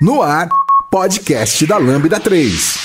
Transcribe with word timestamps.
No 0.00 0.22
ar, 0.22 0.48
podcast 0.88 1.66
da 1.66 1.76
Lambda 1.76 2.20
3. 2.20 2.78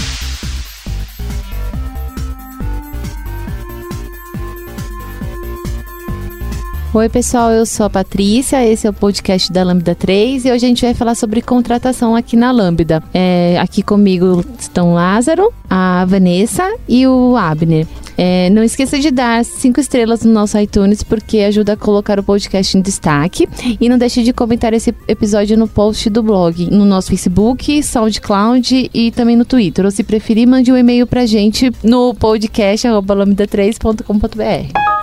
Oi, 6.91 7.10
pessoal, 7.10 7.52
eu 7.52 7.68
sou 7.68 7.86
a 7.86 7.89
Patrícia, 7.91 8.65
esse 8.65 8.88
é 8.88 8.89
o 8.89 8.94
podcast 8.94 9.54
da 9.54 9.63
Lambda 9.63 9.94
3 9.94 10.46
e 10.46 10.52
hoje 10.52 10.65
a 10.65 10.68
gente 10.68 10.84
vai 10.84 10.96
falar 10.96 11.13
sobre 11.13 11.39
contratação 11.44 12.15
aqui 12.15 12.36
na 12.36 12.49
Lambda. 12.52 13.04
É, 13.14 13.59
aqui 13.59 13.84
comigo 13.84 14.43
estão 14.57 14.95
Lázaro, 14.95 15.54
a 15.70 16.05
Vanessa 16.05 16.75
e 16.89 17.05
o 17.05 17.38
Abner. 17.38 17.86
É, 18.18 18.50
não 18.50 18.64
esqueça 18.64 19.00
de 19.00 19.11
dar 19.11 19.43
cinco 19.43 19.80
estrelas 19.80 20.23
no 20.23 20.32
nosso 20.32 20.57
iTunes, 20.57 21.04
porque 21.04 21.39
ajuda 21.39 21.73
a 21.73 21.77
colocar 21.77 22.20
o 22.20 22.23
podcast 22.23 22.77
em 22.77 22.82
destaque. 22.82 23.48
E 23.80 23.89
não 23.89 23.98
deixe 23.98 24.23
de 24.23 24.34
comentar 24.34 24.73
esse 24.73 24.93
episódio 25.07 25.57
no 25.57 25.68
post 25.68 26.09
do 26.09 26.23
blog, 26.23 26.70
no 26.70 26.86
nosso 26.86 27.09
Facebook, 27.09 27.81
SoundCloud 27.81 28.89
e 28.94 29.12
também 29.12 29.36
no 29.36 29.45
Twitter. 29.45 29.86
Ou 29.86 29.91
se 29.91 30.03
preferir, 30.03 30.48
mande 30.48 30.72
um 30.72 30.77
e-mail 30.77 31.08
pra 31.08 31.26
gente 31.26 31.72
no 31.84 32.13
podcast 32.13 32.88
lambda3.com.br. 32.88 35.02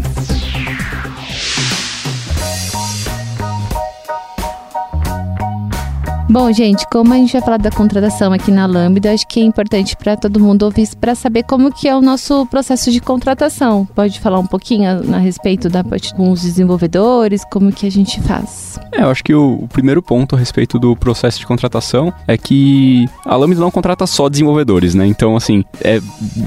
Bom, 6.31 6.49
gente, 6.53 6.87
como 6.89 7.13
a 7.13 7.17
gente 7.17 7.33
vai 7.33 7.41
falar 7.41 7.57
da 7.57 7.69
contratação 7.69 8.31
aqui 8.31 8.51
na 8.51 8.65
Lambda, 8.65 9.11
acho 9.11 9.27
que 9.27 9.41
é 9.41 9.43
importante 9.43 9.97
para 9.97 10.15
todo 10.15 10.39
mundo 10.39 10.63
ouvir 10.63 10.87
para 10.95 11.13
saber 11.13 11.43
como 11.43 11.69
que 11.73 11.89
é 11.89 11.93
o 11.93 11.99
nosso 11.99 12.45
processo 12.45 12.89
de 12.89 13.01
contratação. 13.01 13.85
Pode 13.93 14.17
falar 14.17 14.39
um 14.39 14.45
pouquinho 14.45 14.89
a, 14.89 15.17
a 15.17 15.19
respeito 15.19 15.67
da 15.67 15.83
parte 15.83 16.15
com 16.15 16.31
os 16.31 16.41
desenvolvedores, 16.41 17.43
como 17.51 17.69
que 17.73 17.85
a 17.85 17.91
gente 17.91 18.21
faz? 18.21 18.79
É, 18.93 19.03
eu 19.03 19.09
acho 19.09 19.21
que 19.21 19.33
o, 19.33 19.63
o, 19.63 19.67
primeiro 19.67 20.01
ponto 20.01 20.33
a 20.33 20.39
respeito 20.39 20.79
do 20.79 20.95
processo 20.95 21.37
de 21.37 21.45
contratação 21.45 22.13
é 22.25 22.37
que 22.37 23.09
a 23.25 23.35
Lambda 23.35 23.59
não 23.59 23.69
contrata 23.69 24.07
só 24.07 24.29
desenvolvedores, 24.29 24.95
né? 24.95 25.05
Então, 25.05 25.35
assim, 25.35 25.65
é, 25.83 25.99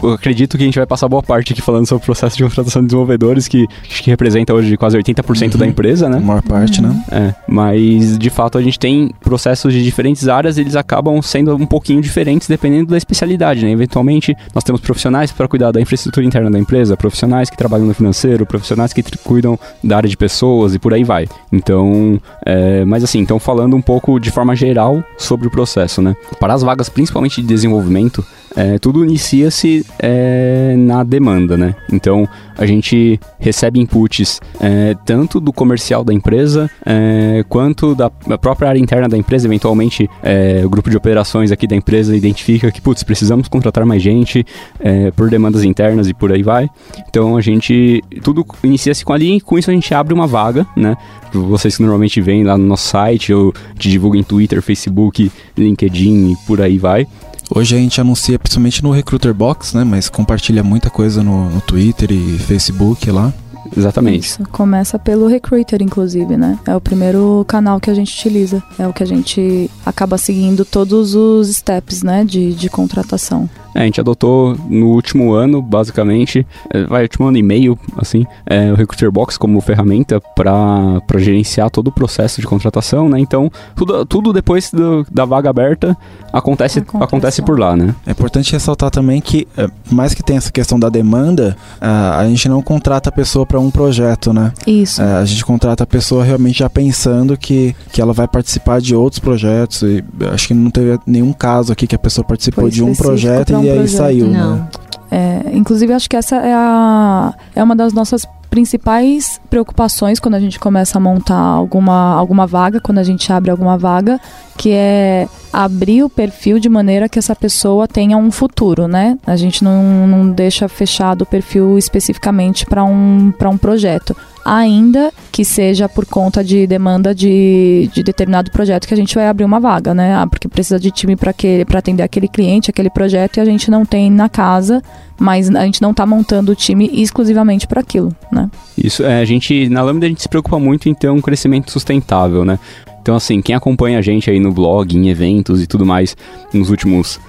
eu 0.02 0.12
acredito 0.14 0.56
que 0.56 0.62
a 0.62 0.66
gente 0.66 0.78
vai 0.78 0.86
passar 0.86 1.08
boa 1.08 1.22
parte 1.22 1.52
aqui 1.52 1.60
falando 1.60 1.84
sobre 1.86 2.02
o 2.02 2.06
processo 2.06 2.38
de 2.38 2.42
contratação 2.42 2.80
de 2.80 2.86
desenvolvedores, 2.86 3.46
que 3.46 3.66
acho 3.82 4.02
que 4.02 4.08
representa 4.08 4.54
hoje 4.54 4.78
quase 4.78 4.96
80% 4.96 5.52
uhum. 5.52 5.58
da 5.58 5.66
empresa, 5.66 6.08
né? 6.08 6.16
A 6.16 6.20
maior 6.20 6.42
parte, 6.42 6.80
uhum. 6.80 6.88
né? 6.88 7.04
É, 7.12 7.34
mas 7.46 8.16
de 8.16 8.30
fato 8.30 8.56
a 8.56 8.62
gente 8.62 8.78
tem 8.78 9.10
processos 9.20 9.73
de 9.78 9.84
diferentes 9.84 10.28
áreas, 10.28 10.58
eles 10.58 10.76
acabam 10.76 11.20
sendo 11.20 11.54
um 11.54 11.66
pouquinho 11.66 12.00
diferentes 12.00 12.48
dependendo 12.48 12.90
da 12.90 12.96
especialidade, 12.96 13.64
né? 13.64 13.70
Eventualmente, 13.70 14.36
nós 14.54 14.64
temos 14.64 14.80
profissionais 14.80 15.32
para 15.32 15.48
cuidar 15.48 15.72
da 15.72 15.80
infraestrutura 15.80 16.24
interna 16.24 16.50
da 16.50 16.58
empresa, 16.58 16.96
profissionais 16.96 17.50
que 17.50 17.56
trabalham 17.56 17.86
no 17.86 17.94
financeiro, 17.94 18.46
profissionais 18.46 18.92
que 18.92 19.02
cuidam 19.18 19.58
da 19.82 19.96
área 19.96 20.08
de 20.08 20.16
pessoas 20.16 20.74
e 20.74 20.78
por 20.78 20.94
aí 20.94 21.04
vai. 21.04 21.28
Então, 21.52 22.20
é, 22.44 22.84
mas 22.84 23.04
assim, 23.04 23.18
então 23.18 23.38
falando 23.38 23.76
um 23.76 23.82
pouco 23.82 24.18
de 24.18 24.30
forma 24.30 24.54
geral 24.54 25.02
sobre 25.18 25.48
o 25.48 25.50
processo, 25.50 26.00
né? 26.00 26.16
Para 26.38 26.54
as 26.54 26.62
vagas, 26.62 26.88
principalmente 26.88 27.40
de 27.40 27.46
desenvolvimento, 27.46 28.24
é, 28.56 28.78
tudo 28.78 29.04
inicia-se 29.04 29.84
é, 29.98 30.74
na 30.76 31.02
demanda, 31.02 31.56
né? 31.56 31.74
Então 31.92 32.28
a 32.56 32.66
gente 32.66 33.18
recebe 33.38 33.80
inputs 33.80 34.40
é, 34.60 34.94
tanto 35.04 35.40
do 35.40 35.52
comercial 35.52 36.04
da 36.04 36.12
empresa 36.12 36.70
é, 36.86 37.44
quanto 37.48 37.94
da 37.94 38.10
própria 38.38 38.68
área 38.68 38.78
interna 38.78 39.08
da 39.08 39.16
empresa. 39.16 39.46
Eventualmente, 39.46 40.08
é, 40.22 40.62
o 40.64 40.70
grupo 40.70 40.88
de 40.88 40.96
operações 40.96 41.50
aqui 41.50 41.66
da 41.66 41.74
empresa 41.74 42.16
identifica 42.16 42.70
que, 42.70 42.80
putz, 42.80 43.02
precisamos 43.02 43.48
contratar 43.48 43.84
mais 43.84 44.02
gente 44.02 44.46
é, 44.78 45.10
por 45.10 45.28
demandas 45.28 45.64
internas 45.64 46.08
e 46.08 46.14
por 46.14 46.32
aí 46.32 46.42
vai. 46.42 46.68
Então 47.08 47.36
a 47.36 47.40
gente 47.40 48.02
tudo 48.22 48.46
inicia-se 48.62 49.04
com 49.04 49.12
ali 49.12 49.36
e 49.36 49.40
com 49.40 49.58
isso 49.58 49.70
a 49.70 49.74
gente 49.74 49.92
abre 49.94 50.14
uma 50.14 50.26
vaga, 50.26 50.66
né? 50.76 50.96
Vocês 51.32 51.76
que 51.76 51.82
normalmente 51.82 52.20
vêm 52.20 52.44
lá 52.44 52.56
no 52.56 52.64
nosso 52.64 52.88
site, 52.88 53.32
eu 53.32 53.52
te 53.76 53.90
divulgo 53.90 54.16
em 54.16 54.22
Twitter, 54.22 54.62
Facebook, 54.62 55.30
LinkedIn 55.58 56.32
e 56.32 56.36
por 56.46 56.60
aí 56.60 56.78
vai. 56.78 57.06
Hoje 57.50 57.76
a 57.76 57.78
gente 57.78 58.00
anuncia 58.00 58.38
principalmente 58.38 58.82
no 58.82 58.90
Recruiter 58.90 59.34
Box, 59.34 59.76
né? 59.76 59.84
Mas 59.84 60.08
compartilha 60.08 60.62
muita 60.62 60.90
coisa 60.90 61.22
no, 61.22 61.50
no 61.50 61.60
Twitter 61.60 62.10
e 62.10 62.38
Facebook 62.38 63.10
lá. 63.10 63.32
Exatamente. 63.76 64.26
Isso. 64.26 64.42
Começa 64.50 64.98
pelo 64.98 65.26
Recruiter, 65.26 65.82
inclusive, 65.82 66.36
né? 66.36 66.58
É 66.66 66.74
o 66.76 66.80
primeiro 66.80 67.44
canal 67.48 67.80
que 67.80 67.90
a 67.90 67.94
gente 67.94 68.12
utiliza. 68.14 68.62
É 68.78 68.86
o 68.86 68.92
que 68.92 69.02
a 69.02 69.06
gente 69.06 69.70
acaba 69.84 70.18
seguindo 70.18 70.64
todos 70.64 71.14
os 71.14 71.48
steps, 71.48 72.02
né? 72.02 72.24
De, 72.24 72.54
de 72.54 72.68
contratação. 72.68 73.48
É, 73.74 73.82
a 73.82 73.84
gente 73.84 74.00
adotou 74.00 74.56
no 74.68 74.88
último 74.88 75.32
ano, 75.32 75.60
basicamente, 75.60 76.46
é, 76.70 76.84
vai, 76.84 77.02
último 77.02 77.26
ano 77.26 77.36
e 77.36 77.42
meio, 77.42 77.78
assim, 77.96 78.24
é, 78.46 78.70
o 78.72 78.74
Recruiter 78.74 79.10
Box 79.10 79.36
como 79.36 79.60
ferramenta 79.60 80.20
para 80.34 81.00
gerenciar 81.18 81.70
todo 81.70 81.88
o 81.88 81.92
processo 81.92 82.40
de 82.40 82.46
contratação, 82.46 83.08
né? 83.08 83.18
Então, 83.18 83.50
tudo, 83.74 84.04
tudo 84.06 84.32
depois 84.32 84.70
do, 84.70 85.06
da 85.10 85.24
vaga 85.24 85.50
aberta 85.50 85.96
acontece, 86.32 86.80
acontece, 86.80 87.04
acontece 87.04 87.42
por 87.42 87.58
lá, 87.58 87.76
né? 87.76 87.94
É 88.06 88.12
importante 88.12 88.52
ressaltar 88.52 88.90
também 88.90 89.20
que, 89.20 89.46
é, 89.56 89.68
mais 89.90 90.14
que 90.14 90.22
tenha 90.22 90.38
essa 90.38 90.52
questão 90.52 90.78
da 90.78 90.88
demanda, 90.88 91.56
a, 91.80 92.18
a 92.20 92.28
gente 92.28 92.48
não 92.48 92.62
contrata 92.62 93.08
a 93.08 93.12
pessoa 93.12 93.44
para 93.44 93.58
um 93.58 93.70
projeto, 93.70 94.32
né? 94.32 94.52
Isso. 94.66 95.02
É, 95.02 95.14
a 95.16 95.24
gente 95.24 95.44
contrata 95.44 95.84
a 95.84 95.86
pessoa 95.86 96.24
realmente 96.24 96.58
já 96.58 96.70
pensando 96.70 97.36
que, 97.36 97.74
que 97.92 98.00
ela 98.00 98.12
vai 98.12 98.28
participar 98.28 98.80
de 98.80 98.94
outros 98.94 99.18
projetos. 99.18 99.82
E 99.82 100.04
acho 100.32 100.48
que 100.48 100.54
não 100.54 100.70
teve 100.70 100.98
nenhum 101.06 101.32
caso 101.32 101.72
aqui 101.72 101.86
que 101.86 101.94
a 101.94 101.98
pessoa 101.98 102.24
participou 102.24 102.64
Foi 102.64 102.70
de 102.70 102.82
um 102.82 102.94
projeto 102.94 103.52
e 103.62 103.63
aí 103.70 103.88
saiu, 103.88 104.26
né? 104.26 104.38
Não. 104.38 104.56
né? 104.56 104.68
É, 105.10 105.56
inclusive, 105.56 105.92
acho 105.92 106.10
que 106.10 106.16
essa 106.16 106.36
é, 106.36 106.52
a, 106.52 107.32
é 107.54 107.62
uma 107.62 107.76
das 107.76 107.92
nossas 107.92 108.26
principais 108.50 109.40
preocupações 109.50 110.20
quando 110.20 110.34
a 110.34 110.40
gente 110.40 110.60
começa 110.60 110.96
a 110.96 111.00
montar 111.00 111.36
alguma, 111.36 112.14
alguma 112.14 112.46
vaga, 112.46 112.80
quando 112.80 112.98
a 112.98 113.02
gente 113.02 113.32
abre 113.32 113.50
alguma 113.50 113.76
vaga, 113.76 114.20
que 114.56 114.70
é 114.70 115.28
abrir 115.52 116.04
o 116.04 116.08
perfil 116.08 116.60
de 116.60 116.68
maneira 116.68 117.08
que 117.08 117.18
essa 117.18 117.34
pessoa 117.34 117.88
tenha 117.88 118.16
um 118.16 118.30
futuro, 118.30 118.86
né? 118.86 119.18
A 119.26 119.36
gente 119.36 119.64
não, 119.64 120.06
não 120.06 120.30
deixa 120.30 120.68
fechado 120.68 121.22
o 121.22 121.26
perfil 121.26 121.76
especificamente 121.78 122.64
para 122.64 122.84
um, 122.84 123.32
um 123.44 123.58
projeto 123.58 124.16
ainda 124.44 125.12
que 125.32 125.44
seja 125.44 125.88
por 125.88 126.04
conta 126.04 126.44
de 126.44 126.66
demanda 126.66 127.14
de, 127.14 127.90
de 127.92 128.02
determinado 128.02 128.50
projeto 128.50 128.86
que 128.86 128.94
a 128.94 128.96
gente 128.96 129.14
vai 129.14 129.26
abrir 129.26 129.44
uma 129.44 129.58
vaga, 129.58 129.94
né? 129.94 130.14
Ah, 130.14 130.26
porque 130.26 130.48
precisa 130.48 130.78
de 130.78 130.90
time 130.90 131.16
para 131.16 131.32
atender 131.78 132.02
aquele 132.02 132.28
cliente, 132.28 132.70
aquele 132.70 132.90
projeto, 132.90 133.38
e 133.38 133.40
a 133.40 133.44
gente 133.44 133.70
não 133.70 133.84
tem 133.84 134.10
na 134.10 134.28
casa, 134.28 134.82
mas 135.18 135.48
a 135.54 135.64
gente 135.64 135.80
não 135.80 135.92
está 135.92 136.06
montando 136.06 136.52
o 136.52 136.54
time 136.54 136.90
exclusivamente 136.92 137.66
para 137.66 137.80
aquilo, 137.80 138.14
né? 138.30 138.50
Isso, 138.76 139.02
é, 139.02 139.20
a 139.20 139.24
gente, 139.24 139.68
na 139.68 139.82
Lambda 139.82 140.06
a 140.06 140.08
gente 140.08 140.22
se 140.22 140.28
preocupa 140.28 140.58
muito 140.58 140.88
em 140.88 140.94
ter 140.94 141.08
um 141.10 141.20
crescimento 141.20 141.70
sustentável, 141.70 142.44
né? 142.44 142.58
Então, 143.00 143.14
assim, 143.14 143.42
quem 143.42 143.54
acompanha 143.54 143.98
a 143.98 144.02
gente 144.02 144.30
aí 144.30 144.40
no 144.40 144.50
blog, 144.50 144.96
em 144.96 145.08
eventos 145.08 145.62
e 145.62 145.66
tudo 145.66 145.84
mais, 145.84 146.16
nos 146.54 146.70
últimos 146.70 147.20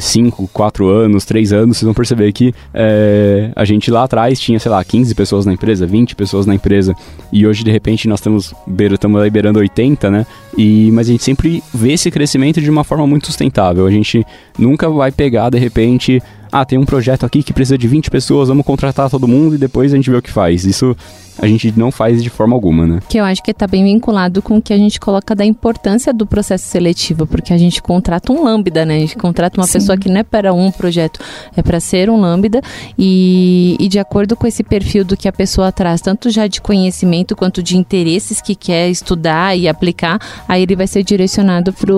5, 0.00 0.44
é, 0.44 0.46
4 0.52 0.88
anos, 0.88 1.24
3 1.24 1.52
anos, 1.52 1.76
vocês 1.76 1.86
vão 1.86 1.94
perceber 1.94 2.32
que 2.32 2.54
é, 2.72 3.50
a 3.54 3.64
gente 3.64 3.90
lá 3.90 4.04
atrás 4.04 4.38
tinha, 4.40 4.58
sei 4.58 4.70
lá, 4.70 4.82
15 4.84 5.14
pessoas 5.14 5.46
na 5.46 5.52
empresa, 5.52 5.86
20 5.86 6.14
pessoas 6.14 6.46
na 6.46 6.54
empresa, 6.54 6.94
e 7.32 7.46
hoje 7.46 7.64
de 7.64 7.70
repente 7.70 8.08
nós 8.08 8.20
estamos, 8.20 8.54
estamos 8.92 9.22
liberando 9.22 9.58
80, 9.58 10.10
né? 10.10 10.26
E, 10.56 10.90
mas 10.92 11.08
a 11.08 11.12
gente 11.12 11.24
sempre 11.24 11.62
vê 11.72 11.92
esse 11.92 12.10
crescimento 12.10 12.60
de 12.60 12.70
uma 12.70 12.84
forma 12.84 13.06
muito 13.06 13.26
sustentável. 13.26 13.86
A 13.86 13.90
gente 13.90 14.24
nunca 14.58 14.88
vai 14.88 15.12
pegar 15.12 15.50
de 15.50 15.58
repente 15.58 16.22
ah, 16.50 16.64
tem 16.64 16.78
um 16.78 16.84
projeto 16.84 17.24
aqui 17.24 17.42
que 17.42 17.52
precisa 17.52 17.78
de 17.78 17.88
20 17.88 18.10
pessoas, 18.10 18.48
vamos 18.48 18.64
contratar 18.64 19.10
todo 19.10 19.28
mundo 19.28 19.54
e 19.54 19.58
depois 19.58 19.92
a 19.92 19.96
gente 19.96 20.10
vê 20.10 20.16
o 20.16 20.22
que 20.22 20.30
faz. 20.30 20.64
Isso 20.64 20.96
a 21.40 21.46
gente 21.46 21.72
não 21.76 21.90
faz 21.90 22.22
de 22.22 22.28
forma 22.28 22.54
alguma, 22.54 22.86
né? 22.86 23.00
Que 23.08 23.18
eu 23.18 23.24
acho 23.24 23.42
que 23.42 23.52
está 23.52 23.66
bem 23.66 23.84
vinculado 23.84 24.42
com 24.42 24.58
o 24.58 24.62
que 24.62 24.72
a 24.72 24.76
gente 24.76 24.98
coloca 24.98 25.34
da 25.34 25.44
importância 25.44 26.12
do 26.12 26.26
processo 26.26 26.66
seletivo, 26.66 27.26
porque 27.26 27.52
a 27.52 27.58
gente 27.58 27.80
contrata 27.80 28.32
um 28.32 28.44
lambda, 28.44 28.84
né? 28.84 28.96
A 28.96 29.00
gente 29.00 29.16
contrata 29.16 29.60
uma 29.60 29.66
Sim. 29.66 29.74
pessoa 29.74 29.96
que 29.96 30.08
não 30.08 30.18
é 30.18 30.24
para 30.24 30.52
um 30.52 30.70
projeto, 30.70 31.20
é 31.56 31.62
para 31.62 31.78
ser 31.78 32.10
um 32.10 32.20
lambda 32.20 32.60
e, 32.98 33.76
e 33.78 33.88
de 33.88 33.98
acordo 33.98 34.36
com 34.36 34.46
esse 34.46 34.64
perfil 34.64 35.04
do 35.04 35.16
que 35.16 35.28
a 35.28 35.32
pessoa 35.32 35.70
traz, 35.70 36.00
tanto 36.00 36.28
já 36.28 36.46
de 36.46 36.60
conhecimento 36.60 37.36
quanto 37.36 37.62
de 37.62 37.76
interesses 37.76 38.40
que 38.40 38.56
quer 38.56 38.90
estudar 38.90 39.56
e 39.56 39.68
aplicar, 39.68 40.18
aí 40.48 40.62
ele 40.62 40.74
vai 40.74 40.88
ser 40.88 41.04
direcionado 41.04 41.72
para 41.72 41.94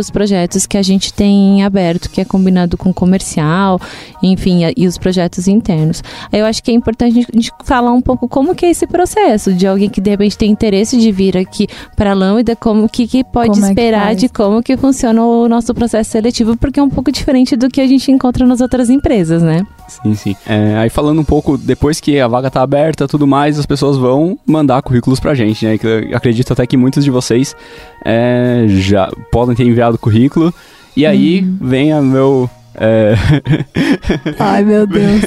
os 0.00 0.10
projetos 0.10 0.66
que 0.66 0.76
a 0.76 0.82
gente 0.82 1.12
tem 1.12 1.62
aberto, 1.62 2.10
que 2.10 2.20
é 2.20 2.24
combinado 2.24 2.76
com 2.76 2.92
comercial, 2.92 3.80
enfim, 4.22 4.60
e 4.76 4.86
os 4.86 4.98
projetos 4.98 5.48
internos. 5.48 6.02
Eu 6.32 6.44
acho 6.44 6.62
que 6.62 6.70
é 6.70 6.74
importante 6.74 7.18
a 7.18 7.32
gente 7.32 7.52
falar 7.64 7.92
um 7.92 8.00
pouco 8.00 8.28
como 8.28 8.54
que 8.54 8.66
é 8.66 8.70
esse 8.70 8.86
processo 8.86 9.52
de 9.52 9.66
alguém 9.66 9.88
que 9.88 10.00
de 10.00 10.10
repente 10.10 10.36
tem 10.36 10.50
interesse 10.50 10.96
de 10.96 11.10
vir 11.10 11.36
aqui 11.36 11.66
para 11.96 12.10
a 12.12 12.14
Lambda, 12.14 12.56
como 12.56 12.88
que, 12.88 13.06
que 13.06 13.24
pode 13.24 13.50
como 13.50 13.66
esperar 13.66 14.12
é 14.12 14.14
que 14.14 14.22
de 14.22 14.28
como 14.28 14.62
que 14.62 14.76
funciona 14.76 15.22
o 15.22 15.48
nosso 15.48 15.74
processo 15.74 16.10
seletivo, 16.10 16.56
porque 16.56 16.80
é 16.80 16.82
um 16.82 16.90
pouco 16.90 17.10
diferente 17.10 17.56
do 17.56 17.68
que 17.68 17.80
a 17.80 17.86
gente 17.86 18.10
encontra 18.10 18.46
nas 18.46 18.60
outras 18.60 18.90
empresas, 18.90 19.42
né? 19.42 19.66
Sim, 19.88 20.14
sim. 20.14 20.36
É, 20.46 20.76
aí 20.76 20.88
falando 20.88 21.20
um 21.20 21.24
pouco, 21.24 21.58
depois 21.58 22.00
que 22.00 22.18
a 22.18 22.28
vaga 22.28 22.50
tá 22.50 22.62
aberta 22.62 23.06
tudo 23.06 23.26
mais, 23.26 23.58
as 23.58 23.66
pessoas 23.66 23.96
vão 23.96 24.38
mandar 24.46 24.82
currículos 24.82 25.20
pra 25.20 25.34
gente, 25.34 25.64
né? 25.64 25.78
Eu 25.82 26.16
acredito 26.16 26.52
até 26.52 26.66
que 26.66 26.76
muitos 26.76 27.04
de 27.04 27.10
vocês 27.10 27.54
é, 28.04 28.64
já 28.68 29.10
podem 29.30 29.54
ter 29.54 29.64
enviado 29.64 29.98
currículo. 29.98 30.52
E 30.96 31.06
aí 31.06 31.42
hum. 31.42 31.56
vem 31.60 31.92
a 31.92 32.00
meu 32.00 32.48
é... 32.74 33.14
Ai, 34.38 34.64
meu 34.64 34.86
Deus. 34.86 35.22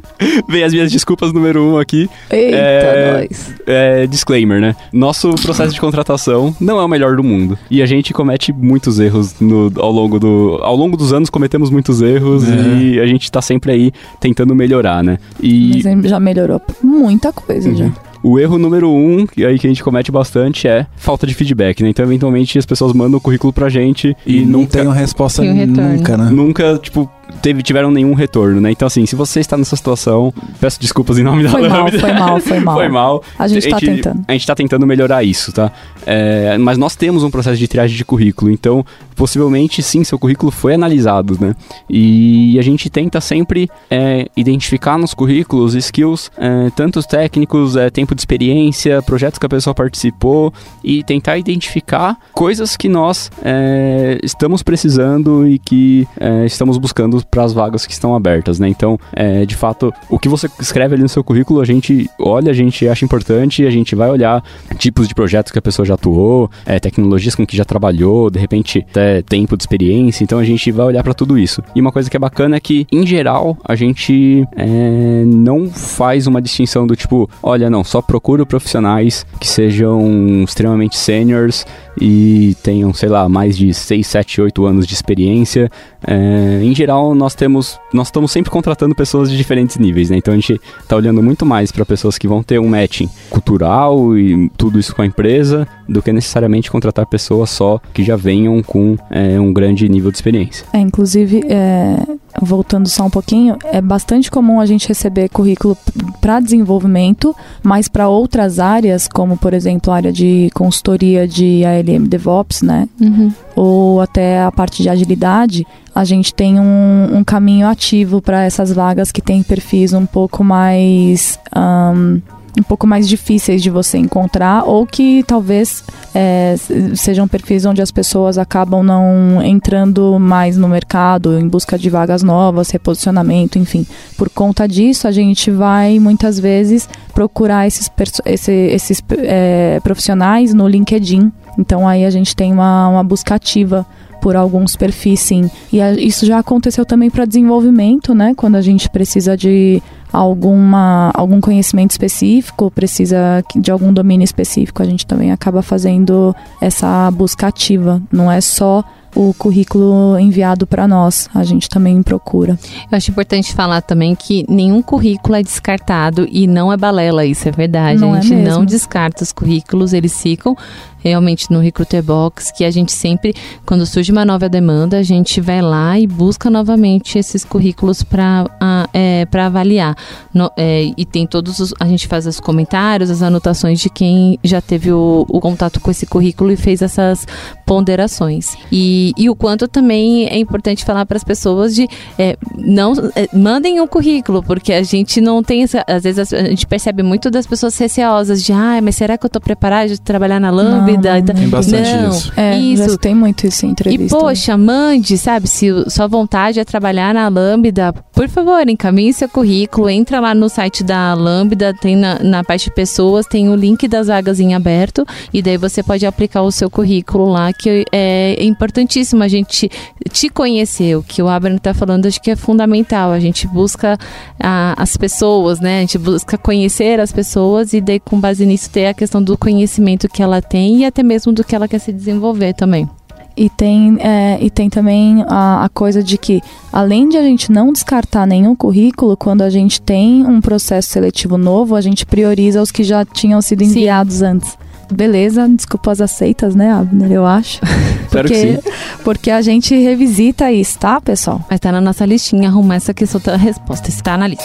Vem 0.48 0.64
as 0.64 0.72
minhas 0.72 0.90
desculpas 0.90 1.32
número 1.32 1.62
um 1.62 1.78
aqui. 1.78 2.08
Eita, 2.30 2.56
é... 2.56 3.12
nós. 3.12 3.54
É, 3.66 4.06
disclaimer, 4.06 4.60
né? 4.60 4.76
Nosso 4.92 5.30
processo 5.36 5.72
de 5.72 5.80
contratação 5.80 6.54
não 6.60 6.78
é 6.78 6.84
o 6.84 6.88
melhor 6.88 7.16
do 7.16 7.22
mundo. 7.22 7.58
E 7.70 7.82
a 7.82 7.86
gente 7.86 8.12
comete 8.12 8.52
muitos 8.52 8.98
erros 8.98 9.34
no, 9.40 9.72
ao, 9.76 9.90
longo 9.90 10.18
do, 10.18 10.58
ao 10.62 10.76
longo 10.76 10.96
dos 10.96 11.12
anos, 11.12 11.30
cometemos 11.30 11.70
muitos 11.70 12.02
erros 12.02 12.48
é. 12.48 12.54
e 12.54 13.00
a 13.00 13.06
gente 13.06 13.30
tá 13.30 13.40
sempre 13.40 13.72
aí 13.72 13.92
tentando 14.18 14.54
melhorar, 14.54 15.02
né? 15.02 15.18
E... 15.40 15.82
Mas 15.84 16.10
já 16.10 16.20
melhorou 16.20 16.60
muita 16.82 17.32
coisa, 17.32 17.68
uhum. 17.68 17.76
já. 17.76 17.92
O 18.22 18.38
erro 18.38 18.58
número 18.58 18.90
um, 18.90 19.26
e 19.36 19.44
aí 19.44 19.58
que 19.58 19.66
a 19.66 19.70
gente 19.70 19.82
comete 19.82 20.12
bastante, 20.12 20.68
é 20.68 20.86
falta 20.96 21.26
de 21.26 21.34
feedback, 21.34 21.82
né? 21.82 21.88
Então, 21.88 22.04
eventualmente, 22.04 22.58
as 22.58 22.66
pessoas 22.66 22.92
mandam 22.92 23.18
o 23.18 23.20
currículo 23.20 23.52
pra 23.52 23.68
gente 23.68 24.16
e, 24.26 24.42
e 24.42 24.46
não 24.46 24.66
tem 24.66 24.82
uma 24.82 24.94
resposta 24.94 25.42
nunca, 25.42 26.16
né? 26.16 26.30
Nunca, 26.30 26.78
tipo, 26.78 27.10
teve, 27.30 27.62
tiveram 27.62 27.90
nenhum 27.90 28.14
retorno, 28.14 28.60
né? 28.60 28.70
Então, 28.70 28.86
assim, 28.86 29.06
se 29.06 29.16
você 29.16 29.40
está 29.40 29.56
nessa 29.56 29.76
situação, 29.76 30.32
peço 30.60 30.80
desculpas 30.80 31.18
em 31.18 31.22
nome 31.22 31.42
da 31.42 31.50
Foi 31.50 31.68
mal, 31.68 31.88
foi 31.90 32.12
mal, 32.12 32.40
foi 32.40 32.60
mal. 32.60 32.74
foi 32.76 32.88
mal. 32.88 33.24
A 33.38 33.48
gente 33.48 33.64
está 33.64 33.78
tentando. 33.78 34.24
A 34.26 34.32
gente 34.32 34.40
está 34.42 34.54
tentando 34.54 34.86
melhorar 34.86 35.22
isso, 35.22 35.52
tá? 35.52 35.70
É, 36.06 36.56
mas 36.58 36.78
nós 36.78 36.96
temos 36.96 37.22
um 37.22 37.30
processo 37.30 37.56
de 37.56 37.68
triagem 37.68 37.96
de 37.96 38.04
currículo, 38.04 38.50
então, 38.50 38.84
possivelmente, 39.14 39.82
sim, 39.82 40.02
seu 40.04 40.18
currículo 40.18 40.50
foi 40.50 40.74
analisado, 40.74 41.36
né? 41.40 41.54
E 41.88 42.58
a 42.58 42.62
gente 42.62 42.88
tenta 42.88 43.20
sempre 43.20 43.68
é, 43.90 44.26
identificar 44.36 44.98
nos 44.98 45.14
currículos 45.14 45.74
skills, 45.74 46.30
é, 46.38 46.70
tantos 46.74 47.06
técnicos, 47.06 47.76
é, 47.76 47.90
tempo 47.90 48.14
de 48.14 48.20
experiência, 48.20 49.02
projetos 49.02 49.38
que 49.38 49.46
a 49.46 49.48
pessoa 49.48 49.74
participou 49.74 50.52
e 50.82 51.02
tentar 51.02 51.38
identificar 51.38 52.16
coisas 52.32 52.76
que 52.76 52.88
nós 52.88 53.30
é, 53.42 54.18
estamos 54.22 54.62
precisando 54.62 55.46
e 55.46 55.58
que 55.58 56.06
é, 56.18 56.46
estamos 56.46 56.78
buscando 56.78 57.19
para 57.22 57.44
as 57.44 57.52
vagas 57.52 57.86
que 57.86 57.92
estão 57.92 58.14
abertas, 58.14 58.58
né? 58.58 58.68
Então, 58.68 58.98
é, 59.12 59.44
de 59.44 59.54
fato, 59.54 59.92
o 60.08 60.18
que 60.18 60.28
você 60.28 60.48
escreve 60.60 60.94
ali 60.94 61.02
no 61.02 61.08
seu 61.08 61.22
currículo, 61.24 61.60
a 61.60 61.64
gente 61.64 62.08
olha, 62.18 62.50
a 62.50 62.54
gente 62.54 62.86
acha 62.88 63.04
importante, 63.04 63.66
a 63.66 63.70
gente 63.70 63.94
vai 63.94 64.10
olhar 64.10 64.42
tipos 64.78 65.08
de 65.08 65.14
projetos 65.14 65.52
que 65.52 65.58
a 65.58 65.62
pessoa 65.62 65.86
já 65.86 65.94
atuou, 65.94 66.50
é, 66.64 66.78
tecnologias 66.78 67.34
com 67.34 67.46
que 67.46 67.56
já 67.56 67.64
trabalhou, 67.64 68.30
de 68.30 68.38
repente 68.38 68.84
até 68.90 69.22
tempo 69.22 69.56
de 69.56 69.62
experiência, 69.62 70.24
então 70.24 70.38
a 70.38 70.44
gente 70.44 70.70
vai 70.70 70.86
olhar 70.86 71.02
para 71.02 71.14
tudo 71.14 71.38
isso. 71.38 71.62
E 71.74 71.80
uma 71.80 71.92
coisa 71.92 72.10
que 72.10 72.16
é 72.16 72.20
bacana 72.20 72.56
é 72.56 72.60
que, 72.60 72.86
em 72.90 73.06
geral, 73.06 73.56
a 73.64 73.74
gente 73.74 74.46
é, 74.56 75.24
não 75.26 75.68
faz 75.70 76.26
uma 76.26 76.40
distinção 76.40 76.86
do 76.86 76.96
tipo, 76.96 77.28
olha, 77.42 77.70
não, 77.70 77.84
só 77.84 78.00
procuro 78.02 78.46
profissionais 78.46 79.26
que 79.38 79.48
sejam 79.48 80.42
extremamente 80.44 80.96
seniors 80.96 81.66
e 82.00 82.56
tenham, 82.62 82.92
sei 82.94 83.08
lá, 83.08 83.28
mais 83.28 83.56
de 83.56 83.72
6, 83.72 84.06
7, 84.06 84.40
8 84.40 84.66
anos 84.66 84.86
de 84.86 84.94
experiência. 84.94 85.70
É, 86.06 86.60
em 86.62 86.74
geral, 86.74 87.09
nós 87.14 87.34
temos, 87.34 87.78
nós 87.92 88.08
estamos 88.08 88.30
sempre 88.30 88.50
contratando 88.50 88.94
pessoas 88.94 89.30
de 89.30 89.36
diferentes 89.36 89.76
níveis, 89.76 90.10
né? 90.10 90.16
Então 90.16 90.32
a 90.32 90.36
gente 90.36 90.60
está 90.80 90.96
olhando 90.96 91.22
muito 91.22 91.44
mais 91.44 91.72
para 91.72 91.84
pessoas 91.84 92.18
que 92.18 92.28
vão 92.28 92.42
ter 92.42 92.58
um 92.58 92.68
matching 92.68 93.08
cultural 93.28 94.16
e 94.16 94.50
tudo 94.56 94.78
isso 94.78 94.94
com 94.94 95.02
a 95.02 95.06
empresa, 95.06 95.66
do 95.88 96.02
que 96.02 96.12
necessariamente 96.12 96.70
contratar 96.70 97.06
pessoas 97.06 97.50
só 97.50 97.80
que 97.92 98.02
já 98.02 98.16
venham 98.16 98.62
com 98.62 98.96
é, 99.10 99.40
um 99.40 99.52
grande 99.52 99.88
nível 99.88 100.10
de 100.10 100.18
experiência. 100.18 100.64
É, 100.72 100.78
inclusive, 100.78 101.42
é, 101.48 101.96
voltando 102.40 102.88
só 102.88 103.04
um 103.04 103.10
pouquinho, 103.10 103.56
é 103.64 103.80
bastante 103.80 104.30
comum 104.30 104.60
a 104.60 104.66
gente 104.66 104.88
receber 104.88 105.28
currículo 105.28 105.76
para 106.20 106.40
desenvolvimento, 106.40 107.34
mas 107.62 107.88
para 107.88 108.08
outras 108.08 108.58
áreas, 108.58 109.08
como 109.08 109.36
por 109.36 109.54
exemplo 109.54 109.92
a 109.92 109.96
área 109.96 110.12
de 110.12 110.50
consultoria 110.54 111.26
de 111.26 111.62
ALM 111.64 112.06
DevOps, 112.06 112.62
né? 112.62 112.88
Uhum. 113.00 113.32
Ou 113.56 114.00
até 114.00 114.42
a 114.42 114.52
parte 114.52 114.82
de 114.82 114.88
agilidade, 114.88 115.66
a 115.94 116.04
gente 116.04 116.32
tem 116.32 116.60
um, 116.60 117.16
um 117.16 117.24
caminho 117.24 117.66
ativo 117.66 118.20
para 118.20 118.44
essas 118.44 118.72
vagas 118.72 119.10
que 119.10 119.20
têm 119.20 119.42
perfis 119.42 119.92
um 119.92 120.06
pouco 120.06 120.44
mais. 120.44 121.38
Um, 121.54 122.20
um 122.58 122.62
pouco 122.62 122.86
mais 122.86 123.08
difíceis 123.08 123.62
de 123.62 123.70
você 123.70 123.98
encontrar 123.98 124.64
ou 124.64 124.86
que 124.86 125.22
talvez 125.26 125.84
é, 126.14 126.54
sejam 126.94 127.28
perfis 127.28 127.64
onde 127.64 127.80
as 127.80 127.90
pessoas 127.90 128.38
acabam 128.38 128.82
não 128.82 129.42
entrando 129.42 130.18
mais 130.18 130.56
no 130.56 130.68
mercado 130.68 131.38
em 131.38 131.48
busca 131.48 131.78
de 131.78 131.88
vagas 131.88 132.22
novas, 132.22 132.70
reposicionamento, 132.70 133.58
enfim. 133.58 133.86
Por 134.16 134.28
conta 134.28 134.66
disso, 134.66 135.06
a 135.06 135.12
gente 135.12 135.50
vai 135.50 135.98
muitas 135.98 136.38
vezes 136.38 136.88
procurar 137.14 137.66
esses, 137.66 137.90
esse, 138.24 138.52
esses 138.52 139.02
é, 139.18 139.80
profissionais 139.82 140.52
no 140.52 140.66
LinkedIn. 140.66 141.32
Então 141.58 141.86
aí 141.86 142.04
a 142.04 142.10
gente 142.10 142.34
tem 142.34 142.52
uma, 142.52 142.88
uma 142.88 143.04
busca 143.04 143.34
ativa 143.34 143.86
por 144.20 144.36
alguns 144.36 144.76
perfis, 144.76 145.20
sim. 145.20 145.50
E 145.72 145.80
a, 145.80 145.92
isso 145.92 146.26
já 146.26 146.38
aconteceu 146.38 146.84
também 146.84 147.10
para 147.10 147.24
desenvolvimento, 147.24 148.14
né? 148.14 148.34
Quando 148.36 148.56
a 148.56 148.60
gente 148.60 148.88
precisa 148.88 149.36
de 149.36 149.82
alguma, 150.12 151.10
algum 151.14 151.40
conhecimento 151.40 151.92
específico, 151.92 152.70
precisa 152.70 153.42
de 153.56 153.70
algum 153.70 153.92
domínio 153.92 154.24
específico, 154.24 154.82
a 154.82 154.86
gente 154.86 155.06
também 155.06 155.32
acaba 155.32 155.62
fazendo 155.62 156.34
essa 156.60 157.10
busca 157.10 157.46
ativa. 157.46 158.02
Não 158.12 158.30
é 158.30 158.40
só 158.40 158.84
o 159.14 159.34
currículo 159.34 160.18
enviado 160.18 160.66
para 160.66 160.86
nós. 160.86 161.28
A 161.34 161.42
gente 161.42 161.68
também 161.68 162.02
procura. 162.02 162.58
Eu 162.90 162.96
acho 162.96 163.10
importante 163.10 163.52
falar 163.52 163.80
também 163.82 164.14
que 164.14 164.44
nenhum 164.48 164.82
currículo 164.82 165.34
é 165.34 165.42
descartado 165.42 166.26
e 166.30 166.46
não 166.46 166.72
é 166.72 166.76
balela, 166.76 167.24
isso 167.24 167.48
é 167.48 167.52
verdade. 167.52 168.00
Não 168.00 168.14
a 168.14 168.18
é 168.18 168.22
gente 168.22 168.46
é 168.46 168.50
não 168.50 168.64
descarta 168.64 169.22
os 169.22 169.32
currículos, 169.32 169.92
eles 169.92 170.20
ficam 170.20 170.56
realmente 171.02 171.50
no 171.50 171.60
Recruiter 171.60 172.02
Box, 172.02 172.52
que 172.56 172.64
a 172.64 172.70
gente 172.70 172.92
sempre, 172.92 173.34
quando 173.66 173.84
surge 173.86 174.12
uma 174.12 174.24
nova 174.24 174.48
demanda, 174.48 174.98
a 174.98 175.02
gente 175.02 175.40
vai 175.40 175.60
lá 175.60 175.98
e 175.98 176.06
busca 176.06 176.50
novamente 176.50 177.18
esses 177.18 177.44
currículos 177.44 178.02
para 178.02 178.46
é, 178.92 179.26
avaliar. 179.34 179.96
No, 180.32 180.50
é, 180.56 180.90
e 180.96 181.04
tem 181.04 181.26
todos 181.26 181.58
os. 181.58 181.74
A 181.80 181.86
gente 181.86 182.06
faz 182.06 182.26
os 182.26 182.38
comentários, 182.38 183.10
as 183.10 183.22
anotações 183.22 183.80
de 183.80 183.88
quem 183.88 184.38
já 184.44 184.60
teve 184.60 184.92
o, 184.92 185.26
o 185.28 185.40
contato 185.40 185.80
com 185.80 185.90
esse 185.90 186.06
currículo 186.06 186.52
e 186.52 186.56
fez 186.56 186.82
essas 186.82 187.26
ponderações. 187.66 188.56
E, 188.70 189.12
e 189.16 189.30
o 189.30 189.34
quanto 189.34 189.66
também 189.66 190.26
é 190.26 190.38
importante 190.38 190.84
falar 190.84 191.06
para 191.06 191.16
as 191.16 191.24
pessoas 191.24 191.74
de 191.74 191.88
é, 192.18 192.36
não 192.56 192.92
é, 193.16 193.28
mandem 193.32 193.80
um 193.80 193.86
currículo, 193.86 194.42
porque 194.42 194.72
a 194.72 194.82
gente 194.82 195.20
não 195.20 195.42
tem. 195.42 195.62
Essa, 195.62 195.84
às 195.86 196.02
vezes 196.02 196.32
a 196.32 196.44
gente 196.44 196.66
percebe 196.66 197.02
muito 197.02 197.30
das 197.30 197.46
pessoas 197.46 197.76
receosas 197.78 198.42
de 198.42 198.52
ah, 198.52 198.80
mas 198.82 198.96
será 198.96 199.16
que 199.16 199.24
eu 199.24 199.28
estou 199.28 199.40
preparada 199.40 199.88
de 199.88 200.00
trabalhar 200.00 200.40
na 200.40 200.50
Lambda? 200.50 200.89
Não, 200.96 201.34
Tem 201.34 201.48
bastante 201.48 201.92
não, 201.92 202.10
isso. 202.10 202.32
É, 202.36 202.58
isso. 202.58 202.98
tem 202.98 203.14
muito 203.14 203.46
isso 203.46 203.66
em 203.66 203.70
entrevista. 203.70 204.16
E 204.16 204.20
poxa, 204.20 204.56
mande, 204.56 205.16
sabe, 205.18 205.48
se 205.48 205.68
sua 205.88 206.06
vontade 206.06 206.60
é 206.60 206.64
trabalhar 206.64 207.14
na 207.14 207.28
Lambda, 207.28 207.92
por 208.12 208.28
favor, 208.28 208.68
encaminhe 208.68 209.12
seu 209.12 209.28
currículo, 209.28 209.88
entra 209.88 210.20
lá 210.20 210.34
no 210.34 210.48
site 210.48 210.84
da 210.84 211.14
Lambda, 211.14 211.72
tem 211.74 211.96
na, 211.96 212.18
na 212.18 212.44
parte 212.44 212.64
de 212.64 212.74
pessoas, 212.74 213.26
tem 213.26 213.48
o 213.48 213.54
link 213.54 213.86
das 213.88 214.08
vagas 214.08 214.40
em 214.40 214.54
aberto, 214.54 215.06
e 215.32 215.40
daí 215.42 215.56
você 215.56 215.82
pode 215.82 216.04
aplicar 216.06 216.42
o 216.42 216.50
seu 216.50 216.70
currículo 216.70 217.28
lá, 217.28 217.52
que 217.52 217.84
é 217.92 218.36
importantíssimo 218.42 219.22
a 219.22 219.28
gente 219.28 219.70
te 220.10 220.28
conhecer. 220.28 220.96
O 220.96 221.02
que 221.02 221.22
o 221.22 221.28
Abner 221.28 221.56
está 221.56 221.74
falando, 221.74 222.06
acho 222.06 222.20
que 222.20 222.30
é 222.30 222.36
fundamental. 222.36 223.10
A 223.10 223.20
gente 223.20 223.46
busca 223.46 223.98
a, 224.38 224.74
as 224.76 224.96
pessoas, 224.96 225.60
né? 225.60 225.78
A 225.78 225.80
gente 225.80 225.98
busca 225.98 226.36
conhecer 226.36 227.00
as 227.00 227.12
pessoas 227.12 227.72
e 227.72 227.80
daí, 227.80 228.00
com 228.00 228.18
base 228.18 228.44
nisso, 228.46 228.70
ter 228.70 228.86
a 228.86 228.94
questão 228.94 229.22
do 229.22 229.36
conhecimento 229.36 230.08
que 230.08 230.22
ela 230.22 230.40
tem 230.40 230.79
e 230.80 230.84
até 230.84 231.02
mesmo 231.02 231.32
do 231.32 231.44
que 231.44 231.54
ela 231.54 231.68
quer 231.68 231.78
se 231.78 231.92
desenvolver 231.92 232.54
também. 232.54 232.88
E 233.36 233.48
tem, 233.48 233.96
é, 234.00 234.38
e 234.40 234.50
tem 234.50 234.68
também 234.68 235.24
a, 235.26 235.64
a, 235.64 235.68
coisa 235.68 236.02
de 236.02 236.18
que, 236.18 236.42
além 236.72 237.08
de 237.08 237.16
a 237.16 237.22
gente 237.22 237.50
não 237.50 237.72
descartar 237.72 238.26
nenhum 238.26 238.54
currículo, 238.54 239.16
quando 239.16 239.42
a 239.42 239.48
gente 239.48 239.80
tem 239.80 240.26
um 240.26 240.40
processo 240.40 240.90
seletivo 240.90 241.38
novo, 241.38 241.74
a 241.74 241.80
gente 241.80 242.04
prioriza 242.04 242.60
os 242.60 242.70
que 242.70 242.82
já 242.84 243.04
tinham 243.04 243.40
sido 243.40 243.62
enviados 243.62 244.16
Sim. 244.16 244.26
antes. 244.26 244.58
Beleza, 244.92 245.48
desculpas 245.48 246.00
aceitas, 246.00 246.54
né, 246.56 246.72
Abner? 246.72 247.12
Eu 247.12 247.24
acho. 247.24 247.60
Espero 248.04 248.28
porque, 248.28 248.56
que 248.56 248.62
sim. 248.62 248.70
Porque 249.04 249.30
a 249.30 249.40
gente 249.40 249.74
revisita 249.74 250.50
isso, 250.50 250.78
tá, 250.80 251.00
pessoal? 251.00 251.40
Vai 251.48 251.56
estar 251.56 251.70
na 251.70 251.80
nossa 251.80 252.04
listinha, 252.04 252.48
arrumar 252.48 252.74
essa 252.74 252.92
questão 252.92 253.20
da 253.24 253.36
resposta. 253.36 253.88
Está 253.88 254.18
na 254.18 254.26
lista. 254.26 254.44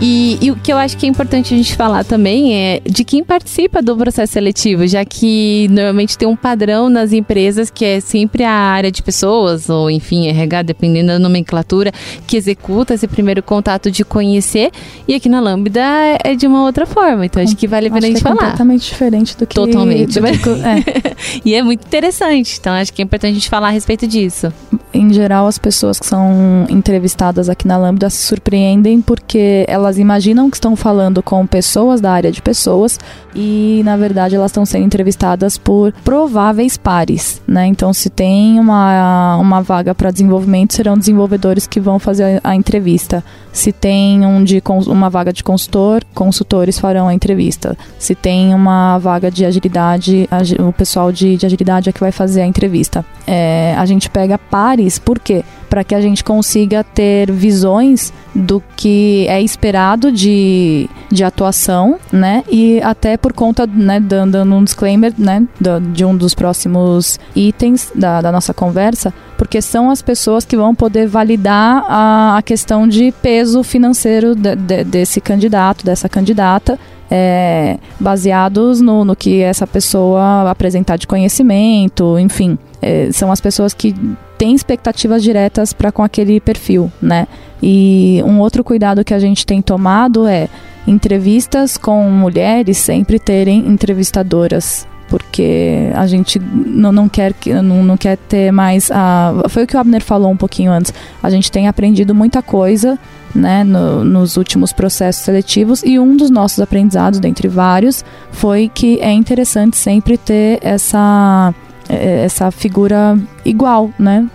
E, 0.00 0.38
e, 0.40 0.50
o 0.50 0.56
que 0.56 0.72
eu 0.72 0.78
acho 0.78 0.96
que 0.96 1.04
é 1.04 1.08
importante 1.08 1.52
a 1.52 1.56
gente 1.56 1.76
falar 1.76 2.04
também 2.04 2.54
é 2.54 2.80
de 2.80 3.04
quem 3.04 3.22
participa 3.22 3.82
do 3.82 3.94
processo 3.94 4.32
seletivo, 4.32 4.86
já 4.86 5.04
que 5.04 5.68
normalmente 5.70 6.16
tem 6.16 6.26
um 6.26 6.34
padrão 6.36 6.88
nas 6.88 7.12
empresas 7.12 7.68
que 7.68 7.84
é 7.84 8.00
sempre 8.00 8.42
a 8.42 8.50
área 8.50 8.90
de 8.90 9.02
pessoas, 9.02 9.68
ou 9.68 9.90
enfim, 9.90 10.26
RH, 10.28 10.62
dependendo 10.62 11.08
da 11.08 11.18
nomenclatura, 11.18 11.92
que 12.26 12.34
executa 12.34 12.94
esse 12.94 13.06
primeiro 13.06 13.42
contato 13.42 13.90
de 13.90 14.02
conhecer. 14.02 14.70
E 15.06 15.14
aqui 15.14 15.28
na 15.28 15.38
Lambda 15.38 15.82
é 16.24 16.34
de 16.34 16.46
uma 16.46 16.64
outra 16.64 16.86
forma. 16.86 17.26
Então 17.26 17.42
acho 17.42 17.54
que 17.54 17.66
vale 17.66 17.88
a 17.88 17.90
pena 17.90 18.06
a 18.06 18.08
gente 18.08 18.18
é 18.18 18.22
falar. 18.22 18.36
completamente 18.36 18.88
diferente 18.88 19.36
do 19.36 19.46
que. 19.46 19.54
Totalmente. 19.54 20.18
Do 20.18 20.26
que, 20.26 20.48
é. 20.64 21.14
e 21.44 21.54
é 21.54 21.62
muito 21.62 21.86
interessante. 21.86 22.56
Então 22.58 22.72
acho 22.72 22.90
que 22.90 23.02
é 23.02 23.04
importante 23.04 23.32
a 23.32 23.34
gente 23.34 23.50
falar 23.50 23.68
a 23.68 23.72
respeito 23.72 24.06
disso. 24.06 24.50
Em 24.94 25.12
geral, 25.12 25.46
as 25.46 25.58
pessoas 25.58 26.00
que 26.00 26.06
são 26.06 26.66
entrevistadas 26.70 27.48
aqui 27.48 27.68
na 27.68 27.76
Lambda 27.76 28.08
se 28.08 28.26
surpreendem 28.26 29.00
porque 29.00 29.64
elas 29.68 29.89
imaginam 29.98 30.50
que 30.50 30.56
estão 30.56 30.76
falando 30.76 31.22
com 31.22 31.46
pessoas 31.46 32.00
da 32.00 32.12
área 32.12 32.32
de 32.32 32.40
pessoas 32.42 32.98
e, 33.34 33.82
na 33.84 33.96
verdade, 33.96 34.34
elas 34.34 34.50
estão 34.50 34.64
sendo 34.66 34.84
entrevistadas 34.84 35.56
por 35.56 35.92
prováveis 36.04 36.76
pares, 36.76 37.40
né? 37.46 37.66
Então, 37.66 37.92
se 37.92 38.10
tem 38.10 38.58
uma, 38.58 39.36
uma 39.36 39.62
vaga 39.62 39.94
para 39.94 40.10
desenvolvimento, 40.10 40.74
serão 40.74 40.96
desenvolvedores 40.96 41.66
que 41.66 41.80
vão 41.80 41.98
fazer 41.98 42.40
a, 42.44 42.50
a 42.50 42.56
entrevista. 42.56 43.24
Se 43.52 43.72
tem 43.72 44.24
um 44.24 44.42
de, 44.44 44.62
uma 44.86 45.10
vaga 45.10 45.32
de 45.32 45.42
consultor, 45.42 46.04
consultores 46.14 46.78
farão 46.78 47.08
a 47.08 47.14
entrevista. 47.14 47.76
Se 47.98 48.14
tem 48.14 48.54
uma 48.54 48.98
vaga 48.98 49.30
de 49.30 49.44
agilidade, 49.44 50.28
o 50.66 50.72
pessoal 50.72 51.10
de, 51.10 51.36
de 51.36 51.46
agilidade 51.46 51.88
é 51.88 51.92
que 51.92 52.00
vai 52.00 52.12
fazer 52.12 52.42
a 52.42 52.46
entrevista. 52.46 53.04
É, 53.26 53.74
a 53.76 53.84
gente 53.86 54.08
pega 54.10 54.38
pares, 54.38 54.98
por 54.98 55.18
quê? 55.18 55.44
Para 55.70 55.82
que 55.82 55.94
a 55.94 56.00
gente 56.00 56.22
consiga 56.22 56.84
ter 56.84 57.32
visões 57.32 58.12
do 58.34 58.62
que 58.76 59.24
é 59.28 59.40
esperado 59.40 60.12
de, 60.12 60.90
de 61.10 61.24
atuação, 61.24 61.98
né? 62.12 62.44
E 62.50 62.80
até 62.82 63.16
por 63.16 63.32
conta, 63.32 63.66
né, 63.66 63.98
dando, 64.00 64.42
um 64.42 64.62
disclaimer, 64.64 65.14
né, 65.16 65.46
de 65.92 66.04
um 66.04 66.16
dos 66.16 66.34
próximos 66.34 67.18
itens 67.34 67.90
da, 67.94 68.20
da 68.20 68.32
nossa 68.32 68.52
conversa, 68.52 69.14
porque 69.38 69.62
são 69.62 69.90
as 69.90 70.02
pessoas 70.02 70.44
que 70.44 70.56
vão 70.56 70.74
poder 70.74 71.06
validar 71.06 71.84
a, 71.88 72.36
a 72.36 72.42
questão 72.42 72.86
de 72.86 73.12
peso 73.22 73.62
financeiro 73.62 74.34
de, 74.34 74.56
de, 74.56 74.84
desse 74.84 75.20
candidato, 75.20 75.84
dessa 75.84 76.08
candidata, 76.08 76.78
é, 77.10 77.78
baseados 77.98 78.80
no, 78.80 79.04
no 79.04 79.16
que 79.16 79.40
essa 79.40 79.66
pessoa 79.66 80.50
apresentar 80.50 80.96
de 80.96 81.06
conhecimento, 81.06 82.18
enfim. 82.18 82.58
É, 82.80 83.10
são 83.12 83.32
as 83.32 83.40
pessoas 83.40 83.74
que 83.74 83.94
têm 84.40 84.54
expectativas 84.54 85.22
diretas 85.22 85.74
para 85.74 85.92
com 85.92 86.02
aquele 86.02 86.40
perfil, 86.40 86.90
né? 87.02 87.28
E 87.62 88.22
um 88.24 88.40
outro 88.40 88.64
cuidado 88.64 89.04
que 89.04 89.12
a 89.12 89.18
gente 89.18 89.44
tem 89.44 89.60
tomado 89.60 90.26
é 90.26 90.48
entrevistas 90.86 91.76
com 91.76 92.10
mulheres 92.10 92.78
sempre 92.78 93.18
terem 93.18 93.68
entrevistadoras 93.68 94.88
porque 95.10 95.90
a 95.94 96.06
gente 96.06 96.38
não, 96.38 96.90
não 96.90 97.08
quer 97.08 97.34
não, 97.62 97.82
não 97.82 97.96
quer 97.96 98.16
ter 98.16 98.50
mais 98.50 98.90
a 98.90 99.34
foi 99.48 99.64
o 99.64 99.66
que 99.66 99.76
o 99.76 99.78
Abner 99.78 100.02
falou 100.02 100.30
um 100.30 100.36
pouquinho 100.36 100.70
antes 100.70 100.94
a 101.22 101.28
gente 101.28 101.50
tem 101.50 101.68
aprendido 101.68 102.14
muita 102.14 102.40
coisa 102.40 102.98
né, 103.34 103.62
no, 103.62 104.04
nos 104.04 104.36
últimos 104.36 104.72
processos 104.72 105.22
seletivos 105.24 105.82
e 105.84 105.98
um 105.98 106.16
dos 106.16 106.30
nossos 106.30 106.60
aprendizados 106.60 107.18
dentre 107.18 107.46
vários 107.46 108.04
foi 108.30 108.70
que 108.72 109.00
é 109.00 109.12
interessante 109.12 109.76
sempre 109.76 110.16
ter 110.16 110.60
essa 110.62 111.52
essa 111.90 112.50
figura 112.50 113.18
igual, 113.44 113.90
né? 113.98 114.26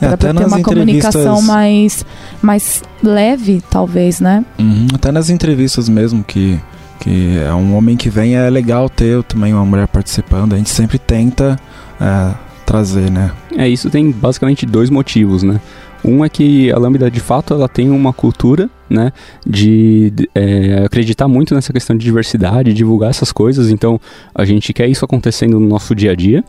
É, 0.00 0.08
para 0.08 0.34
ter 0.34 0.46
uma 0.46 0.62
comunicação 0.62 1.40
mais, 1.42 2.04
mais 2.42 2.82
leve, 3.02 3.62
talvez, 3.70 4.20
né? 4.20 4.44
Uhum, 4.58 4.88
até 4.94 5.10
nas 5.10 5.30
entrevistas 5.30 5.88
mesmo 5.88 6.22
que 6.22 6.60
que 7.00 7.38
é 7.38 7.54
um 7.54 7.76
homem 7.76 7.96
que 7.96 8.10
vem 8.10 8.34
é 8.34 8.50
legal 8.50 8.90
ter 8.90 9.22
também 9.22 9.54
uma 9.54 9.64
mulher 9.64 9.86
participando. 9.86 10.54
A 10.54 10.56
gente 10.56 10.70
sempre 10.70 10.98
tenta 10.98 11.56
é, 12.00 12.34
trazer, 12.66 13.08
né? 13.08 13.30
É 13.56 13.68
isso 13.68 13.88
tem 13.88 14.10
basicamente 14.10 14.66
dois 14.66 14.90
motivos, 14.90 15.42
né? 15.42 15.60
Um 16.04 16.24
é 16.24 16.28
que 16.28 16.70
a 16.72 16.78
Lambda, 16.78 17.10
de 17.10 17.20
fato, 17.20 17.52
ela 17.52 17.68
tem 17.68 17.90
uma 17.90 18.12
cultura, 18.12 18.70
né, 18.88 19.12
de, 19.46 20.12
é, 20.34 20.82
acreditar 20.84 21.28
muito 21.28 21.54
nessa 21.54 21.72
questão 21.72 21.96
de 21.96 22.04
diversidade, 22.04 22.72
divulgar 22.72 23.10
essas 23.10 23.32
coisas, 23.32 23.70
então 23.70 24.00
a 24.34 24.44
gente 24.44 24.72
quer 24.72 24.88
isso 24.88 25.04
acontecendo 25.04 25.58
no 25.58 25.68
nosso 25.68 25.94
dia 25.94 26.12
a 26.12 26.14
dia. 26.14 26.44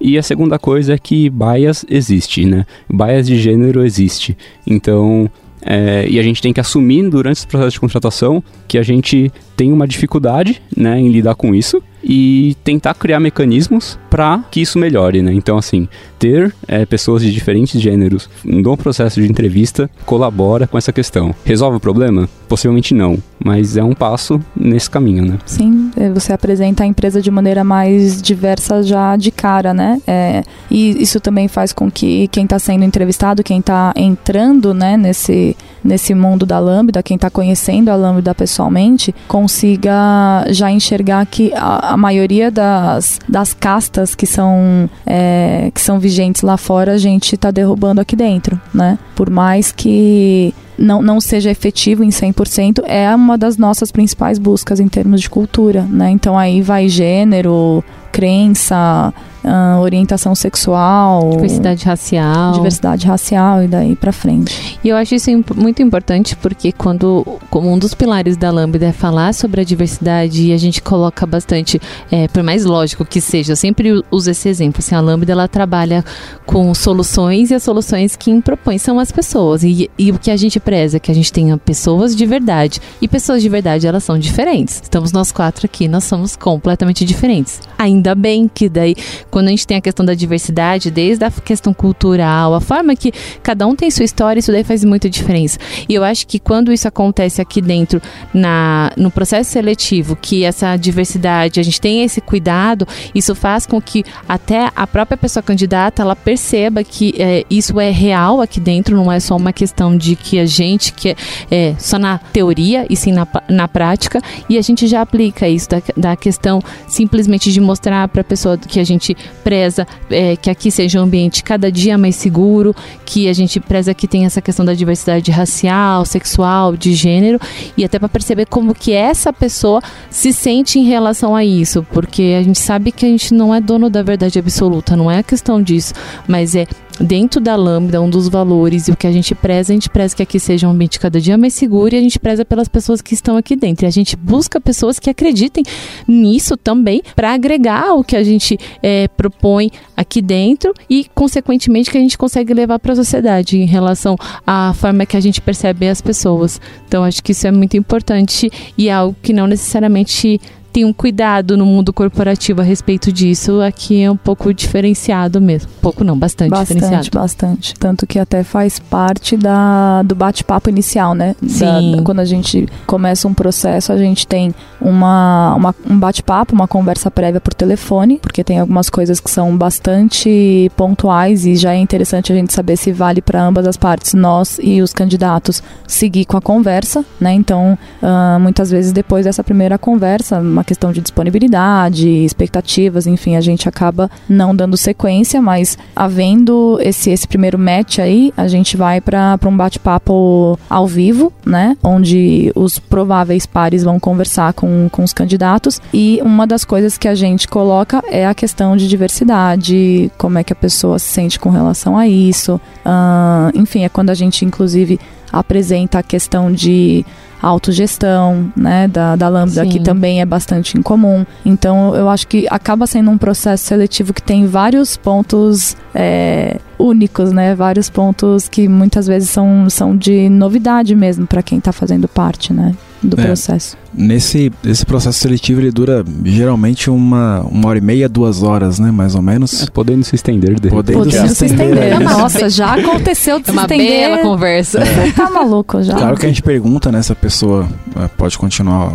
E 0.00 0.16
a 0.16 0.22
segunda 0.22 0.58
coisa 0.58 0.94
é 0.94 0.98
que 0.98 1.28
bias 1.28 1.84
existe, 1.88 2.44
né, 2.44 2.64
bias 2.88 3.26
de 3.26 3.38
gênero 3.38 3.84
existe, 3.84 4.36
então... 4.66 5.30
É, 5.64 6.08
e 6.08 6.18
a 6.18 6.22
gente 6.24 6.42
tem 6.42 6.52
que 6.52 6.58
assumir 6.58 7.08
durante 7.08 7.36
esse 7.36 7.46
processo 7.46 7.74
de 7.74 7.78
contratação 7.78 8.42
que 8.66 8.76
a 8.76 8.82
gente 8.82 9.30
tem 9.56 9.70
uma 9.70 9.86
dificuldade 9.86 10.60
né, 10.76 10.98
em 10.98 11.08
lidar 11.08 11.36
com 11.36 11.54
isso 11.54 11.80
e 12.02 12.56
tentar 12.64 12.94
criar 12.94 13.20
mecanismos 13.20 13.98
para 14.10 14.44
que 14.50 14.60
isso 14.60 14.78
melhore, 14.78 15.22
né? 15.22 15.32
Então, 15.32 15.56
assim, 15.56 15.88
ter 16.18 16.54
é, 16.68 16.84
pessoas 16.84 17.22
de 17.22 17.32
diferentes 17.32 17.80
gêneros 17.80 18.28
no 18.44 18.76
processo 18.76 19.20
de 19.20 19.28
entrevista 19.28 19.90
colabora 20.04 20.66
com 20.66 20.76
essa 20.76 20.92
questão. 20.92 21.34
Resolve 21.44 21.78
o 21.78 21.80
problema? 21.80 22.28
Possivelmente 22.48 22.94
não, 22.94 23.18
mas 23.42 23.76
é 23.76 23.82
um 23.82 23.94
passo 23.94 24.40
nesse 24.54 24.90
caminho, 24.90 25.24
né? 25.24 25.38
Sim, 25.46 25.90
é, 25.96 26.10
você 26.10 26.32
apresenta 26.32 26.84
a 26.84 26.86
empresa 26.86 27.22
de 27.22 27.30
maneira 27.30 27.64
mais 27.64 28.20
diversa 28.20 28.82
já 28.82 29.16
de 29.16 29.30
cara, 29.30 29.72
né? 29.72 30.00
É, 30.06 30.42
e 30.70 31.02
isso 31.02 31.20
também 31.20 31.48
faz 31.48 31.72
com 31.72 31.90
que 31.90 32.28
quem 32.28 32.44
está 32.44 32.58
sendo 32.58 32.84
entrevistado, 32.84 33.42
quem 33.42 33.60
está 33.60 33.92
entrando, 33.96 34.74
né, 34.74 34.96
nesse, 34.96 35.56
nesse 35.82 36.14
mundo 36.14 36.46
da 36.46 36.58
Lambda, 36.58 37.02
quem 37.02 37.14
está 37.16 37.30
conhecendo 37.30 37.90
a 37.90 37.94
Lambda 37.94 38.34
pessoalmente, 38.34 39.14
consiga 39.26 40.44
já 40.50 40.70
enxergar 40.70 41.24
que 41.26 41.52
a, 41.54 41.92
a 41.92 41.96
maioria 41.96 42.50
das, 42.50 43.18
das 43.28 43.52
castas 43.52 44.14
que 44.14 44.26
são, 44.26 44.88
é, 45.06 45.70
que 45.74 45.80
são 45.80 45.98
vigentes 45.98 46.42
lá 46.42 46.56
fora, 46.56 46.92
a 46.92 46.98
gente 46.98 47.34
está 47.34 47.50
derrubando 47.50 48.00
aqui 48.00 48.16
dentro, 48.16 48.60
né? 48.72 48.98
Por 49.14 49.30
mais 49.30 49.72
que 49.72 50.54
não, 50.78 51.02
não 51.02 51.20
seja 51.20 51.50
efetivo 51.50 52.02
em 52.02 52.08
100%, 52.08 52.82
é 52.86 53.14
uma 53.14 53.36
das 53.36 53.56
nossas 53.56 53.92
principais 53.92 54.38
buscas 54.38 54.80
em 54.80 54.88
termos 54.88 55.20
de 55.20 55.30
cultura, 55.30 55.82
né? 55.82 56.10
Então 56.10 56.38
aí 56.38 56.62
vai 56.62 56.88
gênero, 56.88 57.84
crença, 58.10 59.12
uh, 59.44 59.80
orientação 59.80 60.34
sexual, 60.34 61.30
diversidade 61.30 61.84
racial, 61.84 62.52
diversidade 62.52 63.06
racial 63.06 63.62
e 63.62 63.68
daí 63.68 63.96
para 63.96 64.12
frente. 64.12 64.78
E 64.82 64.88
eu 64.88 64.96
acho 64.96 65.14
isso 65.14 65.30
imp 65.30 65.50
muito 65.54 65.82
importante 65.82 66.36
porque 66.36 66.72
quando, 66.72 67.24
como 67.50 67.70
um 67.70 67.78
dos 67.78 67.94
pilares 67.94 68.36
da 68.36 68.50
Lambda 68.50 68.86
é 68.86 68.92
falar 68.92 69.34
sobre 69.34 69.60
a 69.60 69.64
diversidade 69.64 70.48
e 70.48 70.52
a 70.52 70.56
gente 70.56 70.82
coloca 70.82 71.26
bastante, 71.26 71.80
é, 72.10 72.28
por 72.28 72.42
mais 72.42 72.64
lógico 72.64 73.04
que 73.04 73.20
seja, 73.20 73.52
eu 73.52 73.56
sempre 73.56 74.02
uso 74.10 74.30
esse 74.30 74.48
exemplo, 74.48 74.80
assim, 74.80 74.94
a 74.94 75.00
Lambda 75.00 75.32
ela 75.32 75.48
trabalha 75.48 76.04
com 76.46 76.72
soluções 76.74 77.50
e 77.50 77.54
as 77.54 77.62
soluções 77.62 78.16
que 78.16 78.40
propõe 78.40 78.78
são 78.78 78.98
as 78.98 79.12
pessoas 79.12 79.62
e, 79.62 79.90
e 79.98 80.10
o 80.10 80.18
que 80.18 80.30
a 80.30 80.36
gente 80.36 80.58
preza 80.58 80.96
é 80.96 81.00
que 81.00 81.10
a 81.10 81.14
gente 81.14 81.32
tenha 81.32 81.56
pessoas 81.56 82.14
de 82.14 82.26
verdade 82.26 82.80
e 83.00 83.08
pessoas 83.08 83.42
de 83.42 83.48
verdade 83.48 83.86
elas 83.86 84.04
são 84.04 84.18
diferentes. 84.18 84.80
Estamos 84.82 85.12
nós 85.12 85.32
quatro 85.32 85.66
aqui, 85.66 85.88
nós 85.88 86.04
somos 86.04 86.36
completamente 86.36 87.04
diferentes. 87.04 87.60
Ainda 87.78 88.14
bem 88.14 88.50
que 88.52 88.68
daí 88.68 88.94
quando 89.32 89.48
a 89.48 89.50
gente 89.50 89.66
tem 89.66 89.78
a 89.78 89.80
questão 89.80 90.04
da 90.04 90.12
diversidade, 90.12 90.90
desde 90.90 91.24
a 91.24 91.30
questão 91.30 91.72
cultural, 91.72 92.54
a 92.54 92.60
forma 92.60 92.94
que 92.94 93.10
cada 93.42 93.66
um 93.66 93.74
tem 93.74 93.90
sua 93.90 94.04
história, 94.04 94.38
isso 94.38 94.52
daí 94.52 94.62
faz 94.62 94.84
muita 94.84 95.08
diferença. 95.08 95.58
E 95.88 95.94
eu 95.94 96.04
acho 96.04 96.26
que 96.26 96.38
quando 96.38 96.70
isso 96.70 96.86
acontece 96.86 97.40
aqui 97.40 97.62
dentro, 97.62 98.00
na, 98.34 98.92
no 98.94 99.10
processo 99.10 99.50
seletivo, 99.50 100.14
que 100.14 100.44
essa 100.44 100.76
diversidade, 100.76 101.58
a 101.58 101.62
gente 101.62 101.80
tem 101.80 102.04
esse 102.04 102.20
cuidado, 102.20 102.86
isso 103.14 103.34
faz 103.34 103.64
com 103.64 103.80
que 103.80 104.04
até 104.28 104.70
a 104.76 104.86
própria 104.86 105.16
pessoa 105.16 105.42
candidata, 105.42 106.02
ela 106.02 106.14
perceba 106.14 106.84
que 106.84 107.14
é, 107.18 107.46
isso 107.48 107.80
é 107.80 107.90
real 107.90 108.42
aqui 108.42 108.60
dentro, 108.60 108.94
não 108.94 109.10
é 109.10 109.18
só 109.18 109.34
uma 109.34 109.52
questão 109.52 109.96
de 109.96 110.14
que 110.14 110.38
a 110.38 110.44
gente, 110.44 110.92
que 110.92 111.08
é, 111.08 111.16
é 111.50 111.74
só 111.78 111.98
na 111.98 112.18
teoria 112.18 112.84
e 112.90 112.94
sim 112.94 113.12
na, 113.12 113.26
na 113.48 113.66
prática, 113.66 114.20
e 114.46 114.58
a 114.58 114.62
gente 114.62 114.86
já 114.86 115.00
aplica 115.00 115.48
isso 115.48 115.70
da, 115.70 115.82
da 115.96 116.16
questão 116.16 116.60
simplesmente 116.86 117.50
de 117.50 117.62
mostrar 117.62 118.06
para 118.08 118.20
a 118.20 118.24
pessoa 118.24 118.58
que 118.58 118.78
a 118.78 118.84
gente 118.84 119.16
preza 119.42 119.86
é, 120.10 120.36
que 120.36 120.50
aqui 120.50 120.70
seja 120.70 121.00
um 121.00 121.02
ambiente 121.02 121.42
cada 121.42 121.70
dia 121.70 121.98
mais 121.98 122.16
seguro, 122.16 122.74
que 123.04 123.28
a 123.28 123.32
gente 123.32 123.60
preza 123.60 123.94
que 123.94 124.06
tem 124.06 124.24
essa 124.24 124.40
questão 124.40 124.64
da 124.64 124.74
diversidade 124.74 125.30
racial, 125.30 126.04
sexual, 126.04 126.76
de 126.76 126.94
gênero, 126.94 127.38
e 127.76 127.84
até 127.84 127.98
para 127.98 128.08
perceber 128.08 128.46
como 128.46 128.74
que 128.74 128.92
essa 128.92 129.32
pessoa 129.32 129.82
se 130.10 130.32
sente 130.32 130.78
em 130.78 130.84
relação 130.84 131.34
a 131.34 131.44
isso, 131.44 131.86
porque 131.92 132.36
a 132.38 132.42
gente 132.42 132.58
sabe 132.58 132.92
que 132.92 133.04
a 133.04 133.08
gente 133.08 133.34
não 133.34 133.54
é 133.54 133.60
dono 133.60 133.90
da 133.90 134.02
verdade 134.02 134.38
absoluta, 134.38 134.96
não 134.96 135.10
é 135.10 135.18
a 135.18 135.22
questão 135.22 135.62
disso, 135.62 135.94
mas 136.26 136.54
é 136.54 136.66
dentro 137.00 137.40
da 137.40 137.56
Lambda, 137.56 138.00
um 138.00 138.08
dos 138.08 138.28
valores 138.28 138.88
e 138.88 138.92
o 138.92 138.96
que 138.96 139.06
a 139.06 139.12
gente 139.12 139.34
preza, 139.34 139.72
a 139.72 139.74
gente 139.74 139.88
preza 139.88 140.14
que 140.14 140.22
aqui 140.22 140.38
seja 140.38 140.66
um 140.68 140.70
ambiente 140.70 141.00
cada 141.00 141.20
dia 141.20 141.36
mais 141.38 141.54
seguro 141.54 141.94
e 141.94 141.98
a 141.98 142.00
gente 142.00 142.18
preza 142.18 142.44
pelas 142.44 142.68
pessoas 142.68 143.00
que 143.00 143.14
estão 143.14 143.36
aqui 143.36 143.56
dentro. 143.56 143.84
E 143.84 143.88
a 143.88 143.90
gente 143.90 144.16
busca 144.16 144.60
pessoas 144.60 144.98
que 144.98 145.10
acreditem 145.10 145.64
nisso 146.06 146.56
também 146.56 147.02
para 147.14 147.32
agregar 147.32 147.94
o 147.94 148.04
que 148.04 148.16
a 148.16 148.22
gente 148.22 148.58
é, 148.82 149.08
propõe 149.08 149.70
aqui 149.96 150.20
dentro 150.20 150.72
e, 150.88 151.06
consequentemente, 151.14 151.90
que 151.90 151.98
a 151.98 152.00
gente 152.00 152.18
consegue 152.18 152.52
levar 152.52 152.78
para 152.78 152.92
a 152.92 152.96
sociedade 152.96 153.58
em 153.58 153.66
relação 153.66 154.16
à 154.46 154.72
forma 154.74 155.06
que 155.06 155.16
a 155.16 155.20
gente 155.20 155.40
percebe 155.40 155.88
as 155.88 156.00
pessoas. 156.00 156.60
Então, 156.86 157.04
acho 157.04 157.22
que 157.22 157.32
isso 157.32 157.46
é 157.46 157.50
muito 157.50 157.76
importante 157.76 158.50
e 158.76 158.88
é 158.88 158.92
algo 158.92 159.16
que 159.22 159.32
não 159.32 159.46
necessariamente 159.46 160.40
tem 160.72 160.84
um 160.84 160.92
cuidado 160.92 161.56
no 161.56 161.66
mundo 161.66 161.92
corporativo 161.92 162.60
a 162.60 162.64
respeito 162.64 163.12
disso, 163.12 163.60
aqui 163.60 164.02
é 164.02 164.10
um 164.10 164.16
pouco 164.16 164.52
diferenciado 164.54 165.40
mesmo. 165.40 165.70
Pouco 165.80 166.02
não, 166.02 166.18
bastante, 166.18 166.50
bastante 166.50 166.80
diferenciado. 166.80 167.10
Bastante, 167.12 167.74
Tanto 167.74 168.06
que 168.06 168.18
até 168.18 168.42
faz 168.42 168.78
parte 168.78 169.36
da, 169.36 170.02
do 170.02 170.14
bate-papo 170.14 170.70
inicial, 170.70 171.14
né? 171.14 171.36
Sim. 171.46 171.96
Da, 171.96 172.02
quando 172.02 172.20
a 172.20 172.24
gente 172.24 172.66
começa 172.86 173.28
um 173.28 173.34
processo, 173.34 173.92
a 173.92 173.96
gente 173.98 174.26
tem 174.26 174.54
uma, 174.80 175.54
uma 175.56 175.74
um 175.88 175.98
bate-papo, 175.98 176.54
uma 176.54 176.66
conversa 176.66 177.10
prévia 177.10 177.40
por 177.40 177.52
telefone, 177.52 178.18
porque 178.20 178.42
tem 178.42 178.58
algumas 178.58 178.88
coisas 178.88 179.20
que 179.20 179.30
são 179.30 179.56
bastante 179.56 180.70
pontuais 180.76 181.44
e 181.44 181.56
já 181.56 181.74
é 181.74 181.78
interessante 181.78 182.32
a 182.32 182.34
gente 182.34 182.52
saber 182.52 182.76
se 182.76 182.92
vale 182.92 183.20
para 183.20 183.42
ambas 183.42 183.66
as 183.66 183.76
partes, 183.76 184.14
nós 184.14 184.58
e 184.62 184.80
os 184.80 184.92
candidatos, 184.92 185.62
seguir 185.86 186.24
com 186.24 186.36
a 186.36 186.40
conversa, 186.40 187.04
né? 187.20 187.32
Então, 187.32 187.78
uh, 188.02 188.40
muitas 188.40 188.70
vezes 188.70 188.92
depois 188.92 189.24
dessa 189.24 189.44
primeira 189.44 189.76
conversa, 189.76 190.38
uma 190.38 190.61
uma 190.62 190.64
questão 190.64 190.92
de 190.92 191.00
disponibilidade, 191.00 192.08
expectativas, 192.08 193.06
enfim, 193.06 193.34
a 193.34 193.40
gente 193.40 193.68
acaba 193.68 194.08
não 194.28 194.54
dando 194.54 194.76
sequência, 194.76 195.42
mas 195.42 195.76
havendo 195.94 196.78
esse, 196.80 197.10
esse 197.10 197.26
primeiro 197.26 197.58
match 197.58 197.98
aí, 197.98 198.32
a 198.36 198.46
gente 198.46 198.76
vai 198.76 199.00
para 199.00 199.38
um 199.44 199.56
bate-papo 199.56 200.58
ao 200.70 200.86
vivo, 200.86 201.32
né? 201.44 201.76
Onde 201.82 202.52
os 202.54 202.78
prováveis 202.78 203.44
pares 203.44 203.82
vão 203.82 203.98
conversar 203.98 204.52
com, 204.52 204.88
com 204.90 205.02
os 205.02 205.12
candidatos 205.12 205.80
e 205.92 206.20
uma 206.22 206.46
das 206.46 206.64
coisas 206.64 206.96
que 206.96 207.08
a 207.08 207.14
gente 207.14 207.48
coloca 207.48 208.02
é 208.08 208.24
a 208.24 208.34
questão 208.34 208.76
de 208.76 208.88
diversidade, 208.88 210.10
como 210.16 210.38
é 210.38 210.44
que 210.44 210.52
a 210.52 210.56
pessoa 210.56 210.98
se 210.98 211.06
sente 211.06 211.40
com 211.40 211.50
relação 211.50 211.98
a 211.98 212.06
isso. 212.06 212.60
Uh, 212.86 213.58
enfim, 213.58 213.84
é 213.84 213.88
quando 213.88 214.10
a 214.10 214.14
gente, 214.14 214.44
inclusive, 214.44 215.00
apresenta 215.32 215.98
a 215.98 216.02
questão 216.02 216.52
de 216.52 217.04
autogestão, 217.42 218.52
né, 218.56 218.86
da, 218.86 219.16
da 219.16 219.28
Lambda, 219.28 219.64
Sim. 219.64 219.68
que 219.68 219.80
também 219.80 220.20
é 220.20 220.24
bastante 220.24 220.78
incomum. 220.78 221.26
Então, 221.44 221.94
eu 221.94 222.08
acho 222.08 222.26
que 222.28 222.46
acaba 222.48 222.86
sendo 222.86 223.10
um 223.10 223.18
processo 223.18 223.64
seletivo 223.64 224.14
que 224.14 224.22
tem 224.22 224.46
vários 224.46 224.96
pontos 224.96 225.76
é, 225.94 226.58
únicos, 226.78 227.32
né, 227.32 227.54
vários 227.54 227.90
pontos 227.90 228.48
que 228.48 228.68
muitas 228.68 229.06
vezes 229.06 229.28
são, 229.28 229.68
são 229.68 229.96
de 229.96 230.28
novidade 230.28 230.94
mesmo 230.94 231.26
para 231.26 231.42
quem 231.42 231.58
está 231.58 231.72
fazendo 231.72 232.06
parte, 232.06 232.52
né 232.52 232.74
do 233.02 233.20
é, 233.20 233.24
processo. 233.24 233.76
Nesse 233.92 234.52
esse 234.64 234.86
processo 234.86 235.18
seletivo 235.18 235.60
ele 235.60 235.70
dura 235.70 236.04
geralmente 236.24 236.88
uma, 236.88 237.40
uma 237.40 237.68
hora 237.68 237.78
e 237.78 237.80
meia, 237.80 238.08
duas 238.08 238.42
horas, 238.42 238.78
né? 238.78 238.90
Mais 238.90 239.14
ou 239.14 239.22
menos. 239.22 239.62
É, 239.62 239.66
podendo 239.70 240.04
se 240.04 240.14
estender. 240.14 240.58
De 240.60 240.68
podendo, 240.68 240.98
podendo 240.98 241.28
se, 241.28 241.34
se 241.34 241.46
estender. 241.46 241.98
Nossa, 242.00 242.48
já 242.48 242.74
aconteceu 242.74 243.38
de 243.38 243.44
é 243.44 243.46
se 243.46 243.52
uma 243.52 243.62
estender. 243.62 243.88
bela 243.88 244.18
conversa. 244.18 244.78
É. 244.80 245.10
Tá 245.12 245.30
maluco 245.30 245.82
já. 245.82 245.94
Claro 245.94 246.16
que 246.16 246.26
a 246.26 246.28
gente 246.28 246.42
pergunta, 246.42 246.92
né? 246.92 247.02
Se 247.02 247.12
a 247.12 247.16
pessoa 247.16 247.68
é, 247.96 248.08
pode 248.08 248.38
continuar 248.38 248.92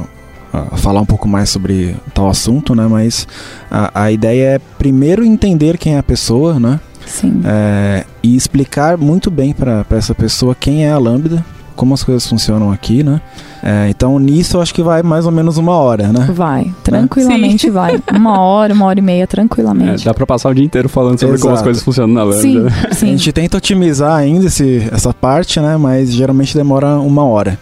a 0.54 0.78
falar 0.78 1.02
um 1.02 1.06
pouco 1.06 1.28
mais 1.28 1.50
sobre 1.50 1.96
tal 2.14 2.30
assunto, 2.30 2.74
né? 2.74 2.88
Mas 2.88 3.28
a, 3.70 4.04
a 4.04 4.12
ideia 4.12 4.56
é 4.56 4.60
primeiro 4.78 5.24
entender 5.24 5.78
quem 5.78 5.96
é 5.96 6.00
a 6.00 6.04
pessoa, 6.04 6.60
né? 6.60 6.80
Sim. 7.06 7.42
É, 7.46 8.06
e 8.22 8.36
explicar 8.36 8.98
muito 8.98 9.32
bem 9.32 9.54
para 9.54 9.86
essa 9.92 10.14
pessoa 10.14 10.56
quem 10.56 10.86
é 10.86 10.92
a 10.92 10.98
Lambda, 10.98 11.46
como 11.76 11.94
as 11.94 12.04
coisas 12.04 12.28
funcionam 12.28 12.72
aqui, 12.72 13.04
né? 13.04 13.22
É, 13.64 13.90
então 13.90 14.20
nisso 14.20 14.58
eu 14.58 14.62
acho 14.62 14.74
que 14.74 14.82
vai 14.82 15.02
mais 15.02 15.26
ou 15.26 15.32
menos 15.32 15.58
uma 15.58 15.74
hora, 15.74 16.08
né? 16.08 16.30
Vai, 16.32 16.66
né? 16.66 16.74
tranquilamente 16.84 17.68
né? 17.68 17.74
vai. 17.74 18.02
Uma 18.14 18.40
hora, 18.40 18.74
uma 18.74 18.86
hora 18.86 19.00
e 19.00 19.02
meia, 19.02 19.28
tranquilamente. 19.28 20.04
É, 20.04 20.06
dá 20.06 20.14
pra 20.14 20.26
passar 20.26 20.50
o 20.50 20.54
dia 20.54 20.64
inteiro 20.64 20.88
falando 20.88 21.20
sobre 21.20 21.36
Exato. 21.36 21.48
como 21.48 21.56
as 21.56 21.62
coisas 21.62 21.84
funcionam 21.84 22.14
na 22.14 22.24
Lambda. 22.24 22.42
Sim, 22.42 22.66
sim. 22.94 23.06
A 23.08 23.10
gente 23.10 23.32
tenta 23.32 23.58
otimizar 23.58 24.16
ainda 24.16 24.46
esse, 24.46 24.88
essa 24.92 25.14
parte, 25.14 25.60
né? 25.60 25.78
Mas 25.78 26.14
geralmente 26.14 26.56
demora 26.56 26.98
uma 27.00 27.24
hora. 27.24 27.58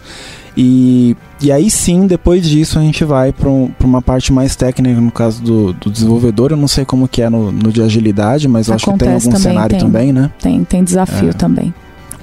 E, 0.56 1.14
e 1.40 1.52
aí 1.52 1.68
sim, 1.68 2.06
depois 2.06 2.48
disso, 2.48 2.78
a 2.78 2.82
gente 2.82 3.04
vai 3.04 3.30
para 3.30 3.48
um, 3.48 3.70
uma 3.84 4.00
parte 4.00 4.32
mais 4.32 4.56
técnica, 4.56 4.98
no 4.98 5.10
caso 5.10 5.42
do, 5.42 5.72
do, 5.74 5.90
desenvolvedor. 5.90 6.52
Eu 6.52 6.56
não 6.56 6.68
sei 6.68 6.84
como 6.84 7.06
que 7.06 7.20
é 7.20 7.28
no, 7.28 7.52
no 7.52 7.70
de 7.70 7.82
agilidade, 7.82 8.48
mas 8.48 8.70
acho 8.70 8.90
que 8.90 8.98
tem 8.98 9.08
algum 9.08 9.24
também, 9.24 9.38
cenário 9.38 9.70
tem, 9.70 9.78
também, 9.78 10.12
né? 10.12 10.30
Tem, 10.40 10.64
tem 10.64 10.82
desafio 10.82 11.30
é. 11.30 11.32
também. 11.34 11.74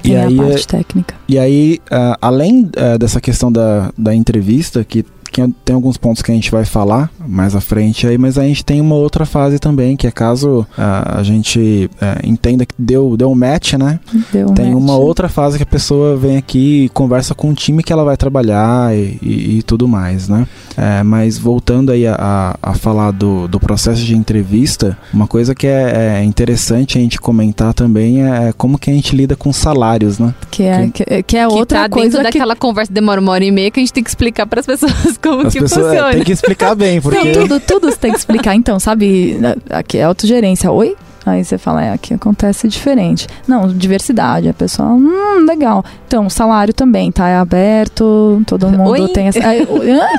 E 0.04 0.16
a 0.16 0.28
aí, 0.28 0.36
parte 0.36 0.68
técnica. 0.68 1.16
E 1.28 1.40
aí, 1.40 1.80
uh, 1.86 2.18
além 2.22 2.64
uh, 2.64 2.98
dessa 2.98 3.22
questão 3.22 3.52
da, 3.52 3.92
da 3.98 4.14
entrevista, 4.14 4.84
que 4.84 5.06
que 5.34 5.42
tem 5.66 5.74
alguns 5.74 5.98
pontos 5.98 6.22
que 6.22 6.32
a 6.32 6.36
gente 6.36 6.52
vai 6.52 6.64
falar 6.64 7.10
mais 7.28 7.56
à 7.56 7.62
frente 7.62 8.06
aí, 8.06 8.20
mas 8.20 8.38
a 8.38 8.44
gente 8.44 8.64
tem 8.64 8.80
uma 8.80 8.94
outra 8.94 9.26
fase 9.26 9.58
também, 9.58 9.98
que 9.98 10.06
é 10.06 10.12
caso 10.12 10.60
uh, 10.78 11.18
a 11.18 11.24
gente 11.24 11.90
uh, 11.96 12.28
entenda 12.28 12.66
que 12.68 12.76
deu, 12.78 13.18
deu 13.18 13.32
um 13.32 13.36
match, 13.36 13.74
né? 13.74 14.00
Deu 14.32 14.50
um 14.50 14.54
tem 14.54 14.72
match. 14.72 14.84
uma 14.84 14.96
outra 14.96 15.28
fase 15.28 15.58
que 15.58 15.64
a 15.64 15.66
pessoa 15.66 16.16
vem 16.16 16.38
aqui 16.38 16.86
e 16.86 16.90
conversa 16.90 17.34
com 17.34 17.50
o 17.50 17.54
time 17.54 17.82
que 17.82 17.92
ela 17.92 18.04
vai 18.04 18.16
trabalhar 18.16 18.96
e, 18.96 19.18
e, 19.24 19.58
e 19.58 19.64
tudo 19.64 19.88
mais, 19.88 20.30
né? 20.30 20.48
É, 20.78 21.02
mas 21.02 21.38
voltando 21.38 21.92
aí 21.92 22.06
a, 22.06 22.16
a, 22.16 22.72
a, 22.72 22.74
falar 22.76 23.12
do, 23.12 23.48
do 23.48 23.60
processo 23.60 24.04
de 24.04 24.16
entrevista, 24.16 24.98
uma 25.12 25.26
coisa 25.26 25.56
que 25.56 25.66
é, 25.66 26.20
é 26.20 26.24
interessante 26.24 26.98
a 26.98 27.02
gente 27.02 27.20
comentar 27.20 27.74
também 27.74 28.24
é, 28.24 28.50
é 28.50 28.54
como 28.54 28.78
que 28.78 28.92
a 28.92 28.94
gente 28.94 29.16
lida 29.16 29.36
com 29.36 29.52
salários, 29.52 30.20
né? 30.20 30.36
Que 30.52 30.64
é, 30.64 30.90
que, 30.90 31.24
que 31.24 31.38
é 31.38 31.48
outra 31.48 31.80
que 31.80 31.84
tá 31.86 31.90
coisa 31.90 32.18
dentro 32.18 32.32
que... 32.32 32.38
daquela 32.38 32.56
conversa 32.56 32.94
demora 32.94 33.20
uma 33.20 33.32
hora 33.32 33.44
e 33.44 33.52
meia 33.52 33.72
que 33.72 33.80
a 33.80 33.82
gente 33.82 33.94
tem 33.94 34.04
que 34.04 34.10
explicar 34.10 34.46
para 34.46 34.60
as 34.60 34.66
pessoas 34.66 35.18
como 35.24 35.48
As 35.48 35.54
que 35.54 35.62
pessoas, 35.62 35.88
funciona. 35.88 36.10
É, 36.10 36.14
tem 36.14 36.24
que 36.24 36.32
explicar 36.34 36.76
bem, 36.76 37.02
porque... 37.02 37.18
Não, 37.18 37.48
tudo, 37.48 37.60
tudo 37.60 37.90
você 37.90 37.98
tem 37.98 38.12
que 38.12 38.20
explicar. 38.20 38.54
Então, 38.54 38.80
sabe, 38.80 39.40
aqui 39.70 39.98
é 39.98 40.04
autogerência. 40.04 40.70
Oi? 40.70 40.96
Aí 41.26 41.44
você 41.44 41.58
fala, 41.58 41.84
é, 41.84 41.94
aqui 41.94 42.14
acontece 42.14 42.68
diferente. 42.68 43.28
Não, 43.48 43.68
diversidade, 43.68 44.50
a 44.50 44.54
pessoa, 44.54 44.90
hum, 44.90 45.46
legal. 45.48 45.84
Então, 46.06 46.30
salário 46.30 46.74
também, 46.74 47.12
tá? 47.12 47.30
É 47.30 47.38
aberto, 47.38 48.44
todo 48.46 48.70
mundo 48.70 48.90
Oi? 48.90 49.08
tem 49.10 49.28
essa. 49.28 49.40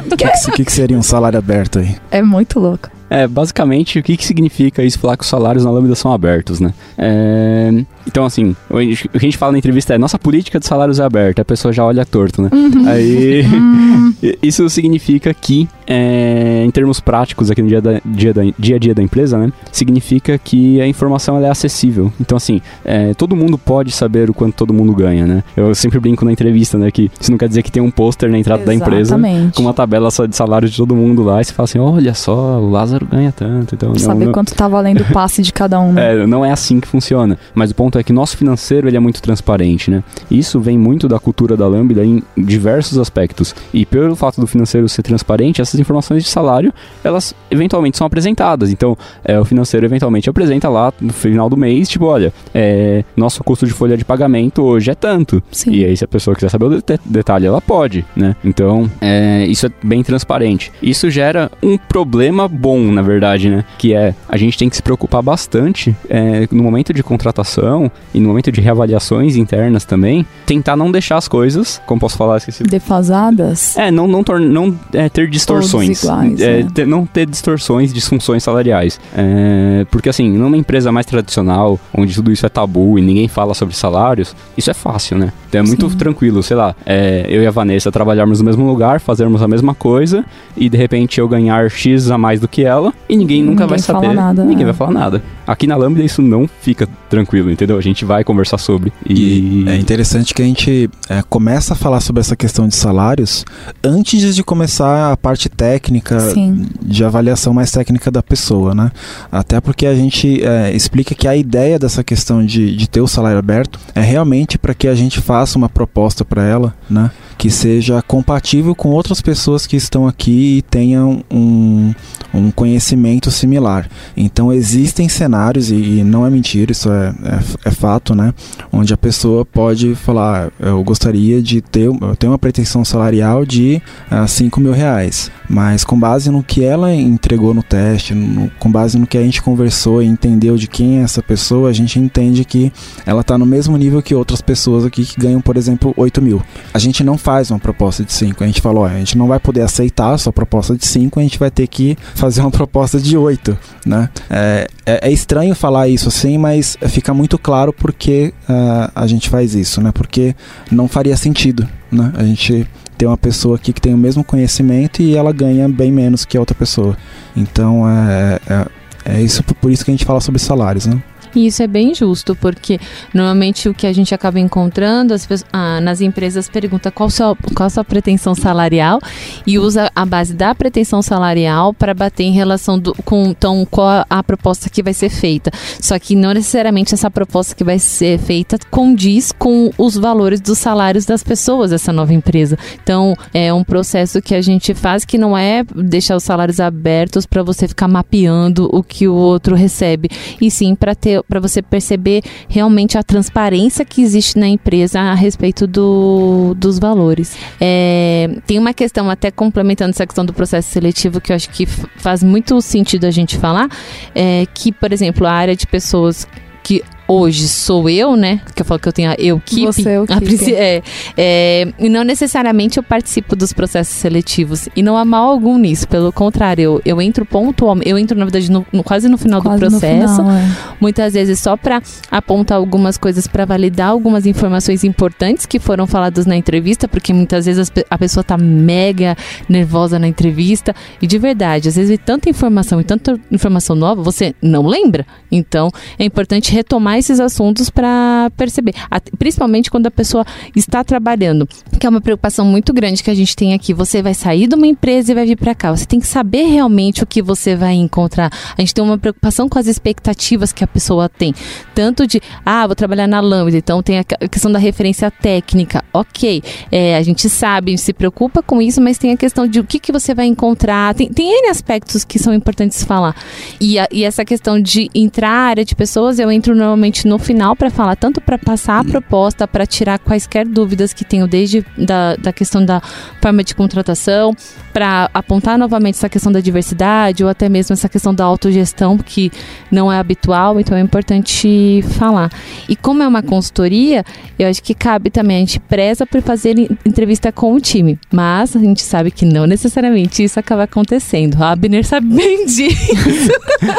O 0.04 0.16
que, 0.16 0.52
que, 0.52 0.64
que, 0.64 0.72
seria 0.72 0.96
um 0.96 1.02
salário 1.02 1.38
aberto 1.38 1.78
aí? 1.78 1.96
É 2.10 2.22
muito 2.22 2.58
louco. 2.58 2.88
É, 3.14 3.29
basicamente, 3.29 4.00
o 4.00 4.03
que, 4.03 4.16
que 4.16 4.27
significa 4.27 4.83
isso 4.83 4.98
falar 4.98 5.16
que 5.16 5.22
os 5.22 5.31
salários 5.31 5.64
na 5.64 5.70
Lambda 5.70 5.94
são 5.94 6.12
abertos, 6.12 6.59
né? 6.59 6.74
É, 6.98 7.70
então, 8.05 8.24
assim, 8.24 8.57
o 8.68 8.79
que 8.79 9.09
a 9.14 9.18
gente 9.18 9.38
fala 9.38 9.53
na 9.53 9.59
entrevista 9.59 9.94
é 9.94 9.98
nossa 9.98 10.18
política 10.18 10.59
de 10.59 10.66
salários 10.66 10.98
é 10.98 11.05
aberta, 11.05 11.42
a 11.42 11.44
pessoa 11.44 11.72
já 11.72 11.85
olha 11.85 12.05
torto, 12.05 12.42
né? 12.42 12.50
Uhum. 12.53 12.88
Aí, 12.88 13.42
uhum. 13.42 14.14
isso 14.42 14.68
significa 14.68 15.33
que, 15.33 15.68
é, 15.87 16.64
em 16.64 16.70
termos 16.72 16.98
práticos, 16.98 17.53
aqui 17.53 17.62
no 17.62 17.68
dia, 17.68 17.81
da, 17.81 18.00
dia, 18.05 18.35
da, 18.35 18.42
dia 18.59 18.74
a 18.74 18.79
dia 18.81 18.92
da 18.92 19.03
empresa, 19.03 19.38
né? 19.38 19.53
Significa 19.70 20.37
que 20.37 20.81
a 20.81 20.87
informação 20.88 21.38
é 21.38 21.48
acessível. 21.48 22.12
Então, 22.20 22.37
assim, 22.37 22.61
é, 22.85 23.14
todo 23.14 23.37
mundo 23.37 23.57
pode 23.57 23.92
saber 23.92 24.29
o 24.29 24.35
quanto 24.35 24.57
todo 24.57 24.74
mundo 24.74 24.92
ganha, 24.92 25.24
né? 25.24 25.44
Eu 25.57 25.72
sempre 25.72 26.00
brinco 26.00 26.24
na 26.24 26.33
entrevista, 26.33 26.77
né? 26.77 26.90
Que 26.90 27.09
isso 27.20 27.31
não 27.31 27.38
quer 27.38 27.46
dizer 27.46 27.62
que 27.62 27.70
tem 27.70 27.81
um 27.81 27.92
pôster 27.92 28.29
na 28.29 28.38
entrada 28.40 28.62
Exatamente. 28.62 28.81
da 28.81 29.31
empresa 29.31 29.53
com 29.55 29.62
uma 29.62 29.72
tabela 29.72 30.11
só 30.11 30.27
de 30.27 30.35
salário 30.35 30.68
de 30.68 30.77
todo 30.77 30.96
mundo 30.96 31.22
lá 31.22 31.40
e 31.40 31.44
você 31.44 31.53
fala 31.53 31.64
assim, 31.64 31.79
olha 31.79 32.12
só, 32.12 32.59
o 32.61 32.68
Lázaro 32.68 33.03
ganha 33.10 33.32
tanto. 33.32 33.74
Então, 33.74 33.94
Saber 33.96 34.26
não, 34.26 34.32
quanto 34.32 34.54
tá 34.54 34.68
valendo 34.68 35.02
o 35.02 35.12
passe 35.12 35.42
de 35.42 35.52
cada 35.52 35.80
um. 35.80 35.92
Né? 35.92 36.22
É, 36.22 36.26
não 36.26 36.44
é 36.44 36.50
assim 36.50 36.80
que 36.80 36.88
funciona. 36.88 37.38
Mas 37.54 37.70
o 37.70 37.74
ponto 37.74 37.98
é 37.98 38.02
que 38.02 38.12
nosso 38.12 38.36
financeiro 38.36 38.88
ele 38.88 38.96
é 38.96 39.00
muito 39.00 39.20
transparente, 39.22 39.90
né? 39.90 40.02
Isso 40.30 40.60
vem 40.60 40.78
muito 40.78 41.08
da 41.08 41.18
cultura 41.18 41.56
da 41.56 41.66
Lambda 41.66 42.04
em 42.04 42.22
diversos 42.36 42.98
aspectos. 42.98 43.54
E 43.72 43.84
pelo 43.86 44.16
fato 44.16 44.40
do 44.40 44.46
financeiro 44.46 44.88
ser 44.88 45.02
transparente, 45.02 45.60
essas 45.60 45.78
informações 45.78 46.24
de 46.24 46.28
salário, 46.28 46.72
elas 47.02 47.34
eventualmente 47.50 47.96
são 47.96 48.06
apresentadas. 48.06 48.70
Então, 48.70 48.96
é, 49.24 49.38
o 49.38 49.44
financeiro 49.44 49.86
eventualmente 49.86 50.28
apresenta 50.28 50.68
lá 50.68 50.92
no 51.00 51.12
final 51.12 51.48
do 51.48 51.56
mês, 51.56 51.88
tipo, 51.88 52.06
olha, 52.06 52.32
é, 52.54 53.04
nosso 53.16 53.42
custo 53.44 53.66
de 53.66 53.72
folha 53.72 53.96
de 53.96 54.04
pagamento 54.04 54.62
hoje 54.62 54.90
é 54.90 54.94
tanto. 54.94 55.42
Sim. 55.50 55.72
E 55.72 55.84
aí, 55.84 55.96
se 55.96 56.04
a 56.04 56.08
pessoa 56.08 56.34
quiser 56.34 56.48
saber 56.48 56.66
o 56.66 56.70
de 56.70 56.82
detalhe, 57.04 57.46
ela 57.46 57.60
pode, 57.60 58.04
né? 58.16 58.36
Então, 58.44 58.90
é, 59.00 59.44
isso 59.46 59.66
é 59.66 59.70
bem 59.82 60.02
transparente. 60.02 60.72
Isso 60.82 61.10
gera 61.10 61.50
um 61.62 61.76
problema 61.76 62.48
bom, 62.48 62.78
na 62.94 63.02
verdade, 63.02 63.50
né? 63.50 63.64
Que 63.78 63.94
é, 63.94 64.14
a 64.28 64.37
gente 64.37 64.57
tem 64.57 64.68
que 64.68 64.76
se 64.76 64.83
preocupar 64.83 65.22
bastante 65.22 65.94
é, 66.09 66.46
no 66.50 66.62
momento 66.62 66.92
de 66.92 67.02
contratação 67.02 67.90
e 68.12 68.20
no 68.20 68.28
momento 68.28 68.50
de 68.50 68.61
reavaliações 68.61 69.37
internas 69.37 69.85
também, 69.85 70.24
tentar 70.46 70.76
não 70.76 70.90
deixar 70.90 71.16
as 71.16 71.28
coisas, 71.28 71.80
como 71.87 72.00
posso 72.00 72.16
falar, 72.16 72.38
esqueci. 72.38 72.62
Defasadas? 72.62 73.76
É, 73.76 73.90
não, 73.90 74.07
não, 74.07 74.22
não 74.40 74.78
é, 74.92 75.09
ter 75.09 75.28
distorções. 75.28 76.02
Iguais, 76.02 76.40
é, 76.40 76.62
né? 76.62 76.68
ter, 76.72 76.87
não 76.87 77.04
ter 77.07 77.26
distorções, 77.26 77.92
disfunções 77.92 78.42
salariais. 78.42 79.00
É, 79.16 79.87
porque 79.90 80.09
assim, 80.09 80.30
numa 80.30 80.57
empresa 80.57 80.90
mais 80.92 81.07
tradicional, 81.07 81.78
onde 81.92 82.14
tudo 82.14 82.30
isso 82.33 82.46
é 82.46 82.48
tabu 82.48 82.98
e 82.98 83.02
ninguém 83.02 83.28
fala 83.28 83.54
sobre 83.54 83.74
salários, 83.74 84.35
isso 84.57 84.70
é 84.70 84.74
fácil, 84.74 85.18
né? 85.18 85.33
Então 85.48 85.61
é 85.61 85.64
muito 85.64 85.88
Sim. 85.88 85.96
tranquilo, 85.96 86.42
sei 86.42 86.57
lá, 86.57 86.74
é, 86.85 87.26
eu 87.28 87.42
e 87.42 87.46
a 87.46 87.50
Vanessa 87.50 87.90
trabalharmos 87.90 88.40
no 88.40 88.44
mesmo 88.44 88.66
lugar, 88.66 89.00
fazermos 89.00 89.42
a 89.42 89.48
mesma 89.48 89.74
coisa 89.74 90.24
e 90.57 90.68
de 90.68 90.76
repente 90.76 91.20
eu 91.20 91.28
ganhar 91.28 91.70
X 91.70 92.11
a 92.11 92.18
mais 92.18 92.40
do 92.40 92.48
que 92.48 92.64
ela 92.64 92.73
ela 92.74 92.92
e 93.08 93.16
ninguém 93.16 93.42
nunca 93.42 93.64
Ninguém 93.64 93.68
vai 93.68 93.78
fala 93.78 94.00
saber. 94.00 94.14
nada, 94.14 94.44
ninguém 94.44 94.62
é. 94.62 94.66
vai 94.66 94.74
falar 94.74 94.90
nada. 94.92 95.22
Aqui 95.46 95.66
na 95.66 95.76
Lambda 95.76 96.02
isso 96.02 96.22
não 96.22 96.48
fica 96.60 96.88
tranquilo, 97.08 97.50
entendeu? 97.50 97.76
A 97.76 97.80
gente 97.80 98.04
vai 98.04 98.24
conversar 98.24 98.58
sobre. 98.58 98.92
E, 99.06 99.64
E 99.64 99.68
é 99.68 99.76
interessante 99.76 100.32
que 100.34 100.42
a 100.42 100.44
gente 100.44 100.90
é, 101.08 101.22
começa 101.28 101.74
a 101.74 101.76
falar 101.76 102.00
sobre 102.00 102.20
essa 102.20 102.34
questão 102.34 102.66
de 102.66 102.74
salários 102.74 103.44
antes 103.82 104.34
de 104.34 104.42
começar 104.42 105.12
a 105.12 105.16
parte 105.16 105.48
técnica, 105.48 106.18
Sim. 106.20 106.66
de 106.80 107.04
avaliação 107.04 107.52
mais 107.52 107.70
técnica 107.70 108.10
da 108.10 108.22
pessoa, 108.22 108.74
né? 108.74 108.90
Até 109.30 109.60
porque 109.60 109.87
a 109.87 109.94
gente 109.94 110.42
é, 110.42 110.74
explica 110.74 111.14
que 111.14 111.28
a 111.28 111.37
ideia 111.37 111.78
dessa 111.78 112.02
questão 112.02 112.44
de, 112.44 112.74
de 112.74 112.88
ter 112.88 113.00
o 113.00 113.06
salário 113.06 113.38
aberto 113.38 113.78
é 113.94 114.00
realmente 114.00 114.58
para 114.58 114.74
que 114.74 114.88
a 114.88 114.94
gente 114.94 115.20
faça 115.20 115.58
uma 115.58 115.68
proposta 115.68 116.24
para 116.24 116.42
ela, 116.42 116.74
né? 116.88 117.10
Que 117.37 117.51
seja 117.51 118.01
compatível 118.03 118.75
com 118.75 118.90
outras 118.90 119.20
pessoas 119.20 119.66
que 119.66 119.77
estão 119.77 120.07
aqui 120.07 120.59
e 120.59 120.62
tenham 120.62 121.23
um, 121.31 121.92
um 122.33 122.51
conhecimento 122.51 123.31
similar. 123.31 123.88
Então 124.16 124.53
existem 124.53 125.09
cenários, 125.09 125.70
e, 125.70 125.75
e 125.75 126.05
não 126.05 126.27
é 126.27 126.31
mentira, 126.31 126.73
isso 126.73 126.90
é, 126.90 127.14
é, 127.25 127.68
é 127.68 127.70
fato, 127.70 128.14
né? 128.14 128.33
Onde 128.73 128.94
a 128.94 128.97
pessoa 128.97 129.44
pode 129.44 129.94
falar, 129.94 130.51
"Ah, 130.61 130.66
eu 130.68 130.83
gostaria 130.83 131.42
de 131.42 131.61
ter, 131.61 131.87
eu 131.87 132.16
tenho 132.16 132.33
uma 132.33 132.38
pretensão 132.38 132.85
salarial 132.85 133.44
de 133.44 133.81
ah, 134.11 134.27
5 134.27 134.61
mil 134.61 134.73
reais. 134.73 135.31
Mas 135.49 135.85
com 135.85 135.99
base 135.99 136.31
no 136.31 136.42
que 136.42 136.64
ela 136.64 136.94
entregou 136.94 137.53
no 137.53 137.62
teste, 137.62 138.14
no- 138.14 138.51
com 138.59 138.70
base 138.73 138.99
no 138.99 139.07
que 139.07 139.18
a 139.18 139.23
gente 139.23 139.42
conversou 139.42 140.03
e 140.03 140.07
entendeu 140.07 140.57
de 140.57 140.66
quem 140.66 141.01
é 141.01 141.03
essa 141.03 141.23
pessoa, 141.23 141.68
a 141.68 141.73
gente 141.73 141.99
entende 141.99 142.44
que 142.44 142.73
ela 143.05 143.20
está 143.20 143.37
no 143.37 143.44
mesmo 143.44 143.77
nível 143.77 144.03
que 144.03 144.14
outras 144.14 144.40
pessoas 144.40 144.85
aqui 144.85 145.05
que 145.05 145.20
ganham, 145.20 145.40
por 145.40 145.57
exemplo, 145.57 145.92
8 145.97 146.23
mil. 146.23 146.40
A 146.73 146.79
gente 146.79 147.05
não 147.05 147.18
faz 147.24 147.50
uma 147.50 147.58
proposta 147.58 148.04
de 148.04 148.12
5. 148.12 148.44
A 148.44 148.46
gente 148.46 148.60
falou, 148.60 148.84
ó, 148.84 148.87
a 148.87 148.98
gente 148.98 149.16
não 149.16 149.26
vai 149.26 149.40
poder 149.40 149.62
aceitar 149.62 150.12
a 150.12 150.18
sua 150.18 150.32
proposta 150.32 150.76
de 150.76 150.87
5, 150.87 151.18
a 151.18 151.22
gente 151.22 151.38
vai 151.38 151.50
ter 151.50 151.66
que 151.66 151.96
fazer 152.14 152.42
uma 152.42 152.50
proposta 152.52 153.00
de 153.00 153.16
8, 153.16 153.56
né? 153.87 154.10
É, 154.28 154.68
é, 154.84 155.08
é 155.08 155.10
estranho 155.10 155.54
falar 155.54 155.88
isso 155.88 156.08
assim, 156.08 156.37
mas 156.37 156.76
fica 156.88 157.14
muito 157.14 157.38
claro 157.38 157.72
porque 157.72 158.34
ah, 158.46 158.90
a 158.94 159.06
gente 159.06 159.30
faz 159.30 159.54
isso, 159.54 159.80
né? 159.80 159.90
Porque 159.90 160.37
não 160.70 160.87
faria 160.87 161.16
sentido, 161.16 161.66
né? 161.90 162.12
A 162.14 162.24
gente 162.24 162.68
ter 162.98 163.06
uma 163.06 163.16
pessoa 163.16 163.56
aqui 163.56 163.72
que 163.72 163.80
tem 163.80 163.94
o 163.94 163.98
mesmo 163.98 164.22
conhecimento 164.22 165.00
e 165.00 165.16
ela 165.16 165.32
ganha 165.32 165.66
bem 165.66 165.90
menos 165.90 166.26
que 166.26 166.37
a 166.37 166.40
outra 166.40 166.54
pessoa. 166.54 166.94
Então 167.34 167.88
é, 167.88 168.38
é, 168.46 169.14
é 169.16 169.22
isso 169.22 169.42
por 169.42 169.70
isso 169.70 169.82
que 169.82 169.90
a 169.90 169.94
gente 169.94 170.04
fala 170.04 170.20
sobre 170.20 170.38
salários, 170.38 170.84
né? 170.84 171.02
E 171.35 171.47
isso 171.47 171.62
é 171.62 171.66
bem 171.66 171.94
justo, 171.94 172.35
porque 172.37 172.79
normalmente 173.12 173.68
o 173.68 173.75
que 173.75 173.87
a 173.87 173.92
gente 173.92 174.14
acaba 174.14 174.38
encontrando, 174.38 175.14
as 175.14 175.27
pessoas, 175.27 175.49
ah, 175.53 175.81
nas 175.81 176.01
empresas 176.01 176.49
pergunta 176.49 176.90
qual, 176.90 177.11
sua, 177.11 177.37
qual 177.55 177.66
a 177.66 177.70
sua 177.70 177.85
pretensão 177.85 178.35
salarial 178.35 179.01
e 179.47 179.59
usa 179.59 179.90
a 179.94 180.07
base 180.07 180.35
da 180.35 180.55
pretensão 180.55 181.03
salarial 181.03 181.73
para 181.73 181.92
bater 181.94 182.25
em 182.25 182.33
relação 182.33 182.79
do, 182.79 182.94
com 183.05 183.27
então, 183.27 183.66
qual 183.70 183.88
a, 183.88 184.07
a 184.09 184.23
proposta 184.23 184.70
que 184.70 184.83
vai 184.83 184.94
ser 184.94 185.09
feita. 185.09 185.51
Só 185.81 185.99
que 185.99 186.14
não 186.14 186.33
necessariamente 186.33 186.94
essa 186.94 187.11
proposta 187.11 187.55
que 187.55 187.64
vai 187.64 187.79
ser 187.79 188.18
feita 188.18 188.59
condiz 188.70 189.33
com 189.33 189.70
os 189.77 189.97
valores 189.97 190.40
dos 190.40 190.59
salários 190.59 191.05
das 191.05 191.23
pessoas 191.23 191.70
dessa 191.70 191.92
nova 191.92 192.12
empresa. 192.12 192.59
Então, 192.83 193.16
é 193.33 193.53
um 193.53 193.64
processo 193.64 194.23
que 194.23 194.35
a 194.35 194.40
gente 194.40 194.75
faz 194.75 195.05
que 195.05 195.18
não 195.18 195.37
é 195.37 195.64
deixar 195.75 196.16
os 196.16 196.25
salários 196.25 196.61
abertos 196.61 197.27
para 197.27 197.42
você 197.42 197.66
ficar 197.66 197.88
mapeando 197.88 198.68
o 198.73 198.83
que 198.83 199.09
o 199.09 199.14
outro 199.14 199.55
recebe, 199.55 200.09
e 200.40 200.51
sim 200.51 200.75
para 200.75 200.94
ter 200.94 201.23
para 201.28 201.40
você 201.40 201.62
perceber 201.62 202.22
realmente 202.48 202.96
a 202.98 203.02
transparência 203.02 203.84
que 203.84 204.02
existe 204.02 204.38
na 204.38 204.48
empresa 204.48 205.00
a 205.00 205.14
respeito 205.14 205.66
do, 205.66 206.54
dos 206.56 206.78
valores. 206.78 207.37
É, 207.60 208.28
tem 208.46 208.58
uma 208.58 208.72
questão, 208.72 209.10
até 209.10 209.30
complementando 209.30 209.90
essa 209.90 210.06
questão 210.06 210.24
do 210.24 210.32
processo 210.32 210.70
seletivo, 210.70 211.20
que 211.20 211.32
eu 211.32 211.37
acho 211.37 211.50
que 211.50 211.66
faz 211.66 212.22
muito 212.22 212.60
sentido 212.60 213.04
a 213.06 213.10
gente 213.10 213.37
falar, 213.38 213.68
é 214.14 214.46
que, 214.54 214.72
por 214.72 214.92
exemplo, 214.92 215.26
a 215.26 215.32
área 215.32 215.56
de 215.56 215.66
pessoas 215.66 216.26
que 216.62 216.82
hoje 217.06 217.48
sou 217.48 217.88
eu, 217.88 218.16
né? 218.16 218.40
Que 218.54 218.62
eu 218.62 218.66
falo 218.66 218.80
que 218.80 218.88
eu 218.88 218.92
tenho 218.92 219.10
a 219.10 219.14
eu 219.18 219.40
keep. 219.44 219.66
Você 219.66 219.88
é 219.90 220.00
o 220.00 220.06
keep. 220.06 220.54
é, 220.54 220.82
é, 221.16 221.68
e 221.78 221.88
não 221.88 222.02
necessariamente 222.04 222.78
eu 222.78 222.82
participo 222.82 223.36
dos 223.36 223.52
processos 223.52 223.94
seletivos. 223.94 224.68
E 224.74 224.82
não 224.82 224.96
há 224.96 225.04
mal 225.04 225.28
algum 225.30 225.58
nisso. 225.58 225.86
Pelo 225.88 226.12
contrário, 226.12 226.62
eu, 226.62 226.82
eu 226.84 227.02
entro 227.02 227.24
pontualmente. 227.24 227.88
Eu 227.88 227.98
entro, 227.98 228.18
na 228.18 228.24
verdade, 228.24 228.50
no- 228.50 228.66
no- 228.72 228.82
quase 228.84 229.08
no 229.08 229.18
final 229.18 229.42
Quase 229.42 229.60
do 229.64 229.70
processo 229.70 230.16
final, 230.16 230.30
é. 230.30 230.50
muitas 230.80 231.12
vezes 231.14 231.38
só 231.40 231.56
para 231.56 231.82
apontar 232.10 232.58
algumas 232.58 232.96
coisas 232.96 233.26
para 233.26 233.44
validar 233.44 233.88
algumas 233.90 234.26
informações 234.26 234.84
importantes 234.84 235.46
que 235.46 235.58
foram 235.58 235.86
faladas 235.86 236.26
na 236.26 236.36
entrevista, 236.36 236.86
porque 236.88 237.12
muitas 237.12 237.46
vezes 237.46 237.70
a 237.90 237.98
pessoa 237.98 238.22
tá 238.24 238.36
mega 238.38 239.16
nervosa 239.48 239.98
na 239.98 240.06
entrevista 240.08 240.74
e 241.00 241.06
de 241.06 241.18
verdade, 241.18 241.68
às 241.68 241.76
vezes 241.76 241.98
tanta 242.04 242.28
informação 242.30 242.80
e 242.80 242.84
tanta 242.84 243.18
informação 243.30 243.76
nova, 243.76 244.02
você 244.02 244.34
não 244.42 244.66
lembra. 244.66 245.06
Então, 245.30 245.70
é 245.98 246.04
importante 246.04 246.52
retomar 246.52 246.93
esses 246.98 247.20
assuntos 247.20 247.70
para 247.70 248.30
perceber, 248.37 248.74
principalmente 249.18 249.70
quando 249.70 249.87
a 249.87 249.90
pessoa 249.90 250.24
está 250.54 250.83
trabalhando, 250.85 251.46
que 251.78 251.87
é 251.87 251.90
uma 251.90 252.00
preocupação 252.00 252.44
muito 252.44 252.72
grande 252.72 253.02
que 253.02 253.11
a 253.11 253.14
gente 253.14 253.35
tem 253.37 253.54
aqui. 253.54 253.72
Você 253.74 254.02
vai 254.02 254.14
sair 254.14 254.46
de 254.46 254.54
uma 254.54 254.66
empresa 254.66 255.12
e 255.12 255.14
vai 255.14 255.26
vir 255.26 255.37
para 255.37 255.54
cá. 255.54 255.70
Você 255.74 255.87
tem 255.87 256.00
que 256.00 256.07
saber 256.07 256.44
realmente 256.44 257.02
o 257.02 257.07
que 257.07 257.22
você 257.22 257.54
vai 257.57 257.74
encontrar. 257.74 258.30
A 258.57 258.61
gente 258.61 258.74
tem 258.74 258.85
uma 258.85 258.98
preocupação 258.98 259.48
com 259.48 259.59
as 259.59 259.66
expectativas 259.66 260.52
que 260.52 260.62
a 260.64 260.66
pessoa 260.66 261.09
tem. 261.09 261.35
Tanto 261.74 262.07
de, 262.07 262.20
ah, 262.44 262.66
vou 262.66 262.74
trabalhar 262.76 263.07
na 263.07 263.20
Lambda, 263.20 263.57
então 263.57 263.83
tem 263.83 263.98
a 263.98 264.04
questão 264.28 264.50
da 264.50 264.59
referência 264.59 265.11
técnica. 265.11 265.85
Ok, 265.92 266.42
é, 266.70 266.96
a 266.96 267.02
gente 267.02 267.28
sabe, 267.28 267.70
a 267.70 267.76
gente 267.76 267.83
se 267.83 267.92
preocupa 267.92 268.42
com 268.42 268.61
isso, 268.61 268.80
mas 268.80 268.98
tem 268.98 269.12
a 269.12 269.16
questão 269.16 269.46
de 269.46 269.61
o 269.61 269.64
que, 269.64 269.78
que 269.78 269.92
você 269.92 270.14
vai 270.14 270.26
encontrar. 270.26 270.94
Tem, 270.94 271.09
tem 271.09 271.26
N 271.42 271.48
aspectos 271.50 272.04
que 272.04 272.18
são 272.18 272.33
importantes 272.35 272.83
falar. 272.85 273.14
E, 273.61 273.78
a- 273.78 273.88
e 273.90 274.04
essa 274.04 274.24
questão 274.24 274.61
de 274.61 274.90
entrar 274.94 275.30
área 275.30 275.64
de 275.64 275.74
pessoas, 275.74 276.18
eu 276.18 276.30
entro 276.30 276.54
normalmente 276.85 277.07
no 277.09 277.18
final 277.18 277.57
para 277.57 277.70
falar, 277.70 277.97
tanto 277.97 278.20
para 278.20 278.37
passar 278.38 278.81
a 278.81 278.85
proposta, 278.85 279.49
para 279.49 279.66
tirar 279.66 279.99
quaisquer 279.99 280.47
dúvidas 280.47 280.92
que 280.92 281.05
tenho, 281.05 281.27
desde 281.27 281.64
da, 281.79 282.14
da 282.16 282.33
questão 282.33 282.64
da 282.64 282.81
forma 283.23 283.42
de 283.42 283.55
contratação, 283.55 284.35
para 284.73 285.09
apontar 285.14 285.57
novamente 285.57 285.94
essa 285.97 286.09
questão 286.09 286.31
da 286.31 286.40
diversidade 286.40 287.25
ou 287.25 287.31
até 287.31 287.49
mesmo 287.49 287.73
essa 287.73 287.88
questão 287.88 288.14
da 288.14 288.25
autogestão, 288.25 288.99
que 288.99 289.31
não 289.70 289.90
é 289.90 289.99
habitual, 289.99 290.61
então 290.61 290.77
é 290.77 290.81
importante 290.81 291.83
falar. 291.97 292.31
E 292.68 292.77
como 292.77 293.03
é 293.03 293.09
uma 293.09 293.23
consultoria, 293.23 294.05
eu 294.38 294.49
acho 294.49 294.62
que 294.62 294.75
cabe 294.75 295.11
também, 295.11 295.37
a 295.38 295.40
gente 295.40 295.61
preza 295.61 296.05
por 296.07 296.20
fazer 296.20 296.59
en- 296.59 296.68
entrevista 296.85 297.33
com 297.33 297.55
o 297.55 297.61
time, 297.61 297.99
mas 298.12 298.55
a 298.55 298.59
gente 298.61 298.83
sabe 298.83 299.11
que 299.11 299.25
não 299.25 299.47
necessariamente 299.47 300.23
isso 300.23 300.38
acaba 300.38 300.64
acontecendo. 300.64 301.42
A 301.42 301.53
Abner 301.53 301.85
sabe 301.87 302.09
bem 302.14 302.44
disso. 302.47 303.31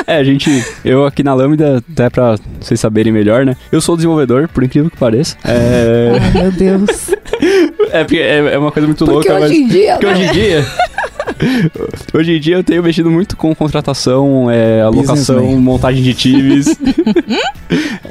É, 0.08 0.24
gente, 0.24 0.50
eu 0.84 1.06
aqui 1.06 1.22
na 1.24 1.34
Lambda, 1.34 1.84
até 1.92 2.10
pra 2.10 2.38
vocês 2.60 2.80
saberem 2.80 2.95
melhor, 3.12 3.46
né? 3.46 3.56
Eu 3.72 3.82
sou 3.82 3.96
desenvolvedor, 3.96 4.48
por 4.48 4.64
incrível 4.64 4.90
que 4.90 4.98
pareça. 4.98 5.38
É, 5.44 6.12
Ai, 6.20 6.42
meu 6.42 6.52
Deus. 6.52 7.10
é, 7.92 8.04
porque 8.04 8.18
é, 8.18 8.54
é 8.54 8.58
uma 8.58 8.72
coisa 8.72 8.88
muito 8.88 9.06
Porque 9.06 9.30
louca, 9.30 9.34
mas. 9.34 9.52
hoje 9.52 9.62
em 9.62 9.68
dia. 9.68 9.92
Porque 9.94 10.06
hoje 10.08 10.24
em 10.24 10.32
dia. 10.32 10.66
Hoje 12.14 12.34
em 12.34 12.40
dia 12.40 12.56
eu 12.56 12.64
tenho 12.64 12.84
mexido 12.84 13.10
muito 13.12 13.36
com 13.36 13.54
contratação, 13.54 14.50
é, 14.50 14.82
alocação, 14.82 15.60
montagem 15.60 16.04
de 16.04 16.14
times. 16.14 16.68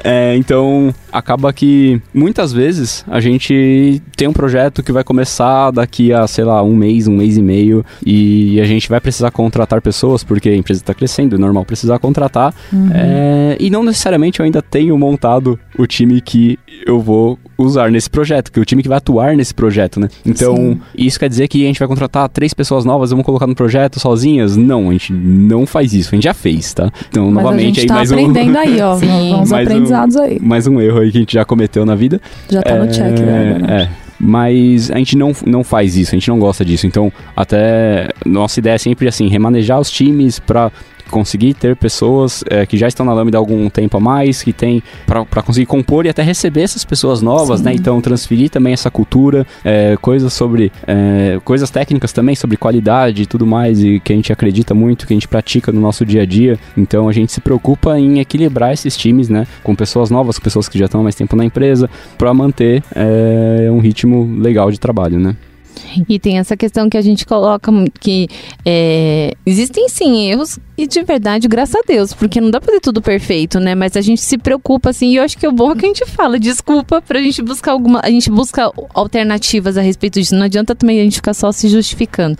É, 0.07 0.35
então 0.35 0.93
acaba 1.11 1.51
que 1.51 1.99
muitas 2.13 2.53
vezes 2.53 3.03
a 3.07 3.19
gente 3.19 3.99
tem 4.15 4.27
um 4.27 4.33
projeto 4.33 4.83
que 4.83 4.91
vai 4.91 5.03
começar 5.03 5.71
daqui 5.71 6.13
a, 6.13 6.27
sei 6.27 6.43
lá, 6.43 6.61
um 6.61 6.75
mês, 6.75 7.07
um 7.07 7.15
mês 7.15 7.37
e 7.37 7.41
meio, 7.41 7.83
e 8.05 8.61
a 8.61 8.65
gente 8.65 8.87
vai 8.87 8.99
precisar 8.99 9.31
contratar 9.31 9.81
pessoas, 9.81 10.23
porque 10.23 10.49
a 10.49 10.55
empresa 10.55 10.81
está 10.81 10.93
crescendo, 10.93 11.35
é 11.35 11.39
normal 11.39 11.65
precisar 11.65 11.97
contratar. 11.97 12.53
Uhum. 12.71 12.89
É, 12.93 13.57
e 13.59 13.71
não 13.71 13.81
necessariamente 13.81 14.41
eu 14.41 14.45
ainda 14.45 14.61
tenho 14.61 14.95
montado 14.95 15.59
o 15.75 15.87
time 15.87 16.21
que 16.21 16.59
eu 16.85 16.99
vou 16.99 17.39
usar 17.57 17.89
nesse 17.91 18.09
projeto, 18.09 18.51
que 18.51 18.59
é 18.59 18.61
o 18.61 18.65
time 18.65 18.81
que 18.83 18.89
vai 18.89 18.97
atuar 18.97 19.35
nesse 19.35 19.53
projeto, 19.53 19.99
né? 19.99 20.09
Então, 20.25 20.55
Sim. 20.55 20.79
isso 20.97 21.19
quer 21.19 21.29
dizer 21.29 21.47
que 21.47 21.63
a 21.63 21.67
gente 21.67 21.79
vai 21.79 21.87
contratar 21.87 22.27
três 22.29 22.53
pessoas 22.53 22.83
novas, 22.85 23.09
vamos 23.11 23.25
colocar 23.25 23.47
no 23.47 23.55
projeto 23.55 23.99
sozinhas? 23.99 24.57
Não, 24.57 24.89
a 24.89 24.91
gente 24.93 25.13
não 25.13 25.65
faz 25.65 25.93
isso, 25.93 26.09
a 26.11 26.15
gente 26.15 26.23
já 26.25 26.33
fez, 26.33 26.73
tá? 26.73 26.91
Então, 27.09 27.25
Mas 27.31 27.37
a 27.37 27.41
novamente, 27.43 27.75
gente 27.75 27.81
aí 27.81 27.87
tá 27.87 27.93
mais 27.95 28.11
aprendendo 28.11 28.53
um, 28.55 28.57
aí, 28.59 28.81
ó. 28.81 28.95
Sim, 28.99 29.33
Uns 29.35 29.51
mais 29.51 29.67
um- 29.67 29.71
aprendizados 29.71 30.15
aí. 30.17 30.39
mais 30.41 30.67
um 30.67 30.81
erro 30.81 30.99
aí 30.99 31.11
que 31.11 31.17
a 31.17 31.21
gente 31.21 31.33
já 31.33 31.45
cometeu 31.45 31.85
na 31.85 31.95
vida. 31.95 32.19
Já 32.49 32.61
tá 32.61 32.75
no 32.75 32.87
check, 32.91 33.19
né? 33.19 33.57
É, 33.67 33.89
mas 34.19 34.91
a 34.91 34.97
gente 34.97 35.17
não, 35.17 35.31
não 35.45 35.63
faz 35.63 35.95
isso, 35.95 36.11
a 36.11 36.17
gente 36.17 36.27
não 36.29 36.39
gosta 36.39 36.63
disso. 36.65 36.85
Então, 36.87 37.11
até 37.35 38.09
nossa 38.25 38.59
ideia 38.59 38.75
é 38.75 38.77
sempre 38.77 39.07
assim, 39.07 39.27
remanejar 39.27 39.79
os 39.79 39.89
times 39.89 40.39
para 40.39 40.71
conseguir 41.09 41.53
ter 41.53 41.75
pessoas 41.75 42.43
é, 42.49 42.65
que 42.65 42.77
já 42.77 42.87
estão 42.87 43.05
na 43.05 43.13
Lambda 43.13 43.37
há 43.37 43.39
algum 43.39 43.69
tempo 43.69 43.97
a 43.97 43.99
mais, 43.99 44.41
que 44.41 44.53
tem 44.53 44.81
para 45.05 45.41
conseguir 45.43 45.65
compor 45.65 46.05
e 46.05 46.09
até 46.09 46.21
receber 46.21 46.61
essas 46.61 46.83
pessoas 46.83 47.21
novas, 47.21 47.59
Sim. 47.59 47.65
né? 47.65 47.73
Então 47.73 48.01
transferir 48.01 48.49
também 48.49 48.73
essa 48.73 48.91
cultura, 48.91 49.45
é, 49.63 49.97
coisas 50.01 50.33
sobre 50.33 50.71
é, 50.87 51.39
coisas 51.43 51.69
técnicas 51.69 52.11
também 52.11 52.35
sobre 52.35 52.57
qualidade 52.57 53.23
e 53.23 53.25
tudo 53.25 53.45
mais 53.45 53.83
e 53.83 53.99
que 53.99 54.13
a 54.13 54.15
gente 54.15 54.31
acredita 54.31 54.73
muito, 54.73 55.07
que 55.07 55.13
a 55.13 55.15
gente 55.15 55.27
pratica 55.27 55.71
no 55.71 55.79
nosso 55.79 56.05
dia 56.05 56.23
a 56.23 56.25
dia. 56.25 56.57
Então 56.77 57.07
a 57.07 57.13
gente 57.13 57.31
se 57.31 57.41
preocupa 57.41 57.97
em 57.99 58.19
equilibrar 58.19 58.73
esses 58.73 58.95
times, 58.97 59.29
né? 59.29 59.47
Com 59.63 59.75
pessoas 59.75 60.09
novas, 60.09 60.37
com 60.37 60.43
pessoas 60.43 60.67
que 60.67 60.77
já 60.77 60.85
estão 60.85 61.01
há 61.01 61.03
mais 61.03 61.15
tempo 61.15 61.35
na 61.35 61.45
empresa, 61.45 61.89
para 62.17 62.33
manter 62.33 62.83
um 63.71 63.79
ritmo 63.79 64.35
legal 64.39 64.71
de 64.71 64.79
trabalho, 64.79 65.19
né? 65.19 65.35
E 66.07 66.19
tem 66.19 66.39
essa 66.39 66.55
questão 66.55 66.89
que 66.89 66.97
a 66.97 67.01
gente 67.01 67.25
coloca 67.25 67.71
que 67.99 68.27
é, 68.65 69.33
existem 69.45 69.87
sim 69.89 70.29
erros 70.29 70.59
e 70.77 70.85
de 70.85 71.01
verdade, 71.03 71.47
graças 71.47 71.75
a 71.75 71.81
Deus, 71.87 72.13
porque 72.13 72.41
não 72.41 72.51
dá 72.51 72.59
pra 72.59 72.67
fazer 72.67 72.81
tudo 72.81 73.01
perfeito, 73.01 73.59
né? 73.59 73.73
Mas 73.75 73.95
a 73.95 74.01
gente 74.01 74.21
se 74.21 74.37
preocupa 74.37 74.89
assim, 74.89 75.11
e 75.11 75.15
eu 75.15 75.23
acho 75.23 75.37
que 75.37 75.45
é 75.45 75.49
o 75.49 75.51
bom 75.51 75.71
é 75.71 75.75
que 75.75 75.85
a 75.85 75.87
gente 75.87 76.05
fala, 76.05 76.37
desculpa, 76.37 77.01
pra 77.01 77.19
gente 77.21 77.41
buscar 77.41 77.71
alguma. 77.71 78.01
A 78.03 78.09
gente 78.09 78.29
busca 78.29 78.71
alternativas 78.93 79.77
a 79.77 79.81
respeito 79.81 80.19
disso. 80.19 80.35
Não 80.35 80.43
adianta 80.43 80.75
também 80.75 80.99
a 80.99 81.03
gente 81.03 81.15
ficar 81.15 81.33
só 81.33 81.51
se 81.51 81.69
justificando. 81.69 82.37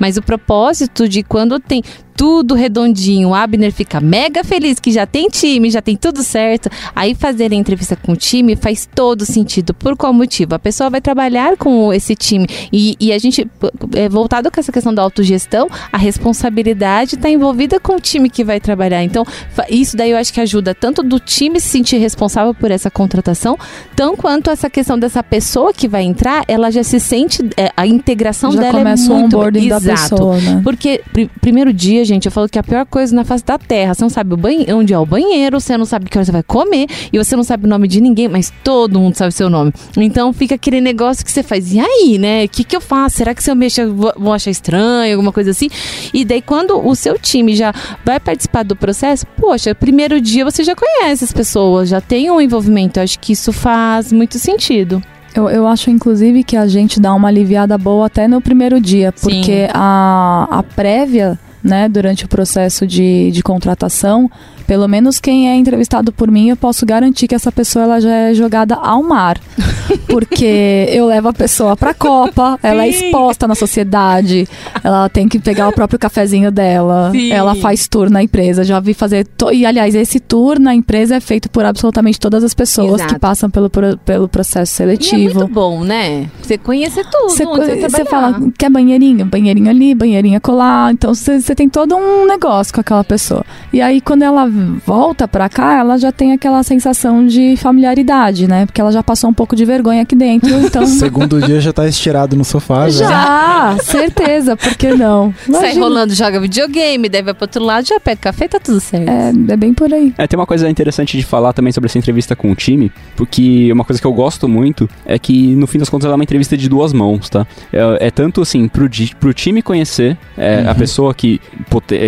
Mas 0.00 0.16
o 0.16 0.22
propósito 0.22 1.08
de 1.08 1.22
quando 1.22 1.60
tem 1.60 1.82
tudo 2.16 2.54
redondinho, 2.54 3.28
o 3.28 3.34
Abner 3.34 3.70
fica 3.72 4.00
mega 4.00 4.42
feliz 4.42 4.80
que 4.80 4.90
já 4.90 5.06
tem 5.06 5.28
time, 5.28 5.70
já 5.70 5.82
tem 5.82 5.96
tudo 5.96 6.22
certo. 6.22 6.70
Aí 6.94 7.14
fazer 7.14 7.52
a 7.52 7.54
entrevista 7.54 7.94
com 7.96 8.12
o 8.12 8.16
time 8.16 8.56
faz 8.56 8.88
todo 8.94 9.26
sentido. 9.26 9.74
Por 9.74 9.96
qual 9.96 10.12
motivo? 10.12 10.54
A 10.54 10.58
pessoa 10.58 10.88
vai 10.88 11.00
trabalhar 11.00 11.56
com 11.56 11.92
esse 11.92 12.14
time. 12.14 12.46
E, 12.72 12.96
e 12.98 13.12
a 13.12 13.18
gente, 13.18 13.46
é, 13.94 14.08
voltado 14.08 14.50
com 14.50 14.58
essa 14.58 14.72
questão 14.72 14.94
da 14.94 15.02
autogestão, 15.02 15.68
a 15.92 15.98
responsabilidade 15.98 17.16
está 17.16 17.28
envolvida 17.28 17.78
com 17.78 17.96
o 17.96 18.00
time 18.00 18.30
que 18.30 18.42
vai 18.44 18.60
trabalhar. 18.60 19.02
Então, 19.02 19.24
isso 19.68 19.96
daí 19.96 20.10
eu 20.10 20.16
acho 20.16 20.32
que 20.32 20.40
ajuda 20.40 20.74
tanto 20.74 21.02
do 21.02 21.18
time 21.20 21.60
se 21.60 21.68
sentir 21.68 21.98
responsável 21.98 22.54
por 22.54 22.70
essa 22.70 22.90
contratação, 22.90 23.58
tão 23.94 24.16
quanto 24.16 24.50
essa 24.50 24.70
questão 24.70 24.98
dessa 24.98 25.22
pessoa 25.22 25.72
que 25.72 25.86
vai 25.86 26.02
entrar, 26.02 26.44
ela 26.48 26.70
já 26.70 26.82
se 26.82 26.98
sente, 26.98 27.42
é, 27.56 27.70
a 27.76 27.86
integração 27.86 28.52
Já 28.52 28.60
dela 28.60 28.78
é 28.78 28.82
começa 28.82 29.12
o 29.12 29.18
muito 29.18 29.38
da 29.50 29.58
exato. 29.58 30.10
pessoa, 30.10 30.36
né? 30.38 30.60
Porque, 30.64 31.02
pr- 31.12 31.28
primeiro 31.40 31.72
dia, 31.72 32.05
gente, 32.06 32.26
eu 32.26 32.32
falo 32.32 32.48
que 32.48 32.58
a 32.58 32.62
pior 32.62 32.86
coisa 32.86 33.14
na 33.14 33.24
face 33.24 33.44
da 33.44 33.58
terra, 33.58 33.92
você 33.92 34.02
não 34.02 34.08
sabe 34.08 34.32
o 34.32 34.36
banhe- 34.36 34.72
onde 34.72 34.94
é 34.94 34.98
o 34.98 35.04
banheiro, 35.04 35.60
você 35.60 35.76
não 35.76 35.84
sabe 35.84 36.08
que 36.08 36.16
hora 36.16 36.24
você 36.24 36.32
vai 36.32 36.42
comer, 36.42 36.86
e 37.12 37.18
você 37.18 37.36
não 37.36 37.44
sabe 37.44 37.66
o 37.66 37.68
nome 37.68 37.86
de 37.88 38.00
ninguém, 38.00 38.28
mas 38.28 38.52
todo 38.64 38.98
mundo 38.98 39.14
sabe 39.16 39.28
o 39.28 39.32
seu 39.32 39.50
nome. 39.50 39.72
Então 39.96 40.32
fica 40.32 40.54
aquele 40.54 40.80
negócio 40.80 41.24
que 41.24 41.30
você 41.30 41.42
faz, 41.42 41.72
e 41.74 41.80
aí, 41.80 42.16
né? 42.18 42.44
O 42.44 42.48
que, 42.48 42.64
que 42.64 42.74
eu 42.76 42.80
faço? 42.80 43.16
Será 43.16 43.34
que 43.34 43.42
se 43.42 43.50
eu 43.50 43.56
mexer, 43.56 43.86
vou 43.86 44.32
achar 44.32 44.50
estranho, 44.50 45.14
alguma 45.14 45.32
coisa 45.32 45.50
assim? 45.50 45.68
E 46.14 46.24
daí, 46.24 46.40
quando 46.40 46.78
o 46.86 46.94
seu 46.94 47.18
time 47.18 47.54
já 47.54 47.74
vai 48.04 48.18
participar 48.20 48.62
do 48.62 48.76
processo, 48.76 49.26
poxa, 49.36 49.74
primeiro 49.74 50.20
dia 50.20 50.44
você 50.44 50.62
já 50.64 50.74
conhece 50.74 51.24
as 51.24 51.32
pessoas, 51.32 51.88
já 51.88 52.00
tem 52.00 52.30
um 52.30 52.40
envolvimento. 52.40 52.98
Eu 53.00 53.04
acho 53.04 53.18
que 53.18 53.32
isso 53.32 53.52
faz 53.52 54.12
muito 54.12 54.38
sentido. 54.38 55.02
Eu, 55.34 55.50
eu 55.50 55.66
acho, 55.66 55.90
inclusive, 55.90 56.42
que 56.42 56.56
a 56.56 56.66
gente 56.66 56.98
dá 56.98 57.12
uma 57.12 57.28
aliviada 57.28 57.76
boa 57.76 58.06
até 58.06 58.26
no 58.26 58.40
primeiro 58.40 58.80
dia, 58.80 59.12
porque 59.12 59.68
a, 59.74 60.48
a 60.50 60.62
prévia, 60.62 61.38
né, 61.66 61.88
durante 61.88 62.24
o 62.24 62.28
processo 62.28 62.86
de, 62.86 63.30
de 63.32 63.42
contratação, 63.42 64.30
pelo 64.66 64.86
menos 64.88 65.18
quem 65.20 65.48
é 65.50 65.54
entrevistado 65.56 66.12
por 66.12 66.30
mim, 66.30 66.48
eu 66.50 66.56
posso 66.56 66.86
garantir 66.86 67.26
que 67.28 67.34
essa 67.34 67.50
pessoa 67.52 67.84
ela 67.84 68.00
já 68.00 68.10
é 68.14 68.34
jogada 68.34 68.74
ao 68.76 69.02
mar. 69.02 69.38
Porque 70.06 70.86
eu 70.90 71.06
levo 71.06 71.28
a 71.28 71.32
pessoa 71.32 71.76
pra 71.76 71.92
Copa, 71.94 72.58
ela 72.62 72.84
é 72.84 72.88
exposta 72.88 73.46
na 73.46 73.54
sociedade, 73.54 74.48
ela 74.82 75.08
tem 75.08 75.28
que 75.28 75.38
pegar 75.38 75.68
o 75.68 75.72
próprio 75.72 75.98
cafezinho 75.98 76.50
dela, 76.50 77.10
Sim. 77.12 77.30
ela 77.32 77.54
faz 77.56 77.88
tour 77.88 78.08
na 78.10 78.22
empresa. 78.22 78.64
Já 78.64 78.78
vi 78.80 78.94
fazer. 78.94 79.26
to- 79.36 79.52
E, 79.52 79.64
aliás, 79.66 79.94
esse 79.94 80.20
tour 80.20 80.58
na 80.58 80.74
empresa 80.74 81.16
é 81.16 81.20
feito 81.20 81.48
por 81.50 81.64
absolutamente 81.64 82.18
todas 82.20 82.44
as 82.44 82.54
pessoas 82.54 83.00
Exato. 83.00 83.14
que 83.14 83.20
passam 83.20 83.50
pelo, 83.50 83.70
pelo 84.04 84.28
processo 84.28 84.72
E 84.72 84.84
é 84.84 84.86
seletivo. 84.86 85.40
muito 85.40 85.52
bom, 85.52 85.82
né? 85.84 86.28
Você 86.42 86.56
conhecer 86.58 87.04
tudo. 87.10 87.30
Você, 87.30 87.44
você 87.88 88.04
fala, 88.04 88.38
quer 88.58 88.70
banheirinho? 88.70 89.24
Banheirinho 89.26 89.70
ali, 89.70 89.94
banheirinho 89.94 90.40
colar. 90.40 90.92
Então 90.92 91.14
você 91.14 91.40
tem 91.56 91.68
todo 91.68 91.96
um 91.96 92.26
negócio 92.26 92.72
com 92.72 92.80
aquela 92.80 93.02
pessoa. 93.02 93.44
E 93.72 93.80
aí, 93.80 94.00
quando 94.00 94.22
ela 94.22 94.46
volta 94.86 95.26
pra 95.26 95.48
cá, 95.48 95.78
ela 95.78 95.96
já 95.96 96.12
tem 96.12 96.32
aquela 96.32 96.62
sensação 96.62 97.26
de 97.26 97.56
familiaridade, 97.56 98.46
né? 98.46 98.66
Porque 98.66 98.80
ela 98.80 98.92
já 98.92 99.02
passou 99.02 99.30
um 99.30 99.34
pouco 99.34 99.56
de 99.56 99.64
vergonha 99.64 100.02
aqui 100.02 100.14
dentro. 100.14 100.54
Então. 100.66 100.84
Segundo 100.84 101.40
dia 101.40 101.60
já 101.60 101.72
tá 101.72 101.86
estirado 101.86 102.34
no 102.34 102.44
sofá 102.44 102.88
já. 102.88 103.08
já, 103.08 103.76
certeza, 103.84 104.56
por 104.56 104.74
que 104.74 104.92
não? 104.94 105.32
Sai 105.44 105.60
Imagina. 105.60 105.80
rolando, 105.80 106.14
joga 106.14 106.40
videogame, 106.40 107.08
daí 107.08 107.22
vai 107.22 107.32
pro 107.32 107.44
outro 107.44 107.62
lado, 107.62 107.86
já 107.86 108.00
pega 108.00 108.16
café, 108.20 108.48
tá 108.48 108.58
tudo 108.58 108.80
certo. 108.80 109.08
É, 109.08 109.32
é 109.52 109.56
bem 109.56 109.72
por 109.72 109.92
aí. 109.92 110.12
É, 110.18 110.26
tem 110.26 110.36
uma 110.38 110.46
coisa 110.46 110.68
interessante 110.68 111.16
de 111.16 111.22
falar 111.24 111.52
também 111.52 111.72
sobre 111.72 111.86
essa 111.88 111.98
entrevista 111.98 112.34
com 112.34 112.50
o 112.50 112.54
time, 112.54 112.90
porque 113.14 113.70
uma 113.72 113.84
coisa 113.84 114.00
que 114.00 114.06
eu 114.06 114.12
gosto 114.12 114.48
muito 114.48 114.88
é 115.04 115.18
que, 115.18 115.54
no 115.54 115.66
fim 115.66 115.78
das 115.78 115.88
contas, 115.88 116.06
ela 116.06 116.14
é 116.14 116.16
uma 116.16 116.24
entrevista 116.24 116.56
de 116.56 116.68
duas 116.68 116.92
mãos, 116.92 117.30
tá? 117.30 117.46
É, 117.72 118.08
é 118.08 118.10
tanto, 118.10 118.42
assim, 118.42 118.66
pro, 118.66 118.88
pro 119.20 119.32
time 119.32 119.62
conhecer 119.62 120.16
é, 120.36 120.64
a 120.66 120.74
pessoa 120.74 121.14
que, 121.14 121.40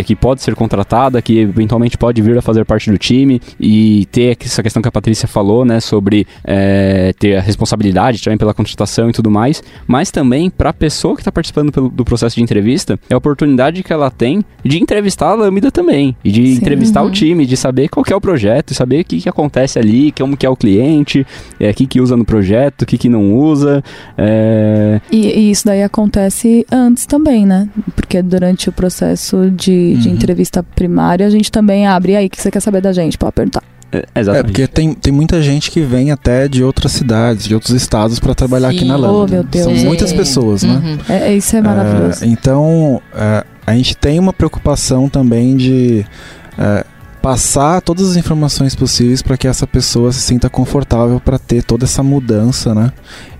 que 0.04 0.14
pode 0.16 0.42
ser 0.42 0.54
contratada, 0.54 1.20
que 1.22 1.38
eventualmente 1.38 1.96
pode 1.98 2.20
vir 2.22 2.36
a 2.38 2.42
fazer 2.42 2.64
parte 2.64 2.90
do 2.90 2.98
time 2.98 3.40
e 3.58 4.06
ter 4.10 4.36
essa 4.44 4.62
questão 4.62 4.80
que 4.82 4.88
a 4.88 4.92
Patrícia 4.92 5.28
falou, 5.28 5.64
né, 5.64 5.80
sobre 5.80 6.26
é, 6.44 7.12
ter 7.18 7.36
a 7.36 7.40
responsabilidade 7.40 8.22
também 8.22 8.38
pela 8.38 8.54
contratação 8.54 9.08
e 9.10 9.12
tudo 9.12 9.30
mais, 9.30 9.62
mas 9.86 10.10
também 10.10 10.50
pra 10.50 10.72
pessoa 10.72 11.16
que 11.16 11.24
tá 11.24 11.30
participando 11.32 11.70
pelo- 11.72 11.88
do 11.88 12.04
processo 12.04 12.36
de 12.36 12.42
entrevista, 12.42 12.98
é 13.08 13.14
a 13.14 13.18
oportunidade 13.18 13.82
que 13.82 13.92
ela 13.92 14.10
tem 14.10 14.44
de 14.64 14.78
entrevistar 14.78 15.28
a 15.30 15.34
Lambda 15.34 15.70
também, 15.70 16.16
e 16.24 16.30
de 16.30 16.46
Sim. 16.46 16.52
entrevistar 16.54 17.02
o 17.02 17.10
time, 17.10 17.46
de 17.46 17.56
saber 17.56 17.88
qual 17.88 18.04
que 18.04 18.12
é 18.12 18.16
o 18.16 18.20
projeto, 18.20 18.74
saber 18.74 19.00
o 19.00 19.04
que, 19.04 19.20
que 19.20 19.28
acontece 19.28 19.78
ali, 19.78 20.12
como 20.12 20.36
que 20.36 20.46
é 20.46 20.50
o 20.50 20.56
cliente, 20.56 21.26
é, 21.60 21.70
o 21.70 21.74
que, 21.74 21.86
que 21.86 22.00
usa 22.00 22.16
no 22.16 22.24
projeto, 22.24 22.82
o 22.82 22.86
que, 22.86 22.96
que 22.98 23.08
não 23.08 23.34
usa. 23.34 23.82
é, 24.16 25.00
E, 25.10 25.26
e 25.26 25.50
isso 25.50 25.64
daí 25.66 25.82
acontece 25.82 26.66
antes 26.70 27.06
também, 27.06 27.46
né? 27.46 27.68
Porque 27.94 28.20
durante 28.22 28.68
o 28.68 28.72
processo 28.72 29.17
de, 29.54 29.96
de 29.96 30.08
Uhum. 30.08 30.14
entrevista 30.14 30.62
primária, 30.62 31.26
a 31.26 31.30
gente 31.30 31.50
também 31.52 31.86
abre. 31.86 32.12
E 32.12 32.16
aí, 32.16 32.26
o 32.26 32.30
que 32.30 32.40
você 32.40 32.50
quer 32.50 32.60
saber 32.60 32.80
da 32.80 32.92
gente? 32.92 33.16
Pode 33.18 33.32
perguntar. 33.32 33.62
é, 33.90 34.04
É, 34.14 34.20
exatamente. 34.20 34.46
porque 34.46 34.66
tem, 34.66 34.92
tem 34.94 35.12
muita 35.12 35.40
gente 35.42 35.70
que 35.70 35.80
vem 35.80 36.10
até 36.10 36.46
de 36.46 36.62
outras 36.62 36.92
cidades, 36.92 37.46
de 37.46 37.54
outros 37.54 37.72
estados 37.74 38.18
pra 38.20 38.34
trabalhar 38.34 38.68
aqui 38.68 38.80
Sim. 38.80 38.88
na 38.88 38.96
Oh, 38.98 39.00
Lambda. 39.00 39.32
meu 39.34 39.42
Deus. 39.44 39.64
São 39.64 39.72
É. 39.74 39.84
muitas 39.84 40.12
pessoas, 40.12 40.62
né? 40.62 40.74
Uhum. 40.84 40.98
É, 41.14 41.28
é- 41.32 41.36
isso 41.36 41.56
é 41.56 41.62
maravilhoso. 41.62 42.22
É, 42.24 42.26
então, 42.28 43.00
é, 43.14 43.44
a 43.66 43.74
gente 43.74 43.96
tem 43.96 44.18
uma 44.18 44.32
preocupação 44.32 45.08
também 45.08 45.56
de 45.56 46.04
é, 46.58 46.84
passar 47.22 47.80
todas 47.80 48.10
as 48.10 48.16
informações 48.16 48.74
possíveis 48.74 49.22
para 49.22 49.36
que 49.36 49.46
essa 49.48 49.66
pessoa 49.66 50.12
se 50.12 50.20
sinta 50.20 50.48
confortável 50.50 51.18
para 51.20 51.38
ter 51.38 51.62
toda 51.62 51.84
essa 51.84 52.02
mudança, 52.02 52.74
né? 52.74 52.92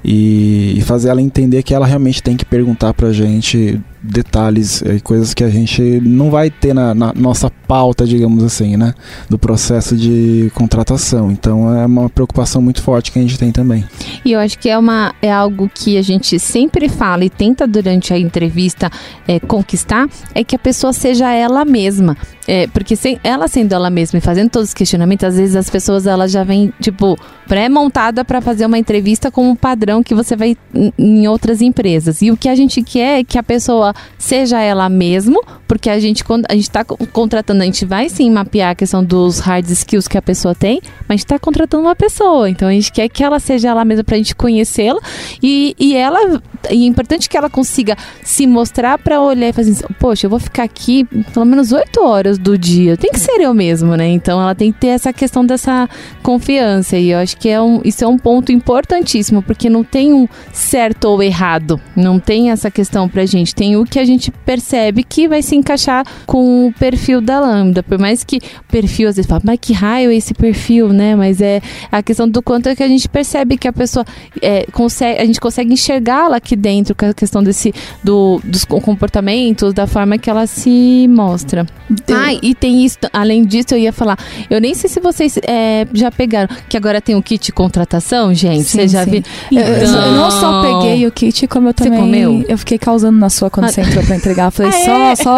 E, 0.04 0.74
e 0.76 0.80
fazer 0.82 1.08
ela 1.10 1.20
entender 1.20 1.62
que 1.62 1.74
ela 1.74 1.86
realmente 1.86 2.22
tem 2.22 2.36
que 2.36 2.44
perguntar 2.44 2.94
pra 2.94 3.12
gente 3.12 3.80
detalhes 4.02 4.82
e 4.82 5.00
coisas 5.00 5.34
que 5.34 5.42
a 5.42 5.48
gente 5.48 5.82
não 6.00 6.30
vai 6.30 6.50
ter 6.50 6.74
na, 6.74 6.94
na 6.94 7.12
nossa 7.14 7.50
pauta, 7.50 8.06
digamos 8.06 8.44
assim, 8.44 8.76
né? 8.76 8.94
Do 9.28 9.38
processo 9.38 9.96
de 9.96 10.50
contratação. 10.54 11.30
Então 11.30 11.74
é 11.74 11.84
uma 11.84 12.08
preocupação 12.08 12.62
muito 12.62 12.82
forte 12.82 13.12
que 13.12 13.18
a 13.18 13.22
gente 13.22 13.38
tem 13.38 13.52
também. 13.52 13.84
E 14.24 14.32
eu 14.32 14.40
acho 14.40 14.58
que 14.58 14.68
é, 14.68 14.78
uma, 14.78 15.14
é 15.20 15.32
algo 15.32 15.70
que 15.72 15.98
a 15.98 16.02
gente 16.02 16.38
sempre 16.38 16.88
fala 16.88 17.24
e 17.24 17.30
tenta 17.30 17.66
durante 17.66 18.12
a 18.12 18.18
entrevista 18.18 18.90
é, 19.26 19.38
conquistar, 19.40 20.08
é 20.34 20.42
que 20.42 20.56
a 20.56 20.58
pessoa 20.58 20.92
seja 20.92 21.32
ela 21.32 21.64
mesma. 21.64 22.16
É, 22.46 22.66
porque 22.68 22.96
sem, 22.96 23.20
ela 23.22 23.46
sendo 23.46 23.74
ela 23.74 23.90
mesma 23.90 24.18
e 24.18 24.22
fazendo 24.22 24.48
todos 24.48 24.68
os 24.68 24.74
questionamentos, 24.74 25.22
às 25.24 25.36
vezes 25.36 25.54
as 25.54 25.68
pessoas 25.68 26.06
elas 26.06 26.32
já 26.32 26.42
vêm, 26.44 26.72
tipo, 26.80 27.18
pré-montada 27.46 28.24
para 28.24 28.40
fazer 28.40 28.64
uma 28.64 28.78
entrevista 28.78 29.30
como 29.30 29.50
um 29.50 29.54
padrão 29.54 30.02
que 30.02 30.14
você 30.14 30.34
vai 30.34 30.56
em 30.98 31.28
outras 31.28 31.60
empresas. 31.60 32.22
E 32.22 32.30
o 32.30 32.36
que 32.38 32.48
a 32.48 32.54
gente 32.54 32.82
quer 32.82 33.20
é 33.20 33.24
que 33.24 33.36
a 33.36 33.42
pessoa 33.42 33.94
seja 34.18 34.60
ela 34.60 34.88
mesma, 34.88 35.40
porque 35.66 35.90
a 35.90 35.98
gente, 35.98 36.24
quando 36.24 36.46
a 36.48 36.54
gente 36.54 36.64
está 36.64 36.84
contratando, 36.84 37.62
a 37.62 37.66
gente 37.66 37.84
vai 37.84 38.08
sim 38.08 38.30
mapear 38.30 38.70
a 38.70 38.74
questão 38.74 39.04
dos 39.04 39.38
hard 39.38 39.68
skills 39.70 40.08
que 40.08 40.16
a 40.16 40.22
pessoa 40.22 40.54
tem, 40.54 40.80
mas 41.00 41.08
a 41.08 41.12
gente 41.14 41.24
está 41.24 41.38
contratando 41.38 41.84
uma 41.84 41.96
pessoa. 41.96 42.48
Então 42.48 42.68
a 42.68 42.72
gente 42.72 42.90
quer 42.90 43.08
que 43.08 43.22
ela 43.22 43.38
seja 43.38 43.68
ela 43.68 43.84
mesma 43.84 44.04
para 44.04 44.14
a 44.14 44.18
gente 44.18 44.34
conhecê-la 44.34 45.00
e, 45.42 45.74
e 45.78 45.94
ela. 45.94 46.40
E 46.70 46.84
é 46.84 46.86
importante 46.86 47.28
que 47.28 47.36
ela 47.36 47.48
consiga 47.48 47.96
se 48.22 48.46
mostrar 48.46 48.98
para 48.98 49.20
olhar 49.20 49.48
e 49.48 49.52
fazer 49.52 49.72
assim, 49.72 49.84
poxa, 49.98 50.26
eu 50.26 50.30
vou 50.30 50.38
ficar 50.38 50.64
aqui 50.64 51.04
pelo 51.32 51.46
menos 51.46 51.72
oito 51.72 52.02
horas 52.02 52.38
do 52.38 52.58
dia. 52.58 52.96
Tem 52.96 53.10
que 53.10 53.20
ser 53.20 53.40
eu 53.40 53.54
mesmo, 53.54 53.96
né? 53.96 54.08
Então 54.08 54.40
ela 54.40 54.54
tem 54.54 54.72
que 54.72 54.80
ter 54.80 54.88
essa 54.88 55.12
questão 55.12 55.44
dessa 55.44 55.88
confiança. 56.22 56.96
E 56.96 57.10
eu 57.10 57.18
acho 57.18 57.36
que 57.36 57.48
é 57.48 57.60
um, 57.60 57.80
isso 57.84 58.04
é 58.04 58.06
um 58.06 58.18
ponto 58.18 58.50
importantíssimo, 58.52 59.42
porque 59.42 59.70
não 59.70 59.84
tem 59.84 60.12
um 60.12 60.28
certo 60.52 61.04
ou 61.04 61.22
errado. 61.22 61.80
Não 61.94 62.18
tem 62.18 62.50
essa 62.50 62.70
questão 62.70 63.08
pra 63.08 63.24
gente. 63.26 63.54
Tem 63.54 63.76
o 63.80 63.84
que 63.84 63.98
a 63.98 64.04
gente 64.04 64.30
percebe 64.30 65.02
que 65.02 65.28
vai 65.28 65.42
se 65.42 65.54
encaixar 65.56 66.04
com 66.26 66.66
o 66.66 66.72
perfil 66.72 67.20
da 67.20 67.40
Lambda. 67.40 67.82
Por 67.82 67.98
mais 67.98 68.24
que 68.24 68.36
o 68.36 68.40
perfil, 68.70 69.08
às 69.08 69.16
vezes, 69.16 69.28
fala, 69.28 69.40
mas 69.44 69.58
que 69.60 69.72
raio 69.72 70.10
é 70.10 70.14
esse 70.16 70.34
perfil, 70.34 70.88
né? 70.92 71.14
Mas 71.16 71.40
é 71.40 71.60
a 71.90 72.02
questão 72.02 72.28
do 72.28 72.42
quanto 72.42 72.68
é 72.68 72.76
que 72.76 72.82
a 72.82 72.88
gente 72.88 73.08
percebe 73.08 73.56
que 73.56 73.68
a 73.68 73.72
pessoa 73.72 74.04
é, 74.42 74.66
consegue, 74.72 75.20
a 75.20 75.24
gente 75.24 75.40
consegue 75.40 75.72
enxergá-la 75.72 76.36
aqui 76.36 76.56
dentro, 76.56 76.94
com 76.94 77.06
a 77.06 77.14
questão 77.14 77.42
desse, 77.42 77.72
do, 78.02 78.40
dos 78.44 78.64
comportamentos, 78.64 79.72
da 79.72 79.86
forma 79.86 80.18
que 80.18 80.28
ela 80.28 80.46
se 80.46 81.06
mostra. 81.08 81.66
Ah, 82.10 82.34
e 82.42 82.54
tem 82.54 82.84
isso, 82.84 82.98
além 83.12 83.44
disso, 83.44 83.68
eu 83.72 83.78
ia 83.78 83.92
falar, 83.92 84.18
eu 84.50 84.60
nem 84.60 84.74
sei 84.74 84.90
se 84.90 85.00
vocês 85.00 85.38
é, 85.46 85.86
já 85.92 86.10
pegaram, 86.10 86.54
que 86.68 86.76
agora 86.76 87.00
tem 87.00 87.14
o 87.16 87.22
kit 87.22 87.50
contratação, 87.52 88.32
gente. 88.34 88.64
Sim, 88.64 88.78
Você 88.78 88.88
já 88.88 89.04
sim. 89.04 89.10
viu? 89.10 89.22
Eu- 89.52 89.62
eu, 89.66 90.12
não 90.12 90.30
só 90.30 90.62
peguei 90.62 91.06
o 91.06 91.12
kit, 91.12 91.46
como 91.46 91.68
eu 91.68 91.74
Você 91.76 91.84
também. 91.84 92.00
comeu? 92.00 92.44
Eu 92.48 92.58
fiquei 92.58 92.78
causando 92.78 93.18
na 93.18 93.30
sua 93.30 93.48
quando. 93.50 93.67
Você 93.70 93.80
entrou 93.82 94.04
pra 94.04 94.16
entregar. 94.16 94.46
Eu 94.46 94.50
falei, 94.50 94.72
Ah, 94.74 94.84
só, 94.84 95.10
é? 95.10 95.16
só 95.16 95.36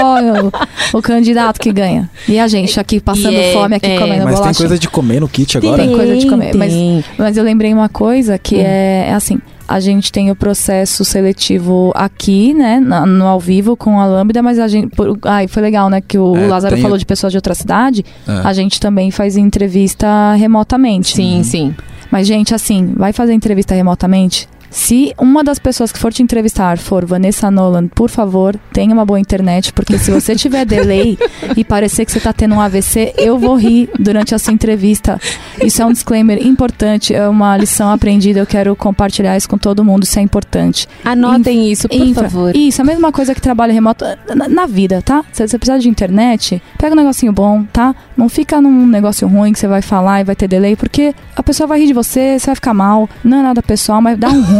o, 0.94 0.98
o 0.98 1.02
candidato 1.02 1.58
que 1.60 1.72
ganha. 1.72 2.08
E 2.28 2.38
a 2.38 2.46
gente 2.48 2.78
aqui 2.80 3.00
passando 3.00 3.36
é- 3.36 3.52
fome, 3.52 3.76
aqui 3.76 3.86
é. 3.86 3.98
comendo 3.98 4.24
Mas 4.24 4.34
tem 4.34 4.42
bolacha. 4.42 4.58
coisa 4.58 4.78
de 4.78 4.88
comer 4.88 5.20
no 5.20 5.28
kit 5.28 5.56
agora? 5.58 5.82
Tem 5.82 5.92
coisa 5.94 6.16
de 6.16 6.26
comer, 6.26 6.54
mas- 6.54 6.72
tem. 6.72 7.04
Mas 7.18 7.36
eu 7.36 7.44
lembrei 7.44 7.72
uma 7.72 7.88
coisa 7.88 8.38
que 8.38 8.56
Hum. 8.56 8.62
é, 8.64 9.06
é 9.08 9.14
assim. 9.14 9.38
a 9.68 9.78
gente 9.78 10.10
tem 10.10 10.32
o 10.32 10.34
processo 10.34 11.04
seletivo 11.04 11.92
aqui, 11.94 12.52
né, 12.52 12.80
na- 12.80 13.06
no 13.06 13.24
ao 13.24 13.38
vivo 13.38 13.76
com 13.76 14.00
a 14.00 14.04
Lambda, 14.06 14.42
mas 14.42 14.58
a 14.58 14.66
gente. 14.66 14.88
Por, 14.96 15.16
ai, 15.24 15.46
foi 15.46 15.62
legal, 15.62 15.88
né, 15.88 16.00
que 16.00 16.18
o 16.18 16.36
É, 16.36 16.46
Lázaro 16.48 16.74
tem- 16.74 16.82
falou 16.82 16.98
de 16.98 17.06
pessoas 17.06 17.32
de 17.32 17.38
outra 17.38 17.54
cidade. 17.54 18.04
É. 18.26 18.32
A 18.42 18.52
gente 18.52 18.80
também 18.80 19.12
faz 19.12 19.36
entrevista 19.36 20.34
remotamente. 20.34 21.14
Sim, 21.14 21.42
sim. 21.44 21.72
Mas, 22.10 22.26
gente, 22.26 22.52
assim, 22.52 22.92
vai 22.96 23.12
fazer 23.12 23.32
entrevista 23.32 23.72
remotamente? 23.72 24.48
Se 24.70 25.12
uma 25.18 25.42
das 25.42 25.58
pessoas 25.58 25.90
que 25.90 25.98
for 25.98 26.12
te 26.12 26.22
entrevistar 26.22 26.78
for 26.78 27.04
Vanessa 27.04 27.50
Nolan, 27.50 27.88
por 27.88 28.08
favor, 28.08 28.56
tenha 28.72 28.94
uma 28.94 29.04
boa 29.04 29.18
internet, 29.18 29.72
porque 29.72 29.98
se 29.98 30.12
você 30.12 30.36
tiver 30.36 30.64
delay 30.66 31.18
e 31.56 31.64
parecer 31.64 32.04
que 32.04 32.12
você 32.12 32.20
tá 32.20 32.32
tendo 32.32 32.54
um 32.54 32.60
AVC, 32.60 33.14
eu 33.18 33.36
vou 33.36 33.56
rir 33.56 33.90
durante 33.98 34.32
essa 34.32 34.52
entrevista. 34.52 35.20
Isso 35.60 35.82
é 35.82 35.86
um 35.86 35.92
disclaimer 35.92 36.46
importante, 36.46 37.12
é 37.12 37.28
uma 37.28 37.56
lição 37.56 37.90
aprendida, 37.90 38.38
eu 38.38 38.46
quero 38.46 38.76
compartilhar 38.76 39.36
isso 39.36 39.48
com 39.48 39.58
todo 39.58 39.84
mundo, 39.84 40.04
isso 40.04 40.18
é 40.18 40.22
importante. 40.22 40.86
Anotem 41.04 41.70
isso, 41.70 41.88
por 41.88 41.96
Infra. 41.96 42.30
favor. 42.30 42.56
Isso, 42.56 42.80
a 42.80 42.84
mesma 42.84 43.10
coisa 43.10 43.34
que 43.34 43.40
trabalho 43.40 43.72
remoto 43.72 44.04
na, 44.36 44.48
na 44.48 44.66
vida, 44.66 45.02
tá? 45.02 45.24
Se 45.32 45.46
você 45.46 45.58
precisar 45.58 45.78
de 45.78 45.88
internet, 45.88 46.62
pega 46.78 46.94
um 46.94 46.96
negocinho 46.96 47.32
bom, 47.32 47.64
tá? 47.72 47.94
Não 48.16 48.28
fica 48.28 48.60
num 48.60 48.86
negócio 48.86 49.26
ruim 49.26 49.52
que 49.52 49.58
você 49.58 49.66
vai 49.66 49.82
falar 49.82 50.20
e 50.20 50.24
vai 50.24 50.36
ter 50.36 50.46
delay, 50.46 50.76
porque 50.76 51.12
a 51.34 51.42
pessoa 51.42 51.66
vai 51.66 51.80
rir 51.80 51.88
de 51.88 51.92
você, 51.92 52.38
você 52.38 52.46
vai 52.46 52.54
ficar 52.54 52.72
mal. 52.72 53.08
Não 53.24 53.38
é 53.38 53.42
nada 53.42 53.60
pessoal, 53.62 54.00
mas 54.00 54.16
dá 54.16 54.28
um 54.28 54.42
ruim. 54.42 54.59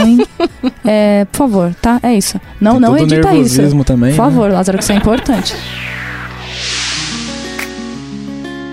É, 0.85 1.25
por 1.27 1.39
favor, 1.39 1.75
tá? 1.81 2.01
É 2.03 2.15
isso. 2.15 2.41
Não, 2.61 2.73
Tem 2.73 2.81
não 2.81 2.99
edita 2.99 3.35
isso. 3.35 3.85
também. 3.85 4.15
Por 4.15 4.25
né? 4.25 4.31
favor, 4.31 4.51
Lázaro, 4.51 4.79
que 4.79 4.85
isso 4.85 4.93
é 4.93 4.97
importante. 4.97 5.55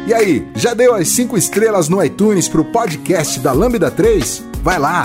E 0.07 0.13
aí, 0.13 0.47
já 0.55 0.73
deu 0.73 0.95
as 0.95 1.09
5 1.09 1.37
estrelas 1.37 1.89
no 1.89 2.01
iTunes 2.03 2.47
pro 2.47 2.63
podcast 2.63 3.39
da 3.39 3.51
Lambda 3.51 3.91
3? 3.91 4.41
Vai 4.63 4.79
lá! 4.79 5.03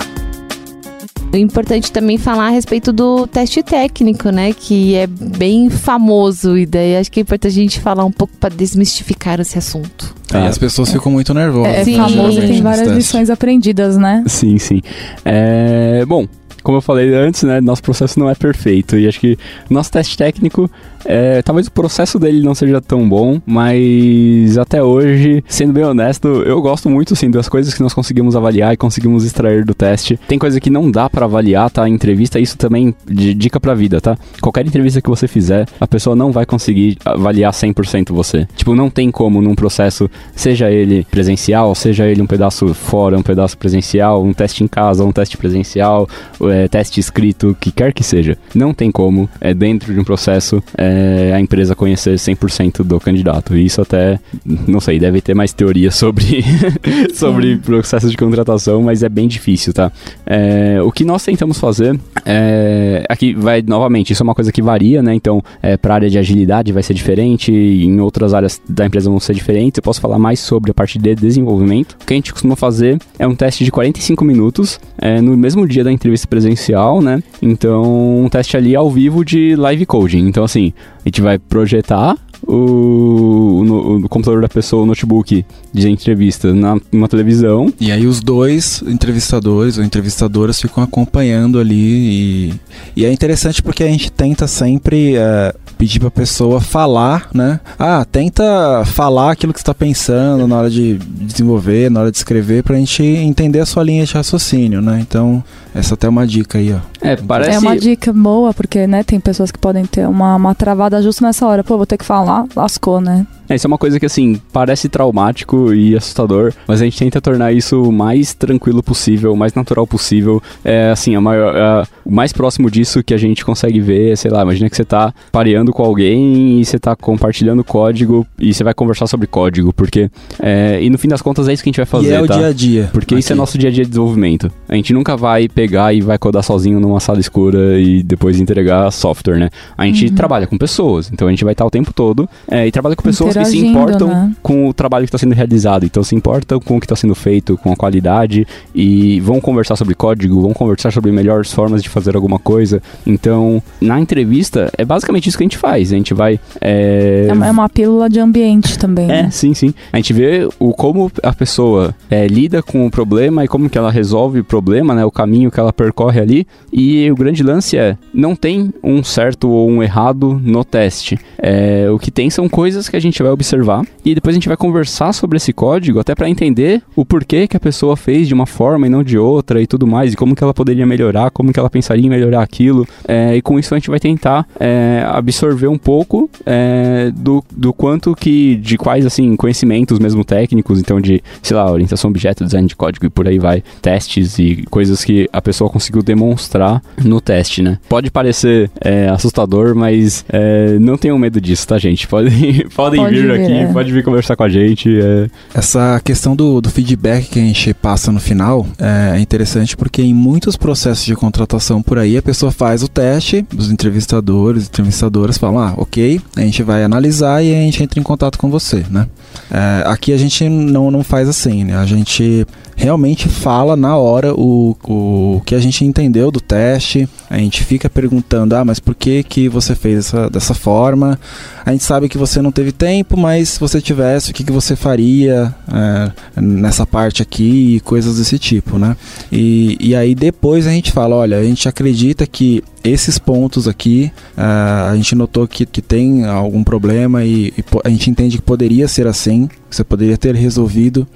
É 1.33 1.39
importante 1.39 1.91
também 1.91 2.19
falar 2.19 2.45
a 2.45 2.49
respeito 2.49 2.93
do 2.93 3.25
teste 3.25 3.63
técnico, 3.63 4.29
né? 4.29 4.53
Que 4.53 4.93
é 4.93 5.07
bem 5.07 5.67
famoso. 5.67 6.55
E 6.55 6.63
daí 6.63 6.95
acho 6.95 7.11
que 7.11 7.19
é 7.19 7.23
importante 7.23 7.51
a 7.51 7.61
gente 7.61 7.79
falar 7.79 8.05
um 8.05 8.11
pouco 8.11 8.37
para 8.37 8.53
desmistificar 8.53 9.39
esse 9.39 9.57
assunto. 9.57 10.13
É, 10.31 10.37
e 10.37 10.47
as 10.47 10.59
pessoas 10.59 10.91
ficam 10.91 11.11
muito 11.11 11.33
nervosas. 11.33 11.73
É, 11.73 11.83
Sim. 11.83 11.95
famoso, 11.95 12.39
tem 12.39 12.61
várias 12.61 12.87
lições 12.87 13.31
aprendidas, 13.31 13.97
né? 13.97 14.23
Sim, 14.27 14.59
sim. 14.59 14.79
É, 15.25 16.05
bom, 16.05 16.27
como 16.63 16.77
eu 16.77 16.81
falei 16.81 17.13
antes, 17.13 17.43
né, 17.43 17.59
nosso 17.59 17.83
processo 17.83 18.19
não 18.19 18.29
é 18.29 18.35
perfeito 18.35 18.97
e 18.97 19.07
acho 19.07 19.19
que 19.19 19.37
nosso 19.69 19.91
teste 19.91 20.17
técnico, 20.17 20.71
é, 21.05 21.41
talvez 21.41 21.67
o 21.67 21.71
processo 21.71 22.19
dele 22.19 22.41
não 22.41 22.55
seja 22.55 22.81
tão 22.81 23.07
bom, 23.07 23.41
mas 23.45 24.57
até 24.57 24.81
hoje, 24.81 25.43
sendo 25.47 25.73
bem 25.73 25.83
honesto, 25.83 26.27
eu 26.27 26.61
gosto 26.61 26.89
muito 26.89 27.15
sim 27.15 27.29
das 27.29 27.49
coisas 27.49 27.73
que 27.73 27.81
nós 27.81 27.93
conseguimos 27.93 28.35
avaliar 28.35 28.73
e 28.73 28.77
conseguimos 28.77 29.25
extrair 29.25 29.65
do 29.65 29.73
teste. 29.73 30.19
Tem 30.27 30.39
coisa 30.39 30.59
que 30.59 30.69
não 30.69 30.89
dá 30.89 31.09
pra 31.09 31.25
avaliar, 31.25 31.69
tá? 31.69 31.87
Entrevista, 31.87 32.39
isso 32.39 32.57
também 32.57 32.93
de 33.05 33.33
dica 33.33 33.59
pra 33.59 33.73
vida, 33.73 33.99
tá? 33.99 34.17
Qualquer 34.41 34.65
entrevista 34.65 35.01
que 35.01 35.09
você 35.09 35.27
fizer, 35.27 35.67
a 35.79 35.87
pessoa 35.87 36.15
não 36.15 36.31
vai 36.31 36.45
conseguir 36.45 36.97
avaliar 37.05 37.51
100% 37.51 38.11
você. 38.13 38.47
Tipo, 38.55 38.75
não 38.75 38.89
tem 38.89 39.11
como 39.11 39.41
num 39.41 39.55
processo, 39.55 40.09
seja 40.35 40.71
ele 40.71 41.05
presencial, 41.09 41.73
seja 41.75 42.07
ele 42.07 42.21
um 42.21 42.27
pedaço 42.27 42.73
fora, 42.73 43.17
um 43.17 43.23
pedaço 43.23 43.57
presencial, 43.57 44.23
um 44.23 44.33
teste 44.33 44.63
em 44.63 44.67
casa, 44.67 45.03
um 45.03 45.11
teste 45.11 45.37
presencial, 45.37 46.07
é, 46.41 46.67
teste 46.67 46.99
escrito, 46.99 47.55
que 47.59 47.71
quer 47.71 47.93
que 47.93 48.03
seja. 48.03 48.37
Não 48.53 48.73
tem 48.73 48.91
como, 48.91 49.29
é, 49.41 49.53
dentro 49.53 49.93
de 49.93 49.99
um 49.99 50.03
processo, 50.03 50.63
é, 50.77 50.92
a 51.35 51.39
empresa 51.39 51.75
conhecer 51.75 52.15
100% 52.15 52.83
do 52.83 52.99
candidato. 52.99 53.55
E 53.55 53.65
isso 53.65 53.81
até, 53.81 54.19
não 54.67 54.79
sei, 54.79 54.99
deve 54.99 55.21
ter 55.21 55.33
mais 55.33 55.53
teoria 55.53 55.91
sobre, 55.91 56.43
sobre 57.13 57.57
processo 57.57 58.09
de 58.09 58.17
contratação, 58.17 58.81
mas 58.83 59.03
é 59.03 59.09
bem 59.09 59.27
difícil, 59.27 59.73
tá? 59.73 59.91
É, 60.25 60.81
o 60.81 60.91
que 60.91 61.03
nós 61.03 61.23
tentamos 61.23 61.59
fazer, 61.59 61.99
é, 62.25 63.03
aqui 63.09 63.33
vai, 63.33 63.61
novamente, 63.61 64.13
isso 64.13 64.23
é 64.23 64.25
uma 64.25 64.35
coisa 64.35 64.51
que 64.51 64.61
varia, 64.61 65.01
né? 65.01 65.13
Então, 65.13 65.41
é, 65.61 65.77
para 65.77 65.95
área 65.95 66.09
de 66.09 66.17
agilidade 66.17 66.71
vai 66.71 66.83
ser 66.83 66.93
diferente, 66.93 67.51
em 67.51 67.99
outras 67.99 68.33
áreas 68.33 68.61
da 68.67 68.85
empresa 68.85 69.09
vão 69.09 69.19
ser 69.19 69.33
diferentes. 69.33 69.77
Eu 69.77 69.83
posso 69.83 70.01
falar 70.01 70.19
mais 70.19 70.39
sobre 70.39 70.71
a 70.71 70.73
parte 70.73 70.99
de 70.99 71.15
desenvolvimento. 71.15 71.97
O 72.01 72.05
que 72.05 72.13
a 72.13 72.15
gente 72.15 72.31
costuma 72.31 72.55
fazer 72.55 72.99
é 73.17 73.27
um 73.27 73.35
teste 73.35 73.63
de 73.63 73.71
45 73.71 74.23
minutos, 74.23 74.79
é, 74.97 75.21
no 75.21 75.35
mesmo 75.37 75.67
dia 75.67 75.83
da 75.83 75.91
entrevista 75.91 76.27
presencial, 76.27 77.01
né? 77.01 77.21
Então, 77.41 78.23
um 78.23 78.29
teste 78.29 78.57
ali 78.57 78.75
ao 78.75 78.89
vivo 78.89 79.23
de 79.23 79.55
live 79.55 79.85
coding. 79.85 80.27
Então, 80.27 80.43
assim, 80.43 80.73
a 80.97 81.01
gente 81.05 81.21
vai 81.21 81.37
projetar 81.37 82.17
o, 82.47 83.63
no- 83.65 83.97
o 84.05 84.09
computador 84.09 84.41
da 84.41 84.49
pessoa, 84.49 84.83
o 84.83 84.85
notebook 84.85 85.45
de 85.73 85.89
entrevista 85.89 86.53
na, 86.53 86.77
numa 86.91 87.07
televisão. 87.07 87.71
E 87.79 87.91
aí 87.91 88.05
os 88.05 88.19
dois 88.21 88.83
entrevistadores 88.87 89.77
ou 89.77 89.83
entrevistadoras 89.83 90.59
ficam 90.61 90.83
acompanhando 90.83 91.59
ali 91.59 91.73
e, 91.75 92.53
e 92.95 93.05
é 93.05 93.11
interessante 93.11 93.61
porque 93.61 93.83
a 93.83 93.87
gente 93.87 94.11
tenta 94.11 94.47
sempre 94.47 95.15
é, 95.15 95.53
pedir 95.77 95.99
pra 95.99 96.11
pessoa 96.11 96.61
falar, 96.61 97.29
né? 97.33 97.59
Ah, 97.77 98.05
tenta 98.09 98.83
falar 98.85 99.31
aquilo 99.31 99.53
que 99.53 99.59
você 99.59 99.65
tá 99.65 99.73
pensando 99.73 100.47
na 100.47 100.57
hora 100.57 100.69
de 100.69 100.95
desenvolver, 100.97 101.89
na 101.89 102.01
hora 102.01 102.11
de 102.11 102.17
escrever, 102.17 102.63
pra 102.63 102.75
gente 102.77 103.03
entender 103.03 103.59
a 103.59 103.65
sua 103.65 103.83
linha 103.83 104.05
de 104.05 104.13
raciocínio, 104.13 104.81
né? 104.81 104.99
Então, 105.01 105.43
essa 105.73 105.93
até 105.95 106.07
é 106.07 106.09
uma 106.09 106.25
dica 106.27 106.57
aí, 106.57 106.73
ó. 106.73 106.79
É, 107.01 107.15
parece. 107.17 107.51
É 107.51 107.59
uma 107.59 107.75
dica 107.77 108.13
boa, 108.13 108.53
porque, 108.53 108.87
né, 108.87 109.03
tem 109.03 109.19
pessoas 109.19 109.51
que 109.51 109.59
podem 109.59 109.85
ter 109.85 110.07
uma, 110.07 110.35
uma 110.35 110.55
travada 110.55 111.01
justo 111.01 111.23
nessa 111.23 111.45
hora. 111.45 111.63
Pô, 111.63 111.75
vou 111.75 111.85
ter 111.85 111.97
que 111.97 112.05
falar, 112.05 112.32
lascou, 112.55 112.99
né? 113.01 113.25
É, 113.49 113.55
isso 113.55 113.67
é 113.67 113.69
uma 113.69 113.77
coisa 113.77 113.99
que, 113.99 114.05
assim, 114.05 114.39
parece 114.51 114.87
traumático 114.89 115.73
e 115.73 115.95
assustador, 115.95 116.53
mas 116.67 116.81
a 116.81 116.85
gente 116.85 116.97
tenta 116.97 117.19
tornar 117.21 117.51
isso 117.51 117.81
o 117.83 117.91
mais 117.91 118.33
tranquilo 118.33 118.81
possível, 118.81 119.33
o 119.33 119.37
mais 119.37 119.53
natural 119.53 119.85
possível. 119.85 120.41
É, 120.63 120.89
assim, 120.91 121.15
a 121.15 121.21
maior, 121.21 121.55
a- 121.55 121.87
o 122.05 122.11
mais 122.13 122.31
próximo 122.33 122.69
disso 122.71 123.03
que 123.03 123.13
a 123.13 123.17
gente 123.17 123.43
consegue 123.45 123.79
ver, 123.79 124.11
é, 124.11 124.15
sei 124.15 124.31
lá, 124.31 124.41
imagina 124.41 124.69
que 124.69 124.75
você 124.75 124.85
tá 124.85 125.13
pareando 125.31 125.71
com 125.71 125.83
alguém 125.83 126.59
e 126.59 126.65
você 126.65 126.79
tá 126.79 126.95
compartilhando 126.95 127.63
código 127.63 128.25
e 128.39 128.53
você 128.53 128.63
vai 128.63 128.73
conversar 128.73 129.07
sobre 129.07 129.27
código, 129.27 129.73
porque... 129.73 130.09
é, 130.41 130.79
e 130.81 130.89
no 130.89 130.97
fim 130.97 131.07
das 131.07 131.21
contas 131.21 131.47
é 131.47 131.53
isso 131.53 131.63
que 131.63 131.69
a 131.69 131.71
gente 131.71 131.77
vai 131.77 131.85
fazer, 131.85 132.09
e 132.09 132.13
é 132.13 132.21
o 132.21 132.27
tá? 132.27 132.37
dia 132.37 132.47
a 132.47 132.53
dia. 132.53 132.89
Porque 132.93 133.15
isso 133.15 133.31
é 133.31 133.33
aqui. 133.33 133.39
nosso 133.39 133.57
dia 133.57 133.69
a 133.69 133.71
dia 133.73 133.83
de 133.83 133.89
desenvolvimento. 133.89 134.51
A 134.67 134.75
gente 134.75 134.93
nunca 134.93 135.15
vai 135.17 135.47
pegar 135.47 135.93
e 135.93 136.01
vai 136.01 136.17
codar 136.17 136.43
sozinho 136.43 136.79
numa 136.79 136.99
sala 136.99 137.19
escura 137.19 137.79
e 137.79 138.01
depois 138.03 138.39
entregar 138.39 138.89
software, 138.91 139.37
né? 139.37 139.49
A 139.77 139.85
gente 139.85 140.05
Uhum. 140.07 140.15
trabalha 140.15 140.47
com 140.47 140.57
pessoas, 140.57 141.09
então 141.11 141.27
a 141.27 141.31
gente 141.31 141.43
vai 141.43 141.53
estar 141.53 141.65
o 141.65 141.69
tempo 141.69 141.93
todo 141.93 142.27
é, 142.49 142.67
e 142.67 142.71
trabalha 142.71 142.95
com 142.95 143.03
pessoas 143.03 143.32
que 143.33 143.45
se 143.45 143.57
importam 143.57 144.07
né? 144.07 144.35
com 144.41 144.67
o 144.67 144.73
trabalho 144.73 145.05
que 145.05 145.09
está 145.09 145.17
sendo 145.17 145.33
realizado. 145.33 145.85
Então 145.85 146.03
se 146.03 146.15
importam 146.15 146.59
com 146.59 146.77
o 146.77 146.79
que 146.79 146.85
está 146.85 146.95
sendo 146.95 147.15
feito, 147.15 147.57
com 147.57 147.71
a 147.71 147.75
qualidade 147.75 148.47
e 148.73 149.19
vão 149.21 149.39
conversar 149.39 149.75
sobre 149.75 149.95
código, 149.95 150.41
vão 150.41 150.53
conversar 150.53 150.91
sobre 150.91 151.11
melhores 151.11 151.51
formas 151.51 151.81
de 151.81 151.89
fazer 151.89 152.15
alguma 152.15 152.39
coisa. 152.39 152.81
Então, 153.05 153.61
na 153.79 153.99
entrevista, 153.99 154.71
é 154.77 154.85
basicamente 154.85 155.27
isso 155.27 155.37
que 155.37 155.43
a 155.43 155.47
gente 155.47 155.57
faz. 155.57 155.91
A 155.91 155.95
gente 155.95 156.13
vai. 156.13 156.39
é, 156.61 157.27
É 157.29 157.33
uma, 157.33 157.47
é 157.47 157.51
uma 157.51 157.69
pílula 157.69 158.09
de 158.09 158.19
ambiente 158.19 158.77
também, 158.77 159.05
é, 159.05 159.23
né? 159.23 159.29
sim, 159.31 159.53
sim. 159.53 159.73
A 159.91 159.97
gente 159.97 160.13
vê 160.13 160.47
o 160.59 160.73
como 160.73 161.11
a 161.21 161.33
pessoa 161.33 161.95
é, 162.09 162.27
lida 162.27 162.61
com 162.61 162.85
o 162.85 162.91
problema 162.91 163.43
e 163.43 163.47
como 163.47 163.69
que 163.69 163.77
ela 163.77 163.91
resolve 163.91 164.39
o 164.39 164.43
problema, 164.43 164.93
né? 164.93 165.05
O 165.05 165.11
caminho 165.11 165.49
que 165.49 165.59
ela 165.59 165.73
percorre 165.73 166.19
ali. 166.19 166.47
E 166.71 167.09
o 167.11 167.15
grande 167.15 167.43
lance 167.43 167.77
é, 167.77 167.97
não 168.13 168.35
tem 168.35 168.73
um 168.83 169.03
certo 169.03 169.49
ou 169.49 169.69
um 169.69 169.81
errado 169.81 170.41
no 170.43 170.63
teste. 170.63 171.17
É, 171.37 171.87
o 171.89 171.97
que 171.97 172.11
tem 172.11 172.29
são 172.29 172.49
coisas 172.49 172.89
que 172.89 172.95
a 172.95 172.99
gente 172.99 173.22
vai 173.23 173.31
observar 173.31 173.85
e 174.05 174.13
depois 174.13 174.33
a 174.33 174.37
gente 174.37 174.47
vai 174.47 174.57
conversar 174.57 175.13
sobre 175.13 175.37
esse 175.37 175.53
código 175.53 175.99
até 175.99 176.13
para 176.13 176.29
entender 176.29 176.81
o 176.95 177.05
porquê 177.05 177.47
que 177.47 177.57
a 177.57 177.59
pessoa 177.59 177.95
fez 177.95 178.27
de 178.27 178.33
uma 178.33 178.45
forma 178.45 178.87
e 178.87 178.89
não 178.89 179.03
de 179.03 179.17
outra 179.17 179.61
e 179.61 179.67
tudo 179.67 179.87
mais, 179.87 180.13
e 180.13 180.15
como 180.15 180.35
que 180.35 180.43
ela 180.43 180.53
poderia 180.53 180.85
melhorar, 180.85 181.31
como 181.31 181.51
que 181.51 181.59
ela 181.59 181.69
pensaria 181.69 182.05
em 182.05 182.09
melhorar 182.09 182.41
aquilo. 182.43 182.87
É, 183.07 183.35
e 183.35 183.41
com 183.41 183.57
isso 183.57 183.73
a 183.73 183.77
gente 183.77 183.89
vai 183.89 183.99
tentar 183.99 184.47
é, 184.59 185.03
absorver 185.07 185.67
um 185.67 185.77
pouco 185.77 186.29
é, 186.45 187.11
do, 187.15 187.43
do 187.51 187.73
quanto 187.73 188.15
que, 188.15 188.55
de 188.57 188.77
quais, 188.77 189.05
assim, 189.05 189.35
conhecimentos 189.35 189.99
mesmo 189.99 190.23
técnicos, 190.23 190.79
então 190.79 190.99
de, 190.99 191.23
sei 191.41 191.55
lá, 191.55 191.71
orientação 191.71 192.09
objeto, 192.09 192.43
design 192.43 192.67
de 192.67 192.75
código 192.75 193.05
e 193.05 193.09
por 193.09 193.27
aí 193.27 193.39
vai, 193.39 193.63
testes 193.81 194.37
e 194.39 194.63
coisas 194.69 195.03
que 195.03 195.29
a 195.31 195.41
pessoa 195.41 195.69
conseguiu 195.69 196.03
demonstrar 196.03 196.81
no 197.03 197.21
teste, 197.21 197.61
né? 197.61 197.79
Pode 197.87 198.11
parecer 198.11 198.69
é, 198.81 199.07
assustador, 199.09 199.75
mas 199.75 200.25
é, 200.29 200.77
não 200.79 200.97
tenham 200.97 201.17
medo 201.17 201.39
disso, 201.39 201.67
tá, 201.67 201.77
gente? 201.77 202.07
Podem, 202.07 202.67
podem 202.75 203.01
Pode 203.01 203.12
vir 203.21 203.31
vir, 203.31 203.41
aqui, 203.41 203.53
é. 203.53 203.67
pode 203.67 203.91
vir 203.91 204.03
conversar 204.03 204.35
com 204.35 204.43
a 204.43 204.49
gente. 204.49 204.89
é. 204.99 205.29
Essa 205.53 206.01
questão 206.03 206.35
do, 206.35 206.61
do 206.61 206.69
feedback 206.69 207.29
que 207.29 207.39
a 207.39 207.41
gente 207.41 207.73
passa 207.73 208.11
no 208.11 208.19
final 208.19 208.65
é 208.79 209.19
interessante 209.19 209.75
porque 209.77 210.01
em 210.01 210.13
muitos 210.13 210.55
processos 210.55 211.05
de 211.05 211.15
contratação 211.15 211.81
por 211.81 211.97
aí 211.97 212.17
a 212.17 212.21
pessoa 212.21 212.51
faz 212.51 212.83
o 212.83 212.87
teste, 212.87 213.45
os 213.57 213.71
entrevistadores, 213.71 214.67
entrevistadoras 214.67 215.37
falam, 215.37 215.59
ah, 215.59 215.73
ok, 215.77 216.19
a 216.35 216.41
gente 216.41 216.63
vai 216.63 216.83
analisar 216.83 217.43
e 217.43 217.53
a 217.53 217.59
gente 217.59 217.83
entra 217.83 217.99
em 217.99 218.03
contato 218.03 218.37
com 218.37 218.49
você, 218.49 218.83
né? 218.89 219.07
É, 219.51 219.83
aqui 219.87 220.13
a 220.13 220.17
gente 220.17 220.47
não, 220.47 220.91
não 220.91 221.03
faz 221.03 221.27
assim, 221.27 221.63
né? 221.63 221.77
A 221.77 221.85
gente 221.85 222.45
realmente 222.75 223.29
fala 223.29 223.75
na 223.75 223.97
hora 223.97 224.33
o, 224.33 224.75
o 224.83 225.41
que 225.45 225.55
a 225.55 225.59
gente 225.59 225.85
entendeu 225.85 226.31
do 226.31 226.39
teste. 226.39 227.07
A 227.29 227.37
gente 227.37 227.63
fica 227.63 227.89
perguntando, 227.89 228.55
ah, 228.55 228.65
mas 228.65 228.79
por 228.79 228.95
que, 228.95 229.23
que 229.23 229.49
você 229.49 229.75
fez 229.75 229.99
essa, 229.99 230.29
dessa 230.29 230.53
forma? 230.53 231.19
A 231.65 231.71
gente 231.71 231.83
sabe 231.83 232.09
que 232.09 232.17
você 232.17 232.41
não 232.41 232.51
teve 232.51 232.71
tempo, 232.71 233.17
mas 233.17 233.49
se 233.49 233.59
você 233.59 233.81
tivesse, 233.81 234.31
o 234.31 234.33
que, 234.33 234.43
que 234.43 234.51
você 234.51 234.75
faria 234.75 235.53
é, 235.71 236.41
nessa 236.41 236.85
parte 236.85 237.21
aqui 237.21 237.75
e 237.75 237.79
coisas 237.79 238.17
desse 238.17 238.37
tipo, 238.37 238.77
né? 238.77 238.95
E, 239.31 239.77
e 239.79 239.95
aí 239.95 240.13
depois 240.13 240.67
a 240.67 240.71
gente 240.71 240.91
fala, 240.91 241.15
olha, 241.15 241.37
a 241.37 241.43
gente 241.43 241.67
acredita 241.67 242.27
que 242.27 242.63
esses 242.83 243.17
pontos 243.17 243.67
aqui, 243.67 244.11
uh, 244.37 244.91
a 244.91 244.95
gente 244.95 245.15
notou 245.15 245.47
que, 245.47 245.65
que 245.65 245.81
tem 245.81 246.25
algum 246.25 246.63
problema 246.63 247.23
e, 247.23 247.53
e 247.57 247.63
a 247.83 247.89
gente 247.89 248.09
entende 248.09 248.37
que 248.37 248.43
poderia 248.43 248.87
ser 248.87 249.07
assim, 249.07 249.47
você 249.69 249.83
poderia 249.83 250.17
ter 250.17 250.35
resolvido 250.35 251.07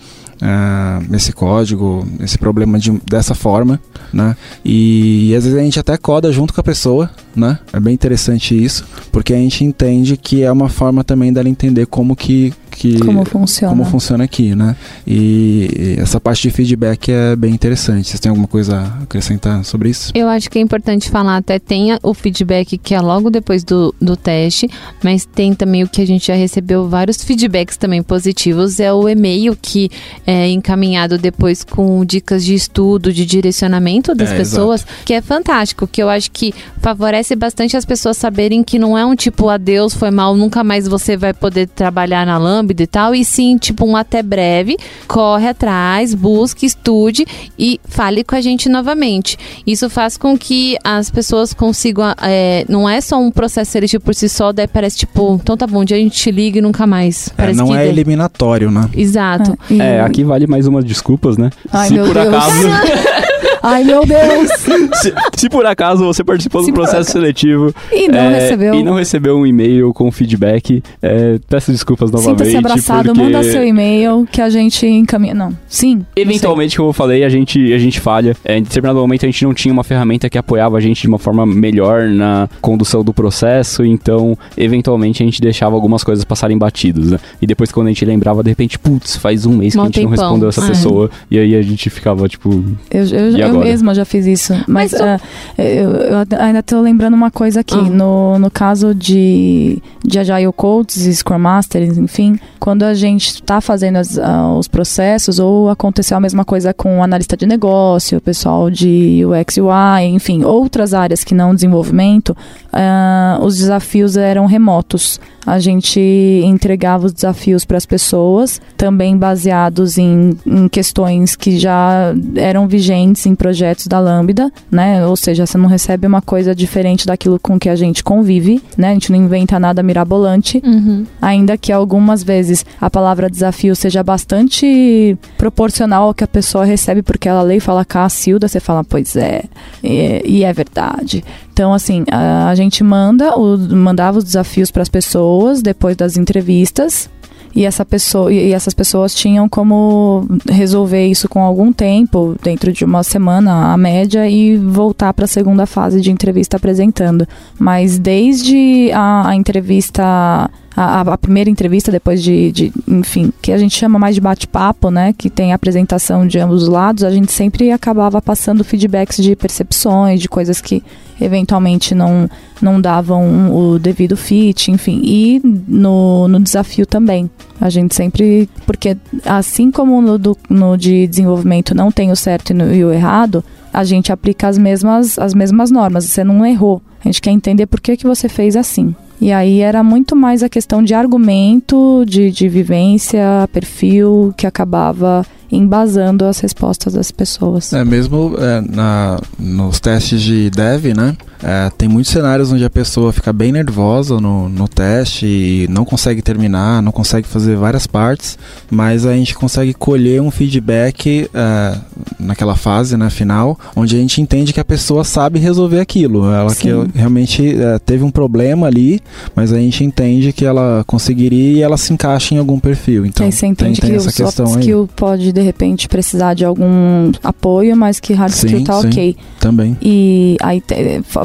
uh, 0.42 1.16
esse 1.16 1.34
código, 1.34 2.06
esse 2.20 2.38
problema 2.38 2.80
de, 2.80 2.92
dessa 3.06 3.34
forma, 3.36 3.80
né? 4.12 4.36
E, 4.64 5.30
e, 5.32 5.36
às 5.36 5.44
vezes 5.44 5.58
a 5.58 5.64
gente 5.64 5.80
até 5.80 5.98
coda 5.98 6.32
junto 6.32 6.54
com 6.54 6.62
a 6.62 6.64
pessoa, 6.64 7.10
né? 7.36 7.60
É 7.74 7.80
bem 7.80 7.94
interessante 7.94 8.62
isso, 8.62 8.86
porque 9.12 9.34
a 9.34 9.38
gente 9.38 9.64
entende 9.64 10.18
que 10.18 10.44
é 10.44 10.52
uma 10.52 10.70
forma 10.70 11.04
também 11.04 11.32
dela 11.32 11.50
entender 11.50 11.86
como 11.86 12.16
que 12.16 12.54
que 12.78 13.00
como 13.00 13.26
funciona, 13.26 13.74
como 13.74 13.86
funciona 13.86 14.24
aqui, 14.24 14.56
né? 14.56 14.76
E 15.06 15.96
essa 15.98 16.20
parte 16.20 16.44
de 16.44 16.52
feedback 16.52 17.12
é 17.12 17.36
bem 17.36 17.54
interessante. 17.54 18.08
Vocês 18.08 18.20
têm 18.20 18.30
alguma 18.30 18.48
coisa 18.48 18.78
a 18.78 19.04
acrescentar 19.04 19.64
sobre 19.66 19.90
isso? 19.90 20.12
Eu 20.14 20.28
acho 20.30 20.50
que 20.50 20.60
é 20.60 20.62
importante 20.62 21.10
falar, 21.10 21.38
até 21.38 21.58
tem 21.58 21.98
o 22.04 22.14
feedback 22.14 22.78
que 22.78 22.94
é 22.94 23.02
logo 23.02 23.30
depois 23.32 23.64
do, 23.64 23.94
do 24.00 24.16
teste, 24.16 24.70
mas 25.04 25.26
tem 25.26 25.56
também 25.56 25.84
o 25.84 25.88
que 25.88 26.02
a 26.02 26.06
gente 26.06 26.28
já 26.28 26.36
recebeu 26.36 26.88
vários 26.88 27.24
feedbacks 27.24 27.78
também 27.78 28.04
positivos, 28.04 28.80
é 28.80 28.94
o 28.94 29.10
e-mail 29.10 29.58
que 29.60 29.90
é 30.26 30.48
encaminhado 30.50 31.18
depois 31.18 31.64
com 31.64 32.06
dicas 32.06 32.46
de 32.46 32.54
estudo, 32.54 33.12
de 33.12 33.26
direcionamento 33.26 34.14
das 34.14 34.30
é, 34.30 34.38
pessoas, 34.38 34.82
exato. 34.82 35.06
que 35.06 35.14
é 35.14 35.22
fantástico, 35.22 35.88
que 35.88 36.02
eu 36.02 36.10
acho 36.10 36.30
que 36.30 36.54
favorece 36.80 37.36
bastante 37.36 37.76
as 37.76 37.86
pessoas 37.86 38.18
saberem 38.18 38.64
que 38.64 38.78
não 38.78 38.96
é 38.98 39.04
um 39.04 39.16
tipo 39.16 39.50
adeus, 39.50 39.94
foi 39.94 40.12
mal, 40.12 40.36
nunca 40.36 40.64
mais 40.64 40.88
você 40.88 41.18
vai 41.18 41.34
poder 41.34 41.68
trabalhar 41.68 42.26
na 42.26 42.38
Lambda 42.68 42.84
e 42.84 42.88
tal, 42.88 43.16
e 43.16 43.24
sim, 43.24 43.58
tipo, 43.58 43.86
um 43.86 43.96
até 43.96 44.22
breve, 44.22 44.78
corre 45.08 45.48
atrás, 45.48 46.14
busque, 46.14 46.66
estude 46.66 47.26
e 47.58 47.80
fale 47.86 48.24
com 48.24 48.36
a 48.36 48.42
gente 48.42 48.68
novamente. 48.68 49.38
Isso 49.66 49.90
faz 49.90 50.18
com 50.18 50.38
que 50.38 50.78
as 50.84 51.10
pessoas 51.10 51.54
consigam, 51.54 52.14
é, 52.22 52.66
não 52.68 52.88
é 52.88 53.00
só 53.00 53.18
um 53.20 53.32
processo 53.32 53.72
seletivo 53.72 54.04
por 54.04 54.14
si 54.14 54.28
só, 54.28 54.52
daí 54.52 54.68
parece 54.68 54.98
tipo, 54.98 55.40
então 55.42 55.56
tá 55.56 55.66
bom, 55.66 55.82
um 55.82 55.86
dia 55.86 55.98
a 55.98 56.00
gente 56.00 56.18
te 56.18 56.32
liga 56.32 56.60
e 56.60 56.62
nunca 56.62 56.86
mais. 56.86 57.30
É, 57.38 57.54
não 57.54 57.76
é 57.76 57.88
eliminatório, 57.88 58.70
né? 58.70 58.90
Exato. 58.94 59.58
É, 59.80 60.02
aqui 60.02 60.24
vale 60.24 60.46
mais 60.48 60.68
umas 60.68 60.84
desculpas, 60.84 61.38
né? 61.38 61.50
Ai, 61.72 61.88
Se 61.88 61.94
meu 61.94 62.06
por 62.06 62.16
Deus. 62.16 62.28
acaso 62.28 62.68
Ai, 63.64 63.84
meu 63.84 64.06
Deus! 64.06 64.50
se, 65.02 65.14
se 65.36 65.50
por 65.50 65.66
acaso 65.66 66.06
você 66.06 66.24
participou 66.24 66.64
Se 66.64 66.72
do 66.72 66.74
processo 66.74 67.12
seletivo 67.12 67.74
E 67.92 68.08
não 68.08 68.18
é, 68.20 68.40
recebeu. 68.40 68.74
e 68.76 68.84
não 68.84 68.94
recebeu 68.96 69.38
um 69.38 69.46
e-mail 69.46 69.94
com 69.94 70.12
feedback, 70.12 70.84
é, 71.02 71.40
peço 71.50 71.72
desculpas 71.72 72.12
novamente. 72.12 72.38
Sinta-se 72.46 72.58
abraçado, 72.58 73.10
porque 73.14 73.22
manda 73.22 73.44
seu 73.44 73.64
e-mail 73.66 74.28
que 74.32 74.42
a 74.42 74.50
gente 74.50 74.86
encaminha. 74.86 75.34
Não, 75.34 75.56
sim. 75.68 76.06
Eventualmente, 76.16 76.78
como 76.78 76.90
eu 76.90 76.94
falei, 76.94 77.24
a 77.24 77.30
gente, 77.30 77.74
a 77.74 77.78
gente 77.78 78.00
falha. 78.00 78.36
É, 78.44 78.58
em 78.58 78.64
determinado 78.64 79.00
momento 79.00 79.24
a 79.26 79.28
gente 79.28 79.44
não 79.44 79.54
tinha 79.54 79.74
uma 79.74 79.84
ferramenta 79.84 80.30
que 80.30 80.38
apoiava 80.38 80.78
a 80.78 80.80
gente 80.82 81.02
de 81.02 81.08
uma 81.08 81.20
forma 81.20 81.46
melhor 81.46 82.08
na 82.10 82.50
condução 82.62 83.04
do 83.04 83.14
processo, 83.14 83.84
então 83.86 84.38
eventualmente 84.58 85.22
a 85.24 85.26
gente 85.26 85.42
deixava 85.42 85.76
algumas 85.76 86.04
coisas 86.04 86.24
passarem 86.26 86.58
batidos, 86.58 87.12
né? 87.12 87.20
E 87.42 87.48
depois 87.48 87.72
quando 87.72 87.88
a 87.88 87.90
gente 87.90 88.04
lembrava, 88.06 88.44
de 88.44 88.50
repente, 88.50 88.78
putz, 88.80 89.16
faz 89.16 89.46
um 89.46 89.56
mês 89.58 89.74
que 89.74 89.78
Mó 89.78 89.84
a 89.84 89.86
gente 89.88 90.02
não 90.04 90.10
tempão. 90.12 90.24
respondeu 90.26 90.50
essa 90.50 90.64
Ah. 90.64 90.68
pessoa. 90.68 91.10
E 91.32 91.38
aí 91.40 91.56
a 91.56 91.62
gente 91.62 91.90
ficava, 91.90 92.28
tipo, 92.28 92.50
Eu, 92.92 93.06
eu, 93.06 93.38
eu 93.48 93.56
agora? 93.56 93.66
mesma 93.70 93.94
já 93.96 94.06
fiz 94.06 94.26
isso. 94.26 94.54
Mas, 94.68 94.92
Mas 94.92 94.92
tu- 94.92 95.04
ah, 95.04 95.20
eu, 95.58 95.92
eu 95.92 96.18
ainda 96.40 96.62
tô 96.64 96.80
lembrando 96.82 97.14
uma 97.14 97.32
coisa 97.32 97.62
aqui. 97.62 97.76
Ah. 97.78 97.82
No, 97.82 98.38
no 98.40 98.50
caso 98.52 98.94
de, 98.96 99.82
de 100.06 100.20
Agile 100.20 100.52
Coaches 100.56 101.06
e 101.06 101.16
Scrum 101.16 101.40
Masters, 101.40 101.98
enfim, 101.98 102.40
quando 102.60 102.84
a 102.84 102.94
gente 102.94 103.28
está 103.28 103.60
fazendo 103.62 103.98
as- 103.98 104.18
ah, 104.18 104.54
os 104.58 104.68
processos, 104.68 105.40
ou 105.40 105.70
aconteceu 105.70 106.18
a 106.18 106.20
mesma 106.20 106.44
coisa 106.46 106.74
com 106.74 107.00
o 107.00 107.04
analista 107.04 107.36
de 107.38 107.46
negócio, 107.46 108.18
o 108.18 108.22
pessoal 108.22 108.70
de 108.70 109.24
UX 109.26 109.58
UI, 109.58 110.06
enfim, 110.10 110.44
outras 110.44 110.94
áreas 110.94 111.24
que 111.24 111.34
não 111.36 111.54
desenvolvimento, 111.56 112.36
ah, 112.72 113.40
os 113.42 113.58
desafios 113.58 114.18
eram 114.18 114.46
remotos. 114.46 115.20
A 115.48 115.60
gente 115.60 116.00
entregava 116.44 117.06
os 117.06 117.14
desafios 117.14 117.64
para 117.64 117.78
as 117.78 117.86
pessoas, 117.86 118.60
também 118.76 119.18
baseados 119.18 119.98
em, 119.98 120.38
em 120.46 120.68
questões 120.68 121.38
que 121.38 121.58
já 121.58 122.14
eram 122.36 122.68
vigentes 122.68 123.26
em 123.26 123.34
projetos 123.34 123.88
da 123.88 123.98
Lambda, 123.98 124.52
né? 124.70 125.08
Ou 125.08 125.16
seja, 125.16 125.46
você 125.46 125.58
não 125.58 125.70
recebe 125.70 126.06
uma 126.06 126.22
coisa 126.22 126.54
diferente 126.54 127.08
daquilo 127.08 127.40
com 127.40 127.58
que 127.58 127.70
a 127.70 127.76
gente 127.78 128.04
convive, 128.04 128.62
né? 128.78 128.90
A 128.90 128.94
gente 128.94 129.10
não 129.10 129.18
inventa 129.18 129.58
nada 129.58 129.82
mirabolante, 129.82 130.62
Uhum. 130.68 131.06
ainda 131.22 131.58
que 131.58 131.72
algumas 131.72 132.22
vezes 132.24 132.66
a 132.82 132.90
palavra 132.90 133.30
desafio 133.30 133.74
seja 133.74 134.04
bastante 134.04 135.18
proporcional 135.38 136.08
ao 136.08 136.14
que 136.14 136.24
a 136.26 136.28
pessoa 136.28 136.66
recebe, 136.66 137.02
porque 137.02 137.30
ela 137.30 137.42
lê 137.42 137.56
e 137.56 137.60
fala 137.62 137.86
Cacilda, 137.86 138.50
você 138.50 138.60
fala, 138.60 138.84
pois 138.84 139.16
é, 139.16 139.46
e, 139.82 140.22
e 140.26 140.44
é 140.44 140.52
verdade. 140.52 141.24
Então, 141.58 141.74
assim, 141.74 142.04
a, 142.12 142.50
a 142.50 142.54
gente 142.54 142.84
manda, 142.84 143.36
o, 143.36 143.58
mandava 143.58 144.20
os 144.20 144.24
desafios 144.24 144.70
para 144.70 144.84
as 144.84 144.90
pessoas 144.90 145.60
depois 145.60 145.98
das 145.98 146.16
entrevistas. 146.16 147.10
E, 147.56 147.66
essa 147.66 147.84
pessoa, 147.84 148.32
e 148.32 148.54
essas 148.54 148.76
pessoas 148.76 149.16
tinham 149.16 149.50
como 149.50 150.28
resolver 150.48 151.08
isso 151.08 151.28
com 151.28 151.42
algum 151.42 151.74
tempo, 151.74 152.36
dentro 152.44 152.72
de 152.72 152.86
uma 152.86 153.02
semana, 153.02 153.74
a 153.74 153.78
média, 153.78 154.30
e 154.30 154.56
voltar 154.56 155.12
para 155.16 155.26
a 155.26 155.28
segunda 155.28 155.66
fase 155.66 156.00
de 156.00 156.12
entrevista 156.12 156.58
apresentando. 156.58 157.28
Mas 157.58 157.98
desde 157.98 158.92
a, 158.94 159.30
a 159.30 159.36
entrevista 159.36 160.52
a, 160.78 161.02
a- 161.02 161.18
primeira 161.18 161.50
entrevista 161.50 161.92
depois 161.92 162.22
de, 162.24 162.52
de, 162.52 162.74
enfim, 162.88 163.34
que 163.42 163.52
a 163.52 163.58
gente 163.58 163.76
chama 163.76 163.98
mais 163.98 164.14
de 164.16 164.22
bate-papo, 164.22 164.92
né, 164.92 165.14
que 165.18 165.30
tem 165.30 165.52
apresentação 165.52 166.26
de 166.28 166.38
ambos 166.40 166.64
os 166.64 166.70
lados, 166.70 167.04
a 167.04 167.10
gente 167.10 167.32
sempre 167.32 167.72
acabava 167.72 168.22
passando 168.22 168.64
feedbacks 168.64 169.18
de 169.22 169.36
percepções, 169.36 170.22
de 170.22 170.30
coisas 170.30 170.62
que 170.62 170.84
eventualmente 171.20 171.96
não, 171.96 172.30
não 172.62 172.80
davam 172.80 173.52
o 173.54 173.80
devido 173.80 174.16
fit, 174.16 174.72
enfim, 174.72 175.02
e 175.04 175.42
no, 175.68 176.28
no 176.28 176.40
desafio 176.40 176.86
também. 176.86 177.30
A 177.60 177.70
gente 177.70 177.96
sempre, 177.96 178.48
porque 178.66 178.96
assim 179.26 179.72
como 179.72 180.00
no, 180.02 180.18
do- 180.20 180.38
no 180.50 180.78
de 180.78 181.08
desenvolvimento 181.08 181.74
não 181.74 181.92
tem 181.92 182.12
o 182.12 182.16
certo 182.16 182.52
e, 182.52 182.54
no- 182.54 182.72
e 182.74 182.86
o 182.86 182.92
errado, 182.94 183.44
a 183.74 183.84
gente 183.84 184.12
aplica 184.12 184.48
as 184.48 184.58
mesmas, 184.58 185.18
as 185.18 185.34
mesmas 185.34 185.72
normas. 185.72 186.06
Você 186.06 186.24
não 186.24 186.46
errou. 186.46 186.82
A 187.04 187.08
gente 187.08 187.22
quer 187.22 187.32
entender 187.32 187.66
por 187.66 187.82
que, 187.82 187.98
que 187.98 188.06
você 188.08 188.30
fez 188.30 188.56
assim. 188.56 188.96
E 189.20 189.32
aí 189.32 189.62
era 189.62 189.84
muito 189.84 190.16
mais 190.16 190.44
a 190.44 190.50
questão 190.50 190.84
de 190.84 190.94
argumento, 190.94 192.04
de, 192.08 192.32
de 192.32 192.48
vivência, 192.48 193.50
perfil, 193.52 194.34
que 194.38 194.46
acabava 194.46 195.26
embasando 195.52 196.26
as 196.26 196.40
respostas 196.40 196.94
das 196.94 197.10
pessoas. 197.10 197.74
É, 197.74 197.84
mesmo 197.84 198.36
é, 198.38 198.62
na, 198.62 199.20
nos 199.40 199.80
testes 199.80 200.22
de 200.22 200.50
dev, 200.50 200.94
né? 200.96 201.16
É, 201.44 201.72
tem 201.78 201.88
muitos 201.90 202.12
cenários 202.12 202.52
onde 202.52 202.64
a 202.64 202.70
pessoa 202.70 203.12
fica 203.12 203.32
bem 203.34 203.52
nervosa 203.52 204.20
no, 204.20 204.48
no 204.48 204.68
teste 204.68 205.26
e 205.26 205.68
não 205.70 205.84
consegue 205.84 206.22
terminar, 206.22 206.82
não 206.82 206.92
consegue 206.92 207.28
fazer 207.28 207.56
várias 207.56 207.88
partes, 207.88 208.38
mas 208.70 209.06
a 209.06 209.14
gente 209.14 209.36
consegue 209.36 209.74
colher 209.74 210.22
um 210.22 210.32
feedback 210.32 211.30
é, 211.34 211.78
naquela 212.20 212.56
fase, 212.56 212.98
né, 212.98 213.10
final, 213.10 213.58
onde 213.76 213.96
a 213.96 214.00
gente 214.00 214.22
entende 214.22 214.54
que 214.54 214.60
a 214.60 214.66
pessoa 214.66 215.04
sabe 215.04 215.40
resolver 215.40 215.80
aquilo. 215.80 216.32
Ela 216.32 216.54
que 216.54 216.70
Sim. 216.70 216.88
realmente 216.94 217.56
é, 217.60 217.80
teve 217.80 218.04
um 218.04 218.12
problema 218.12 218.68
ali, 218.68 219.00
mas 219.36 219.52
a 219.54 219.58
gente 219.58 219.84
entende 219.84 220.32
que 220.34 220.46
ela 220.46 220.84
conseguiria 220.86 221.60
e 221.60 221.62
ela 221.62 221.78
se 221.78 221.94
encaixa 221.94 222.36
em 222.36 222.38
algum 222.38 222.60
perfil. 222.60 223.06
Então, 223.06 223.26
aí 223.26 223.32
você 223.32 223.46
entende 223.46 223.80
tem, 223.80 223.90
tem 223.90 223.92
que 223.92 223.96
essa 223.98 224.10
o 224.10 224.12
soft 224.12 224.26
questão 224.26 224.56
aí 224.56 224.68
skill 224.68 224.90
pode, 224.96 225.32
de 225.32 225.42
repente, 225.42 225.88
precisar 225.88 226.34
de 226.34 226.44
algum 226.44 227.12
apoio, 227.24 227.76
mas 227.76 228.00
que 228.00 228.14
hard 228.14 228.32
Sim, 228.32 228.48
skill 228.48 228.64
tá 228.64 228.82
sim. 228.82 228.88
ok. 228.88 229.16
também. 229.40 229.78
E 229.82 230.38
aí, 230.42 230.62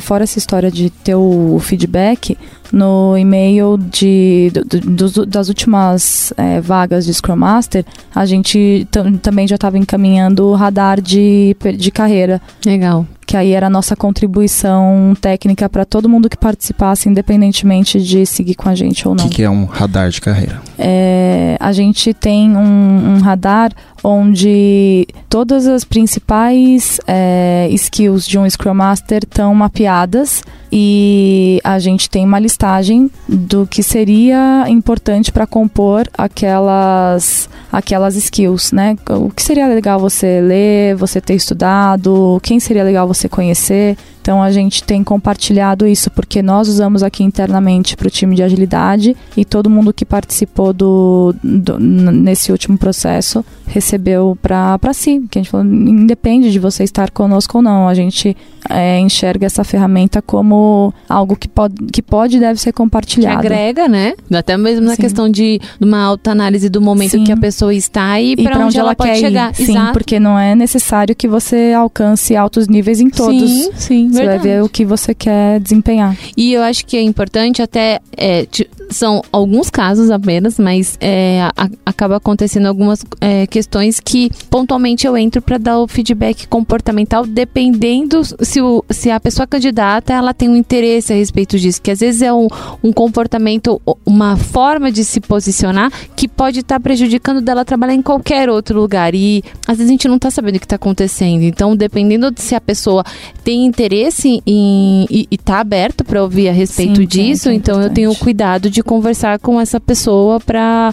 fora 0.02 0.24
essa 0.24 0.38
história 0.38 0.70
de 0.70 0.90
ter 0.90 1.14
o 1.14 1.58
feedback, 1.60 2.36
no 2.72 3.16
e-mail 3.18 3.76
de, 3.76 4.50
do- 4.54 5.10
do- 5.10 5.26
das 5.26 5.48
últimas 5.48 6.32
é, 6.38 6.60
vagas 6.60 7.04
de 7.04 7.12
Scrum 7.12 7.36
Master, 7.36 7.84
a 8.14 8.24
gente 8.24 8.86
tam- 8.90 9.12
também 9.18 9.46
já 9.46 9.56
estava 9.56 9.76
encaminhando 9.78 10.46
o 10.46 10.54
radar 10.54 11.00
de, 11.00 11.54
de 11.76 11.90
carreira. 11.90 12.40
Legal. 12.64 13.06
que 13.26 13.36
aí 13.36 13.52
era 13.52 13.66
a 13.68 13.70
nossa 13.70 13.94
contribuição 13.96 15.14
técnica 15.20 15.68
para 15.68 15.84
todo 15.84 16.08
mundo 16.08 16.28
que 16.28 16.36
participasse, 16.36 17.08
independentemente 17.08 18.00
de 18.02 18.26
seguir 18.26 18.54
com 18.54 18.68
a 18.68 18.74
gente 18.74 19.06
ou 19.06 19.14
O 19.14 19.16
não. 19.16 19.28
que, 19.28 19.36
que 19.36 19.42
é 19.42 19.48
um 19.50 19.64
radar 19.64 20.10
de 20.10 20.20
carreira? 20.20 20.60
É, 20.78 21.56
a 21.60 21.72
gente 21.72 22.12
tem 22.12 22.54
um, 22.56 23.14
um 23.16 23.18
radar 23.20 23.70
onde 24.04 25.06
todas 25.28 25.66
as 25.66 25.84
principais 25.84 27.00
é, 27.06 27.68
skills 27.72 28.26
de 28.26 28.38
um 28.38 28.48
Scrum 28.48 28.74
Master 28.74 29.20
estão 29.24 29.54
mapeadas 29.54 30.42
e 30.74 31.60
a 31.62 31.78
gente 31.78 32.08
tem 32.08 32.24
uma 32.24 32.38
listagem 32.38 33.10
do 33.28 33.66
que 33.66 33.82
seria 33.82 34.64
importante 34.68 35.30
para 35.30 35.46
compor 35.46 36.08
aquelas 36.16 37.46
aquelas 37.70 38.16
skills, 38.16 38.72
né? 38.72 38.96
O 39.10 39.30
que 39.30 39.42
seria 39.42 39.66
legal 39.66 40.00
você 40.00 40.40
ler, 40.40 40.96
você 40.96 41.20
ter 41.20 41.34
estudado, 41.34 42.40
quem 42.42 42.58
seria 42.58 42.84
legal 42.84 43.06
você 43.06 43.28
conhecer. 43.28 43.98
Então 44.22 44.40
a 44.40 44.52
gente 44.52 44.84
tem 44.84 45.02
compartilhado 45.02 45.86
isso 45.86 46.10
porque 46.10 46.40
nós 46.40 46.68
usamos 46.68 47.02
aqui 47.02 47.24
internamente 47.24 47.96
para 47.96 48.06
o 48.06 48.10
time 48.10 48.36
de 48.36 48.42
agilidade 48.42 49.16
e 49.36 49.44
todo 49.44 49.68
mundo 49.68 49.92
que 49.92 50.04
participou 50.04 50.72
do, 50.72 51.34
do 51.42 51.78
nesse 51.78 52.52
último 52.52 52.78
processo 52.78 53.44
recebeu 53.66 54.38
para 54.40 54.78
si. 54.92 55.22
Que 55.30 55.38
a 55.38 55.42
gente 55.42 55.50
falou, 55.50 55.66
independe 55.66 56.52
de 56.52 56.58
você 56.58 56.84
estar 56.84 57.10
conosco 57.10 57.58
ou 57.58 57.62
não, 57.62 57.88
a 57.88 57.94
gente 57.94 58.36
é, 58.70 58.98
enxerga 59.00 59.46
essa 59.46 59.64
ferramenta 59.64 60.22
como 60.22 60.94
algo 61.08 61.34
que 61.34 61.48
pode, 61.48 61.74
que 61.92 62.00
pode 62.00 62.36
e 62.36 62.40
deve 62.40 62.60
ser 62.60 62.70
Que 62.72 62.76
compartilhado. 62.76 63.38
agrega, 63.38 63.88
né? 63.88 64.14
Até 64.32 64.56
mesmo 64.56 64.86
na 64.86 64.94
Sim. 64.94 65.02
questão 65.02 65.28
de, 65.28 65.60
uma 65.80 66.00
autoanálise 66.02 66.68
do 66.68 66.80
momento 66.80 67.12
Sim. 67.12 67.24
que 67.24 67.32
a 67.32 67.36
pessoa 67.36 67.74
está 67.74 68.20
e, 68.20 68.32
e 68.32 68.36
para 68.36 68.56
para 68.56 68.66
onde, 68.66 68.78
ela, 68.78 68.94
pode 68.94 69.10
quer 69.10 69.16
chegar. 69.16 69.50
ir. 69.50 69.54
Sim, 69.56 69.72
Exato. 69.72 69.92
porque 69.92 70.20
não 70.20 70.38
é 70.38 70.54
necessário 70.54 71.14
que 71.16 71.26
você 71.26 71.72
alcance 71.76 72.36
altos 72.36 72.68
níveis 72.68 73.00
em 73.00 73.10
todos. 73.10 73.50
Sim, 73.50 73.70
sim, 73.74 74.10
Você 74.12 74.26
vai 74.26 74.38
ver 74.38 74.62
o 74.62 74.68
que 74.68 74.84
você 74.84 75.14
quer 75.14 75.58
desempenhar. 75.60 76.16
E 76.36 76.52
eu 76.52 76.62
acho 76.62 76.84
que 76.86 76.96
é 76.96 77.02
importante 77.02 77.60
até 77.62 78.00
é, 78.16 78.46
são 78.90 79.22
alguns 79.32 79.70
casos 79.70 80.10
apenas, 80.10 80.58
mas 80.58 80.96
é, 81.00 81.42
a- 81.56 81.68
acaba 81.86 82.16
acontecendo 82.16 82.66
algumas 82.66 83.04
é, 83.20 83.46
questões 83.46 83.98
que 84.00 84.30
pontualmente 84.50 85.06
eu 85.06 85.16
entro 85.16 85.40
para 85.40 85.56
dar 85.58 85.78
o 85.78 85.88
feedback 85.88 86.46
comportamental, 86.46 87.24
dependendo 87.26 88.22
se, 88.44 88.60
o, 88.60 88.84
se 88.90 89.10
a 89.10 89.18
pessoa 89.18 89.46
candidata 89.46 90.12
ela 90.12 90.34
tem 90.34 90.48
um 90.48 90.56
interesse 90.56 91.12
a 91.12 91.16
respeito 91.16 91.58
disso, 91.58 91.80
que 91.80 91.90
às 91.90 92.00
vezes 92.00 92.22
é 92.22 92.32
um, 92.32 92.48
um 92.82 92.92
comportamento, 92.92 93.80
uma 94.04 94.36
forma 94.36 94.90
de 94.92 95.04
se 95.04 95.20
posicionar 95.20 95.90
que 96.16 96.28
pode 96.28 96.60
estar 96.60 96.78
prejudicando 96.80 97.40
dela 97.40 97.64
trabalhar 97.64 97.94
em 97.94 98.02
qualquer 98.02 98.50
outro 98.50 98.78
lugar 98.78 99.14
e 99.14 99.42
às 99.66 99.78
vezes 99.78 99.90
a 99.90 99.92
gente 99.92 100.08
não 100.08 100.16
está 100.16 100.30
sabendo 100.30 100.56
o 100.56 100.58
que 100.58 100.66
está 100.66 100.76
acontecendo. 100.76 101.42
Então, 101.42 101.74
dependendo 101.76 102.30
de 102.30 102.40
se 102.42 102.54
a 102.54 102.60
pessoa 102.60 103.04
tem 103.44 103.64
interesse 103.64 104.01
em, 104.46 105.06
e 105.10 105.28
está 105.30 105.60
aberto 105.60 106.04
para 106.04 106.22
ouvir 106.22 106.48
a 106.48 106.52
respeito 106.52 106.96
Sim, 107.00 107.06
que 107.06 107.20
é- 107.20 107.24
disso, 107.24 107.44
que 107.44 107.48
é 107.50 107.54
então 107.54 107.80
eu 107.80 107.90
tenho 107.90 108.14
cuidado 108.16 108.68
de 108.70 108.82
conversar 108.82 109.38
com 109.38 109.60
essa 109.60 109.78
pessoa 109.80 110.40
para 110.40 110.92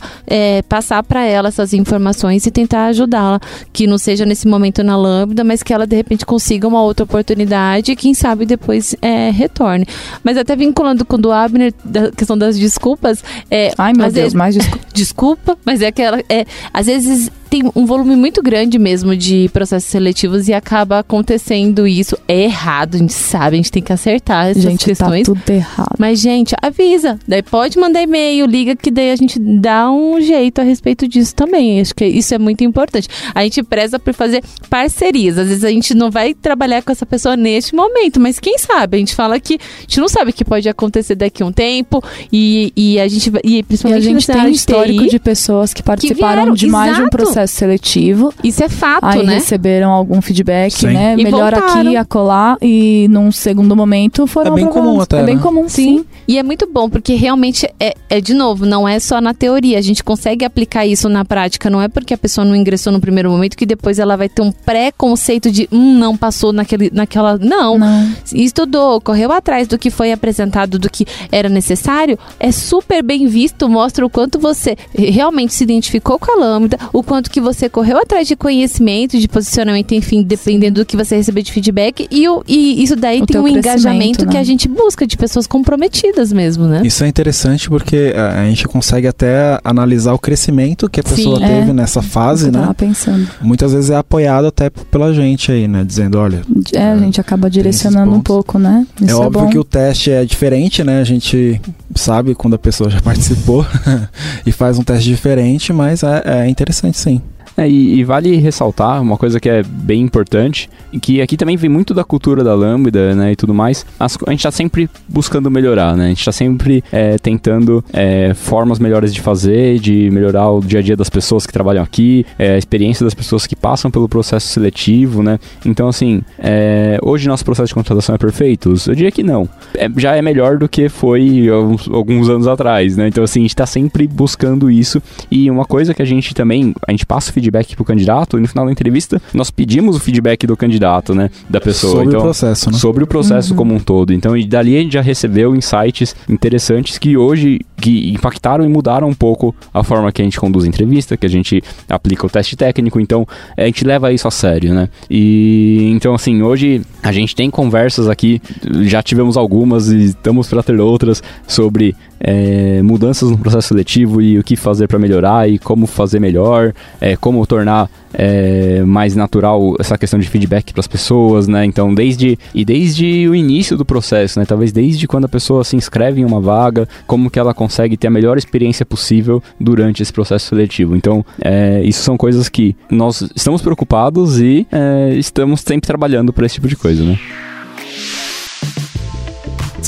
passar 0.67 1.01
para 1.03 1.23
ela 1.25 1.47
essas 1.49 1.73
informações 1.73 2.45
e 2.45 2.51
tentar 2.51 2.87
ajudá-la, 2.87 3.39
que 3.73 3.87
não 3.87 3.97
seja 3.97 4.25
nesse 4.25 4.47
momento 4.47 4.83
na 4.83 4.95
Lambda, 4.97 5.43
mas 5.43 5.63
que 5.63 5.73
ela 5.73 5.85
de 5.87 5.95
repente 5.95 6.25
consiga 6.25 6.67
uma 6.67 6.81
outra 6.81 7.03
oportunidade 7.03 7.91
e 7.91 7.95
quem 7.95 8.13
sabe 8.13 8.45
depois 8.45 8.95
é, 9.01 9.29
retorne. 9.31 9.85
Mas 10.23 10.37
até 10.37 10.55
vinculando 10.55 11.05
com 11.05 11.15
o 11.15 11.19
do 11.19 11.31
Abner, 11.31 11.73
da 11.83 12.11
questão 12.11 12.37
das 12.37 12.57
desculpas, 12.57 13.23
é, 13.49 13.71
Ai, 13.77 13.93
meu 13.93 14.03
Deus, 14.03 14.13
vezes- 14.13 14.33
mais 14.33 14.55
desculpa. 14.55 14.85
desculpa, 14.93 15.57
mas 15.65 15.81
é 15.81 15.87
aquela. 15.87 16.19
É, 16.29 16.45
às 16.73 16.85
vezes 16.85 17.29
tem 17.49 17.63
um 17.75 17.85
volume 17.85 18.15
muito 18.15 18.41
grande 18.41 18.77
mesmo 18.77 19.15
de 19.15 19.49
processos 19.51 19.89
seletivos 19.89 20.47
e 20.47 20.53
acaba 20.53 20.99
acontecendo 20.99 21.87
isso. 21.87 22.17
É 22.27 22.43
errado, 22.43 22.95
a 22.95 22.97
gente 22.97 23.13
sabe, 23.13 23.55
a 23.55 23.57
gente 23.57 23.71
tem 23.71 23.81
que 23.81 23.91
acertar 23.91 24.47
essas 24.47 24.63
Gente, 24.63 24.85
questões. 24.85 25.27
tá 25.27 25.33
tudo 25.33 25.49
errado. 25.49 25.95
Mas, 25.97 26.19
gente, 26.19 26.55
avisa. 26.61 27.19
Daí 27.27 27.41
pode 27.41 27.77
mandar 27.79 28.01
e-mail, 28.01 28.45
liga 28.45 28.75
que 28.75 28.91
daí 28.91 29.11
a 29.11 29.15
gente 29.15 29.39
dá 29.39 29.89
um 29.91 30.19
jeito 30.21 30.61
a 30.61 30.63
respeito 30.63 31.07
disso 31.07 31.33
também. 31.35 31.79
Acho 31.81 31.93
que 31.95 32.05
isso 32.05 32.33
é 32.33 32.37
muito 32.37 32.63
importante. 32.63 33.07
A 33.33 33.43
gente 33.43 33.63
preza 33.63 33.97
por 33.99 34.13
fazer 34.13 34.43
parcerias. 34.69 35.37
Às 35.37 35.47
vezes 35.47 35.63
a 35.63 35.69
gente 35.69 35.93
não 35.93 36.11
vai 36.11 36.33
trabalhar 36.33 36.81
com 36.83 36.91
essa 36.91 37.05
pessoa 37.05 37.35
neste 37.35 37.75
momento, 37.75 38.19
mas 38.19 38.39
quem 38.39 38.57
sabe? 38.57 38.97
A 38.97 38.99
gente 38.99 39.15
fala 39.15 39.39
que 39.39 39.55
a 39.55 39.81
gente 39.81 39.99
não 39.99 40.07
sabe 40.07 40.31
o 40.31 40.33
que 40.33 40.45
pode 40.45 40.69
acontecer 40.69 41.15
daqui 41.15 41.41
a 41.41 41.45
um 41.45 41.51
tempo 41.51 42.03
e, 42.31 42.71
e 42.75 42.99
a 42.99 43.07
gente 43.07 43.29
vai- 43.29 43.41
e 43.43 43.57
E 43.59 43.63
principalmente 43.63 44.07
a 44.07 44.11
no 44.13 44.19
gente 44.19 44.27
tem 44.27 44.43
de 44.45 44.51
histórico 44.51 45.03
TI, 45.03 45.09
de 45.09 45.19
pessoas 45.19 45.73
que 45.73 45.81
participaram 45.81 46.41
vieram, 46.43 46.53
de 46.53 46.67
mais 46.67 46.95
de 46.95 47.01
um 47.01 47.05
exato. 47.05 47.17
Processo 47.39 47.55
seletivo. 47.55 48.33
Isso 48.43 48.63
é 48.63 48.69
fato, 48.69 49.05
Aí 49.05 49.25
né? 49.25 49.35
receberam 49.35 49.91
algum 49.91 50.21
feedback, 50.21 50.71
Sim. 50.73 50.87
né? 50.87 51.15
E 51.17 51.23
Melhor 51.23 51.53
voltaram. 51.53 51.81
aqui, 51.81 51.95
acolá. 51.95 52.57
E 52.61 53.07
num 53.09 53.31
segundo 53.31 53.75
momento 53.75 54.25
foram 54.27 54.51
É 54.53 54.55
bem 54.55 54.65
aprovados. 54.65 54.89
comum 54.91 55.01
até, 55.01 55.19
É 55.19 55.23
bem 55.23 55.35
né? 55.35 55.41
comum, 55.41 55.69
sim. 55.69 56.05
E 56.27 56.37
é 56.37 56.43
muito 56.43 56.67
bom, 56.71 56.89
porque 56.89 57.15
realmente 57.15 57.67
é, 57.79 57.95
é, 58.09 58.21
de 58.21 58.33
novo, 58.33 58.65
não 58.65 58.87
é 58.87 58.99
só 58.99 59.21
na 59.21 59.33
teoria. 59.33 59.77
A 59.77 59.81
gente 59.81 60.03
consegue 60.03 60.45
aplicar 60.45 60.85
isso 60.85 61.07
na 61.09 61.23
prática. 61.25 61.69
Não 61.69 61.81
é 61.81 61.87
porque 61.87 62.13
a 62.13 62.17
pessoa 62.17 62.45
não 62.45 62.55
ingressou 62.55 62.91
no 62.93 62.99
primeiro 62.99 63.29
momento 63.31 63.55
que 63.57 63.65
depois 63.65 63.99
ela 63.99 64.15
vai 64.15 64.29
ter 64.29 64.41
um 64.41 64.51
pré-conceito 64.51 65.51
de, 65.51 65.67
hum, 65.71 65.97
não 65.97 66.15
passou 66.17 66.51
naquele, 66.53 66.89
naquela. 66.93 67.37
Não. 67.37 67.77
Não. 67.77 68.11
Estudou, 68.33 68.99
correu 69.01 69.31
atrás 69.31 69.67
do 69.67 69.77
que 69.77 69.89
foi 69.89 70.11
apresentado, 70.11 70.77
do 70.77 70.89
que 70.89 71.05
era 71.31 71.49
necessário, 71.49 72.17
é 72.39 72.51
super 72.51 73.03
bem 73.03 73.27
visto, 73.27 73.67
mostra 73.69 74.05
o 74.05 74.09
quanto 74.09 74.39
você 74.39 74.75
realmente 74.93 75.53
se 75.53 75.63
identificou 75.63 76.17
com 76.19 76.31
a 76.31 76.35
Lambda, 76.35 76.77
o 76.93 77.01
quanto 77.03 77.28
que 77.29 77.39
você 77.41 77.69
correu 77.69 77.97
atrás 77.97 78.27
de 78.27 78.35
conhecimento, 78.35 79.17
de 79.17 79.27
posicionamento, 79.27 79.93
enfim, 79.93 80.21
dependendo 80.23 80.81
do 80.81 80.85
que 80.85 80.97
você 80.97 81.15
receber 81.15 81.41
de 81.41 81.51
feedback, 81.51 82.07
e, 82.11 82.27
o, 82.27 82.43
e 82.47 82.83
isso 82.83 82.95
daí 82.95 83.21
O 83.21 83.25
tem 83.25 83.39
um 83.39 83.47
engajamento 83.47 83.79
crescimento, 83.79 84.27
que 84.27 84.33
né? 84.35 84.39
a 84.39 84.43
gente 84.43 84.67
busca 84.67 85.05
de 85.05 85.15
pessoas 85.17 85.47
comprometidas 85.47 86.31
mesmo, 86.33 86.65
né? 86.65 86.81
Isso 86.83 87.03
é 87.03 87.07
interessante 87.07 87.69
porque 87.69 88.13
a, 88.15 88.45
gente 88.49 88.67
consegue 88.67 89.07
até 89.07 89.59
analisar 89.63 90.13
o 90.13 90.19
crescimento 90.19 90.89
que 90.89 90.99
a 90.99 91.03
pessoa 91.03 91.39
Sim. 91.39 91.45
teve 91.45 91.69
É. 91.69 91.73
nessa 91.73 92.01
fase, 92.01 92.47
Eu 92.47 92.51
né? 92.53 92.59
tava 92.61 92.73
pensando. 92.73 93.27
Muitas 93.41 93.73
vezes 93.73 93.89
é 93.89 93.95
apoiado 93.95 94.45
até 94.47 94.69
pela 94.69 95.13
gente 95.13 95.51
aí, 95.51 95.67
né? 95.67 95.83
Dizendo, 95.83 96.17
olha, 96.17 96.41
É, 96.73 96.91
a 96.91 96.97
gente 96.97 97.19
acaba 97.21 97.49
direcionando 97.49 98.13
um 98.13 98.21
pouco, 98.21 98.57
né? 98.57 98.85
Isso 99.01 99.09
é 99.09 99.11
é, 99.11 99.15
óbvio 99.15 99.41
bom. 99.43 99.49
que 99.49 99.57
o 99.59 99.63
teste 99.63 100.11
é 100.11 100.25
diferente, 100.25 100.83
né? 100.83 100.99
A 100.99 101.03
gente 101.03 101.61
sabe 101.95 102.35
quando 102.35 102.53
a 102.55 102.59
pessoa 102.59 102.89
já 102.89 103.01
participou 103.03 103.65
e 104.45 104.51
faz 104.51 104.77
um 104.79 104.83
teste 104.83 105.09
diferente, 105.09 105.71
mas 105.73 106.03
é, 106.03 106.21
é 106.25 106.49
interessante 106.49 106.97
sim. 106.97 107.18
É, 107.59 107.69
e, 107.69 107.99
e 107.99 108.03
vale 108.05 108.37
ressaltar 108.37 109.01
uma 109.01 109.17
coisa 109.17 109.37
que 109.39 109.49
é 109.49 109.61
bem 109.63 110.01
importante, 110.01 110.69
que 111.01 111.21
aqui 111.21 111.35
também 111.35 111.57
vem 111.57 111.69
muito 111.69 111.93
da 111.93 112.05
cultura 112.05 112.41
da 112.43 112.55
Lambda, 112.55 113.13
né, 113.13 113.33
e 113.33 113.35
tudo 113.35 113.53
mais. 113.53 113.85
As- 113.99 114.17
a 114.25 114.31
gente 114.31 114.43
tá 114.43 114.51
sempre 114.51 114.89
buscando 115.09 115.51
melhorar, 115.51 115.95
né? 115.97 116.05
A 116.05 116.09
gente 116.09 116.23
tá 116.23 116.31
sempre 116.31 116.81
é, 116.89 117.17
tentando 117.17 117.83
é, 117.91 118.33
formas 118.33 118.79
melhores 118.79 119.13
de 119.13 119.19
fazer, 119.19 119.77
de 119.79 120.09
melhorar 120.09 120.49
o 120.51 120.61
dia 120.61 120.79
a 120.79 120.81
dia 120.81 120.95
das 120.95 121.09
pessoas 121.09 121.45
que 121.45 121.51
trabalham 121.51 121.83
aqui, 121.83 122.25
é, 122.37 122.55
a 122.55 122.57
experiência 122.57 123.03
das 123.03 123.13
pessoas 123.13 123.45
que 123.45 123.55
passam 123.57 123.91
pelo 123.91 124.07
processo 124.07 124.47
seletivo, 124.47 125.21
né? 125.21 125.37
Então, 125.65 125.89
assim, 125.89 126.21
é, 126.37 126.97
hoje 127.03 127.27
nosso 127.27 127.43
processo 127.43 127.67
de 127.67 127.73
contratação 127.73 128.15
é 128.15 128.17
perfeito? 128.17 128.73
Eu 128.87 128.95
diria 128.95 129.11
que 129.11 129.21
não. 129.21 129.49
É- 129.75 129.89
já 129.97 130.15
é 130.15 130.21
melhor 130.21 130.57
do 130.57 130.69
que 130.69 130.87
foi 130.87 131.49
alguns, 131.49 131.89
alguns 131.89 132.29
anos 132.29 132.47
atrás, 132.47 132.95
né? 132.95 133.09
Então, 133.09 133.21
assim, 133.23 133.39
a 133.41 133.43
gente 133.43 133.55
tá 133.55 133.65
sempre 133.65 134.07
buscando 134.07 134.71
isso. 134.71 135.01
E 135.29 135.51
uma 135.51 135.65
coisa 135.65 135.93
que 135.93 136.01
a 136.01 136.05
gente 136.05 136.33
também, 136.33 136.73
a 136.87 136.91
gente 136.91 137.05
passa 137.05 137.29
o 137.29 137.33
feedback 137.33 137.48
pro 137.75 137.85
candidato 137.85 138.37
e 138.37 138.41
no 138.41 138.47
final 138.47 138.65
da 138.65 138.71
entrevista 138.71 139.21
nós 139.33 139.51
pedimos 139.51 139.95
o 139.95 139.99
feedback 139.99 140.45
do 140.45 140.55
candidato, 140.55 141.13
né? 141.13 141.29
Da 141.49 141.59
pessoa. 141.59 141.93
Sobre 141.93 142.07
então, 142.07 142.19
o 142.19 142.23
processo, 142.23 142.71
né? 142.71 142.77
sobre 142.77 143.03
o 143.03 143.07
processo 143.07 143.55
como 143.55 143.73
um 143.73 143.79
todo. 143.79 144.13
Então, 144.13 144.35
e 144.35 144.45
dali 144.45 144.77
a 144.77 144.81
gente 144.81 144.93
já 144.93 145.01
recebeu 145.01 145.55
insights 145.55 146.15
interessantes 146.27 146.97
que 146.97 147.17
hoje 147.17 147.59
que 147.79 148.11
impactaram 148.11 148.65
e 148.65 148.67
mudaram 148.67 149.07
um 149.07 149.13
pouco 149.13 149.55
a 149.73 149.83
forma 149.83 150.11
que 150.11 150.21
a 150.21 150.25
gente 150.25 150.39
conduz 150.39 150.65
a 150.65 150.67
entrevista, 150.67 151.15
que 151.15 151.25
a 151.25 151.29
gente 151.29 151.63
aplica 151.87 152.25
o 152.25 152.29
teste 152.29 152.55
técnico. 152.55 152.99
Então, 152.99 153.25
a 153.57 153.65
gente 153.65 153.85
leva 153.85 154.11
isso 154.11 154.27
a 154.27 154.31
sério, 154.31 154.73
né? 154.73 154.89
E 155.09 155.89
então, 155.91 156.13
assim, 156.13 156.41
hoje 156.41 156.81
a 157.01 157.11
gente 157.11 157.35
tem 157.35 157.49
conversas 157.49 158.09
aqui, 158.09 158.41
já 158.81 159.01
tivemos 159.01 159.37
algumas 159.37 159.89
e 159.89 160.05
estamos 160.05 160.47
para 160.47 160.61
ter 160.61 160.79
outras 160.79 161.23
sobre 161.47 161.95
é, 162.19 162.81
mudanças 162.81 163.29
no 163.29 163.37
processo 163.37 163.69
seletivo 163.69 164.21
e 164.21 164.37
o 164.37 164.43
que 164.43 164.55
fazer 164.55 164.87
para 164.87 164.99
melhorar 164.99 165.49
e 165.49 165.57
como 165.57 165.87
fazer 165.87 166.19
melhor, 166.19 166.73
é, 166.99 167.15
como 167.15 167.45
tornar 167.45 167.89
é, 168.13 168.81
mais 168.83 169.15
natural 169.15 169.75
essa 169.79 169.97
questão 169.97 170.19
de 170.19 170.27
feedback 170.27 170.73
para 170.73 170.79
as 170.79 170.87
pessoas, 170.87 171.47
né? 171.47 171.65
Então, 171.65 171.93
desde 171.93 172.37
e 172.53 172.65
desde 172.65 173.27
o 173.27 173.35
início 173.35 173.77
do 173.77 173.85
processo, 173.85 174.39
né? 174.39 174.45
Talvez 174.45 174.71
desde 174.71 175.07
quando 175.07 175.25
a 175.25 175.29
pessoa 175.29 175.63
se 175.63 175.75
inscreve 175.75 176.21
em 176.21 176.25
uma 176.25 176.41
vaga, 176.41 176.87
como 177.05 177.29
que 177.29 177.39
ela 177.39 177.53
consegue 177.53 177.95
ter 177.97 178.07
a 178.07 178.11
melhor 178.11 178.37
experiência 178.37 178.85
possível 178.85 179.41
durante 179.59 180.01
esse 180.01 180.11
processo 180.11 180.47
seletivo. 180.47 180.95
Então, 180.95 181.25
é, 181.41 181.81
isso 181.83 182.01
são 182.03 182.17
coisas 182.17 182.49
que 182.49 182.75
nós 182.89 183.21
estamos 183.35 183.61
preocupados 183.61 184.39
e 184.39 184.67
é, 184.71 185.13
estamos 185.15 185.61
sempre 185.61 185.87
trabalhando 185.87 186.33
para 186.33 186.45
esse 186.45 186.55
tipo 186.55 186.67
de 186.67 186.75
coisa, 186.75 187.03
né? 187.03 187.17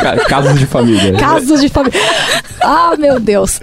Ca- 0.00 0.16
casos 0.28 0.58
de 0.58 0.66
família. 0.66 1.12
Casos 1.14 1.60
de 1.60 1.68
família. 1.68 2.00
Ah, 2.60 2.94
meu 2.98 3.18
Deus. 3.20 3.60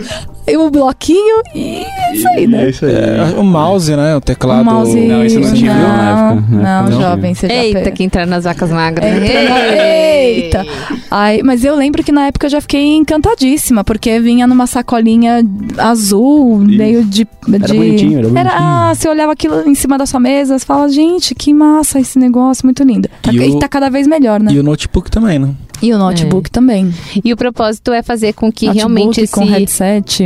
E 0.50 0.58
o 0.58 0.70
bloquinho 0.72 1.42
e 1.56 1.84
é 1.84 2.14
isso 2.16 2.28
aí, 2.30 2.48
né? 2.48 2.66
É 2.66 2.70
isso 2.70 2.86
aí. 2.86 2.94
É, 2.94 3.40
o 3.40 3.44
mouse, 3.44 3.96
né? 3.96 4.16
O 4.16 4.22
teclado. 4.22 4.62
O 4.62 4.66
mouse. 4.66 4.96
Não, 5.00 5.24
isso 5.26 5.40
não 5.40 5.54
tinha, 5.54 5.74
não, 5.74 5.82
na 5.88 5.98
Não, 5.98 6.38
época. 6.38 6.56
Na 6.56 6.62
não, 6.64 6.80
época 6.80 6.90
não 6.96 7.02
jovem, 7.02 7.34
você 7.34 7.48
já 7.48 7.54
Eita, 7.54 7.92
que 7.92 8.04
entrar 8.04 8.26
nas 8.26 8.44
vacas 8.46 8.70
magras. 8.72 9.10
Eita! 9.12 10.66
Ai, 11.12 11.42
mas 11.44 11.64
eu 11.64 11.76
lembro 11.76 12.04
que 12.04 12.12
na 12.12 12.28
época 12.28 12.48
eu 12.48 12.52
já 12.52 12.62
fiquei 12.62 12.96
encantadíssima, 12.96 13.84
porque 13.84 14.20
vinha 14.20 14.46
numa 14.48 14.68
sacolinha 14.68 15.44
azul, 15.78 16.64
Isso. 16.64 16.78
meio 16.78 17.04
de. 17.04 17.28
Era 17.48 17.60
de- 17.68 17.74
bonitinho, 17.74 18.20
era 18.20 18.28
bonitinho. 18.28 18.54
ah, 18.56 18.94
você 18.94 19.10
olhava 19.10 19.32
aquilo 19.34 19.68
em 19.68 19.76
cima 19.76 19.98
da 19.98 20.06
sua 20.06 20.20
mesa, 20.20 20.58
você 20.58 20.66
fala, 20.66 20.88
gente, 20.90 21.34
que 21.34 21.54
massa 21.54 22.00
esse 22.00 22.18
negócio, 22.20 22.66
muito 22.66 22.84
lindo. 22.84 23.10
Tá, 23.22 23.32
E 23.32 23.38
e 23.38 23.50
o- 23.52 23.60
tá 23.60 23.68
cada 23.68 23.90
vez 23.90 24.08
melhor, 24.08 24.40
né? 24.42 24.52
E 24.52 24.60
o 24.60 24.64
notebook 24.64 25.10
também, 25.10 25.40
né? 25.40 25.50
E 25.82 25.94
o 25.94 25.98
notebook 25.98 26.50
também. 26.52 26.94
E 27.24 27.32
o 27.34 27.38
propósito 27.38 27.92
é 27.92 28.02
fazer 28.04 28.34
com 28.34 28.52
que 28.52 28.66
notebook 28.68 28.78
realmente 28.78 29.22
esse, 29.22 29.34
com 29.34 29.46
headset, 29.46 30.24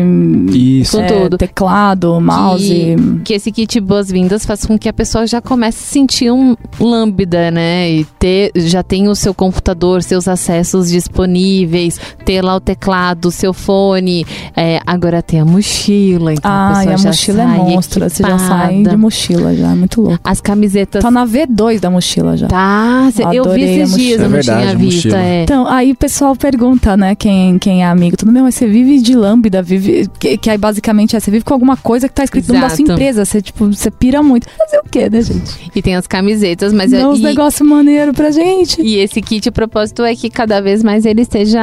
Isso. 0.51 0.97
Com 0.97 1.03
é, 1.03 1.07
tudo. 1.07 1.37
teclado, 1.37 2.19
mouse. 2.19 2.95
que 3.23 3.33
esse 3.33 3.51
kit 3.51 3.79
boas-vindas 3.79 4.45
faça 4.45 4.67
com 4.67 4.77
que 4.77 4.89
a 4.89 4.93
pessoa 4.93 5.25
já 5.27 5.41
comece 5.41 5.79
a 5.83 5.87
sentir 5.87 6.31
um 6.31 6.55
lambda, 6.79 7.51
né? 7.51 7.89
E 7.91 8.03
ter, 8.19 8.51
já 8.55 8.81
tem 8.83 9.07
o 9.07 9.15
seu 9.15 9.33
computador, 9.33 10.01
seus 10.03 10.27
acessos 10.27 10.89
disponíveis, 10.91 11.99
ter 12.25 12.41
lá 12.41 12.55
o 12.55 12.59
teclado, 12.59 13.25
o 13.27 13.31
seu 13.31 13.53
fone. 13.53 14.25
é, 14.55 14.79
agora 14.85 15.21
tem 15.21 15.39
a 15.39 15.45
mochila, 15.45 16.33
então 16.33 16.49
a 16.51 16.53
Ah, 16.53 16.69
pessoa 16.69 16.85
e 16.85 16.93
a 16.93 16.97
já 16.97 17.07
mochila 17.09 17.41
é 17.41 17.45
sai 17.47 17.57
monstra. 17.57 18.09
Você 18.09 18.23
já 18.23 18.37
sai 18.39 18.83
de 18.83 18.97
mochila 18.97 19.55
já, 19.55 19.71
é 19.71 19.75
muito 19.75 20.01
louco. 20.01 20.19
As 20.23 20.41
camisetas. 20.41 21.01
Tá 21.03 21.11
na 21.11 21.25
V2 21.25 21.79
da 21.79 21.89
mochila 21.89 22.35
já. 22.37 22.47
Tá, 22.47 23.09
cê- 23.13 23.23
eu 23.33 23.43
vi 23.51 23.63
a 23.63 23.67
esses 23.83 23.95
dias, 23.95 24.21
eu 24.21 24.29
não 24.29 24.37
É 24.37 24.41
verdade, 24.41 24.61
tinha 24.61 24.71
a 24.71 24.75
visto. 24.75 25.15
É. 25.15 25.42
Então, 25.43 25.67
aí 25.67 25.91
o 25.91 25.95
pessoal 25.95 26.35
pergunta, 26.35 26.95
né, 26.97 27.15
quem, 27.15 27.57
quem 27.59 27.83
é 27.83 27.85
amigo, 27.87 28.17
tudo 28.17 28.31
meu, 28.31 28.43
mas 28.43 28.55
você 28.55 28.67
vive 28.67 28.99
de 29.01 29.15
lambda, 29.15 29.61
vive. 29.61 30.07
Que, 30.19 30.37
que 30.37 30.49
aí 30.49 30.57
basicamente 30.57 31.15
é, 31.15 31.19
você 31.19 31.29
vive 31.31 31.43
com 31.43 31.53
alguma 31.53 31.77
coisa 31.77 32.07
que 32.07 32.13
tá 32.15 32.23
escrito 32.23 32.47
no 32.47 32.53
nome 32.55 32.63
da 32.63 32.69
sua 32.69 32.83
Exato. 32.83 32.91
empresa. 32.93 33.25
Você, 33.25 33.41
tipo, 33.41 33.65
você 33.67 33.91
pira 33.91 34.21
muito. 34.23 34.47
Fazer 34.57 34.79
o 34.79 34.83
quê, 34.89 35.09
né, 35.09 35.21
gente? 35.21 35.71
E 35.75 35.81
tem 35.81 35.95
as 35.95 36.07
camisetas, 36.07 36.73
mas 36.73 36.91
é- 36.93 36.99
Dá 36.99 37.09
uns 37.09 37.19
e- 37.19 37.23
negócios 37.23 37.67
maneiros 37.67 38.15
pra 38.15 38.31
gente. 38.31 38.81
E 38.81 38.97
esse 38.97 39.21
kit, 39.21 39.47
o 39.49 39.51
propósito 39.51 40.03
é 40.03 40.15
que 40.15 40.29
cada 40.29 40.61
vez 40.61 40.83
mais 40.83 41.05
ele 41.05 41.21
esteja. 41.21 41.59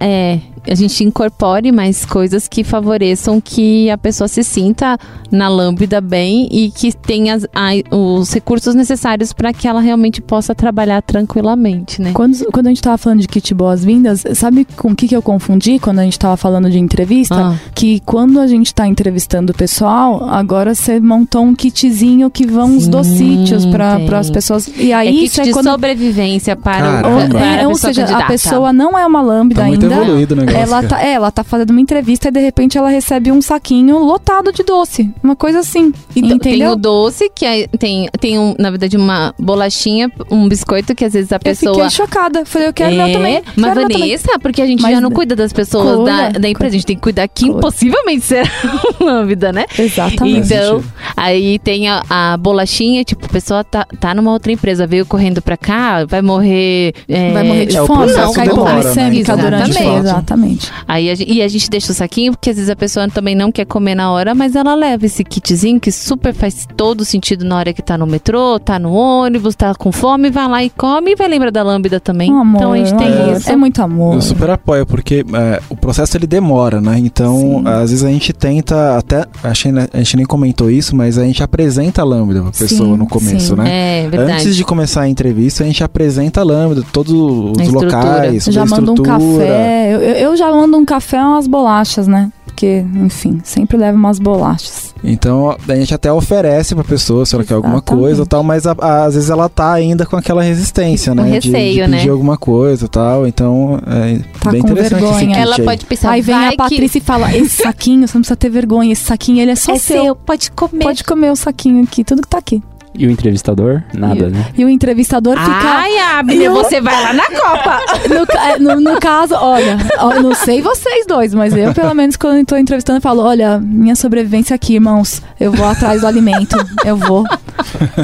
É, 0.00 0.38
a 0.66 0.74
gente 0.74 1.02
incorpore 1.04 1.70
mais 1.72 2.04
coisas 2.04 2.48
que 2.48 2.64
favoreçam 2.64 3.40
que 3.40 3.90
a 3.90 3.98
pessoa 3.98 4.28
se 4.28 4.42
sinta 4.42 4.96
na 5.30 5.48
lambda 5.48 6.00
bem 6.00 6.48
e 6.50 6.70
que 6.70 6.92
tenha 6.94 7.34
as- 7.34 7.46
a- 7.54 7.94
os 7.96 8.32
recursos 8.32 8.74
necessários 8.74 9.32
para 9.32 9.52
que 9.52 9.66
ela 9.68 9.80
realmente 9.80 10.22
possa 10.22 10.54
trabalhar 10.54 11.02
tranquilamente, 11.02 12.00
né? 12.00 12.12
Quando, 12.14 12.36
quando 12.52 12.66
a 12.66 12.70
gente 12.70 12.80
tava 12.82 12.96
falando 12.98 13.20
de 13.20 13.28
kit 13.28 13.52
boas-vindas, 13.54 14.24
sabe 14.34 14.66
com 14.76 14.92
o 14.92 14.96
que, 14.96 15.08
que 15.08 15.16
eu 15.16 15.22
confundi 15.22 15.78
quando 15.78 15.98
a 15.98 16.04
gente 16.04 16.18
tava 16.18 16.36
falando 16.36 16.70
de 16.70 16.78
entrevista? 16.78 17.34
Ah, 17.34 17.54
Que 17.74 18.00
quando 18.00 18.38
a 18.40 18.46
gente 18.46 18.72
tá 18.74 18.86
entrevistando 18.86 19.52
o 19.52 19.54
pessoal, 19.54 20.24
agora 20.30 20.74
você 20.74 21.00
montou 21.00 21.42
um 21.42 21.54
kitzinho 21.54 22.30
que 22.30 22.46
vão 22.46 22.78
Sim, 22.80 22.90
docítios 22.90 23.66
para 23.66 23.96
as 24.18 24.30
pessoas. 24.30 24.68
E 24.78 24.92
é 24.92 24.94
aí 24.94 25.12
kit 25.12 25.24
isso 25.26 25.40
é 25.40 25.44
de 25.44 25.50
quando. 25.52 25.66
sobrevivência 25.70 26.56
para, 26.56 27.00
o, 27.00 27.28
para 27.28 27.44
É, 27.44 27.62
a 27.64 27.68
ou 27.68 27.74
pessoa 27.74 27.92
seja, 27.92 28.02
a 28.02 28.06
candidata. 28.06 28.32
pessoa 28.32 28.72
não 28.72 28.98
é 28.98 29.04
uma 29.06 29.20
lambda 29.22 29.56
Tá 29.56 29.64
muito 29.66 29.82
ainda. 29.86 29.96
evoluído 29.96 30.36
negócio. 30.36 30.53
Ela 30.58 30.82
tá, 30.82 31.02
é, 31.04 31.12
ela 31.12 31.30
tá 31.30 31.42
fazendo 31.44 31.70
uma 31.70 31.80
entrevista 31.80 32.28
e 32.28 32.30
de 32.30 32.40
repente 32.40 32.76
ela 32.78 32.88
recebe 32.88 33.30
um 33.32 33.40
saquinho 33.42 33.98
lotado 33.98 34.52
de 34.52 34.62
doce. 34.62 35.10
Uma 35.22 35.36
coisa 35.36 35.60
assim. 35.60 35.92
Então, 36.14 36.38
tem 36.38 36.54
entendeu? 36.54 36.72
o 36.72 36.76
doce, 36.76 37.30
que 37.34 37.44
é- 37.44 37.66
tem, 37.78 38.08
tem 38.20 38.38
um, 38.38 38.54
na 38.58 38.70
verdade, 38.70 38.96
uma 38.96 39.34
bolachinha, 39.38 40.10
um 40.30 40.48
biscoito 40.48 40.94
que 40.94 41.04
às 41.04 41.12
vezes 41.12 41.32
a 41.32 41.36
Eu 41.36 41.40
pessoa. 41.40 41.74
fiquei 41.74 41.90
chocada. 41.90 42.44
Falei, 42.44 42.68
eu 42.68 42.72
quero 42.72 42.94
é, 42.94 42.96
meu 42.96 43.12
também. 43.12 43.42
Mas 43.56 43.74
meu 43.74 43.82
também. 43.82 43.98
Vanessa, 43.98 44.38
porque 44.40 44.62
a 44.62 44.66
gente 44.66 44.82
Mas 44.82 44.92
já 44.92 45.00
não 45.00 45.10
cuida 45.10 45.34
das 45.36 45.52
pessoas 45.52 45.96
cuida, 45.96 46.10
da, 46.32 46.38
da 46.38 46.48
empresa, 46.48 46.70
a 46.74 46.78
gente 46.78 46.86
tem 46.86 46.96
que 46.96 47.02
cuidar 47.02 47.26
que 47.28 47.44
Cuida. 47.44 47.58
impossivelmente 47.58 48.24
será 48.24 48.48
lambda, 49.00 49.52
né? 49.52 49.64
Exatamente. 49.78 50.46
Então, 50.52 50.82
aí 51.16 51.58
tem 51.58 51.88
a, 51.88 52.02
a 52.08 52.36
bolachinha, 52.36 53.04
tipo, 53.04 53.24
a 53.26 53.28
pessoa 53.28 53.64
tá, 53.64 53.86
tá 54.00 54.14
numa 54.14 54.30
outra 54.32 54.52
empresa, 54.52 54.86
veio 54.86 55.04
correndo 55.06 55.40
pra 55.42 55.56
cá, 55.56 56.04
vai 56.04 56.22
morrer. 56.22 56.94
é, 57.08 57.32
Vai 57.32 57.42
morrer 57.42 57.66
de 57.66 57.76
É, 57.76 57.86
fome, 57.86 58.12
cair 58.34 58.48
demora, 58.48 58.74
né? 58.74 59.36
durante 59.36 59.82
o 59.82 59.98
Exatamente. 59.98 60.43
Exatamente. 60.44 60.72
Aí 60.86 61.10
a, 61.10 61.14
e 61.14 61.42
a 61.42 61.48
gente 61.48 61.68
deixa 61.70 61.92
o 61.92 61.94
saquinho, 61.94 62.32
porque 62.32 62.50
às 62.50 62.56
vezes 62.56 62.70
a 62.70 62.76
pessoa 62.76 63.08
também 63.08 63.34
não 63.34 63.50
quer 63.50 63.64
comer 63.64 63.94
na 63.94 64.10
hora, 64.10 64.34
mas 64.34 64.54
ela 64.54 64.74
leva 64.74 65.06
esse 65.06 65.24
kitzinho 65.24 65.80
que 65.80 65.90
super 65.90 66.34
faz 66.34 66.66
todo 66.76 67.04
sentido 67.04 67.44
na 67.44 67.56
hora 67.56 67.72
que 67.72 67.82
tá 67.82 67.96
no 67.98 68.06
metrô, 68.06 68.58
tá 68.58 68.78
no 68.78 68.92
ônibus, 68.92 69.54
tá 69.54 69.74
com 69.74 69.90
fome, 69.92 70.30
vai 70.30 70.48
lá 70.48 70.64
e 70.64 70.70
come 70.70 71.12
e 71.12 71.16
vai 71.16 71.28
lembrar 71.28 71.50
da 71.50 71.62
lâmbida 71.62 72.00
também. 72.00 72.32
Um 72.32 72.38
amor, 72.40 72.56
então 72.58 72.72
a 72.72 72.76
gente 72.78 72.94
tem 72.94 73.06
amor. 73.08 73.36
isso. 73.36 73.50
É 73.50 73.56
muito 73.56 73.82
amor. 73.82 74.14
Eu 74.14 74.22
super 74.22 74.50
apoio, 74.50 74.86
porque 74.86 75.24
é, 75.32 75.60
o 75.68 75.76
processo 75.76 76.16
ele 76.16 76.26
demora, 76.26 76.80
né? 76.80 76.98
Então, 76.98 77.38
Sim. 77.38 77.62
às 77.68 77.90
vezes 77.90 78.04
a 78.04 78.08
gente 78.08 78.32
tenta 78.32 78.96
até. 78.98 79.24
Acho 79.42 79.64
que 79.70 79.78
a 79.92 79.98
gente 79.98 80.16
nem 80.16 80.26
comentou 80.26 80.70
isso, 80.70 80.94
mas 80.96 81.18
a 81.18 81.24
gente 81.24 81.42
apresenta 81.42 82.02
a 82.02 82.04
Lambda 82.04 82.42
pra 82.42 82.50
pessoa 82.50 82.90
Sim, 82.90 82.96
no 82.96 83.06
começo, 83.06 83.54
sim. 83.54 83.60
né? 83.62 84.04
É, 84.04 84.08
verdade. 84.08 84.32
Antes 84.32 84.56
de 84.56 84.64
começar 84.64 85.02
a 85.02 85.08
entrevista, 85.08 85.62
a 85.64 85.66
gente 85.66 85.82
apresenta 85.82 86.40
a 86.40 86.44
Lambda, 86.44 86.82
todos 86.92 87.12
os 87.12 87.58
A 87.58 87.62
estrutura. 87.62 87.96
locais, 87.96 88.44
já 88.44 88.62
a 88.62 88.66
mando 88.66 88.92
um 88.92 88.96
café. 88.96 89.92
Eu, 89.94 90.00
eu- 90.00 90.33
eu 90.34 90.38
já 90.38 90.50
mando 90.52 90.76
um 90.76 90.84
café 90.84 91.16
e 91.18 91.20
umas 91.20 91.46
bolachas, 91.46 92.06
né? 92.06 92.30
Porque, 92.44 92.84
enfim, 92.94 93.40
sempre 93.42 93.76
levo 93.76 93.98
umas 93.98 94.20
bolachas. 94.20 94.94
Então, 95.02 95.56
a 95.68 95.74
gente 95.74 95.92
até 95.92 96.12
oferece 96.12 96.72
pra 96.74 96.84
pessoa 96.84 97.26
se 97.26 97.34
ela 97.34 97.42
quer 97.44 97.54
alguma 97.54 97.74
Exatamente. 97.78 98.00
coisa 98.02 98.22
e 98.22 98.26
tal, 98.26 98.42
mas 98.44 98.64
a- 98.66 98.76
a- 98.80 99.04
às 99.06 99.14
vezes 99.14 99.28
ela 99.28 99.48
tá 99.48 99.72
ainda 99.72 100.06
com 100.06 100.16
aquela 100.16 100.40
resistência, 100.42 101.12
Com 101.14 101.20
né? 101.22 101.38
de- 101.40 101.50
receio, 101.50 101.84
de, 101.86 101.90
pedir 101.92 102.06
né? 102.06 102.12
alguma 102.12 102.38
coisa 102.38 102.84
e 102.84 102.88
tal. 102.88 103.26
Então, 103.26 103.80
é 103.86 104.20
Tá 104.40 104.50
bem 104.52 104.62
com 104.62 104.68
interessante 104.68 105.02
esse 105.02 105.10
vergonha. 105.12 105.26
kit 105.34 105.38
Ela 105.40 105.56
aí. 105.56 105.64
pode 105.64 105.84
pensar, 105.86 106.10
Aí 106.12 106.22
vem 106.22 106.34
vai 106.34 106.46
a 106.46 106.50
que 106.52 106.56
Patrícia 106.56 106.98
e 106.98 107.00
fala: 107.00 107.36
Esse 107.36 107.62
saquinho, 107.62 108.06
você 108.06 108.16
não 108.16 108.22
precisa 108.22 108.36
ter 108.36 108.48
vergonha. 108.50 108.92
Esse 108.92 109.04
saquinho, 109.04 109.40
ele 109.40 109.50
é 109.50 109.56
só 109.56 109.72
é 109.72 109.78
seu. 109.78 110.02
seu, 110.04 110.16
pode 110.16 110.50
comer. 110.52 110.84
Pode 110.84 111.02
comer 111.04 111.30
o 111.32 111.36
saquinho 111.36 111.82
aqui, 111.82 112.04
tudo 112.04 112.22
que 112.22 112.28
tá 112.28 112.38
aqui. 112.38 112.62
E 112.96 113.06
o 113.06 113.10
entrevistador? 113.10 113.82
Nada, 113.92 114.26
E- 114.26 114.30
né? 114.30 114.46
E 114.56 114.64
o 114.64 114.68
entrevistador 114.68 115.36
fica. 115.38 115.50
Ai, 115.52 115.98
Abner, 115.98 116.42
Eu- 116.42 116.52
você 116.52 116.80
vai 116.80 117.02
lá 117.02 117.12
na 117.12 117.26
Copa. 117.26 117.80
No, 118.14 118.38
é, 118.40 118.58
no, 118.58 118.80
no 118.80 119.00
caso, 119.00 119.34
olha, 119.34 119.76
não 120.22 120.34
sei 120.34 120.60
vocês 120.60 121.06
dois, 121.06 121.34
mas 121.34 121.56
eu, 121.56 121.72
pelo 121.74 121.94
menos, 121.94 122.16
quando 122.16 122.44
tô 122.46 122.56
entrevistando, 122.56 122.98
eu 122.98 123.02
falo: 123.02 123.22
olha, 123.22 123.58
minha 123.58 123.96
sobrevivência 123.96 124.54
aqui, 124.54 124.74
irmãos. 124.74 125.22
Eu 125.40 125.50
vou 125.52 125.66
atrás 125.66 126.02
do 126.02 126.06
alimento. 126.06 126.56
Eu 126.84 126.96
vou. 126.96 127.24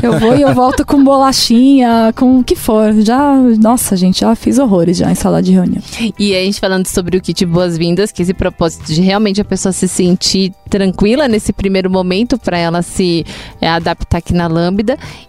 Eu 0.02 0.18
vou 0.18 0.36
e 0.36 0.42
eu 0.42 0.52
volto 0.54 0.84
com 0.84 1.02
bolachinha, 1.04 2.12
com 2.16 2.38
o 2.38 2.44
que 2.44 2.56
for. 2.56 2.92
Já, 3.02 3.34
nossa, 3.60 3.96
gente, 3.96 4.20
já 4.20 4.34
fiz 4.34 4.58
horrores 4.58 4.96
já 4.96 5.10
em 5.10 5.14
sala 5.14 5.42
de 5.42 5.52
reunião. 5.52 5.82
E 6.18 6.34
a 6.34 6.40
gente 6.40 6.58
falando 6.60 6.86
sobre 6.86 7.16
o 7.16 7.20
kit 7.20 7.44
boas-vindas, 7.46 8.10
que 8.10 8.22
esse 8.22 8.34
propósito 8.34 8.92
de 8.92 9.00
realmente 9.00 9.40
a 9.40 9.44
pessoa 9.44 9.72
se 9.72 9.86
sentir 9.86 10.52
tranquila 10.68 11.26
nesse 11.28 11.52
primeiro 11.52 11.90
momento 11.90 12.38
para 12.38 12.56
ela 12.58 12.80
se 12.82 13.24
é, 13.60 13.68
adaptar 13.68 14.18
aqui 14.18 14.32
na 14.32 14.46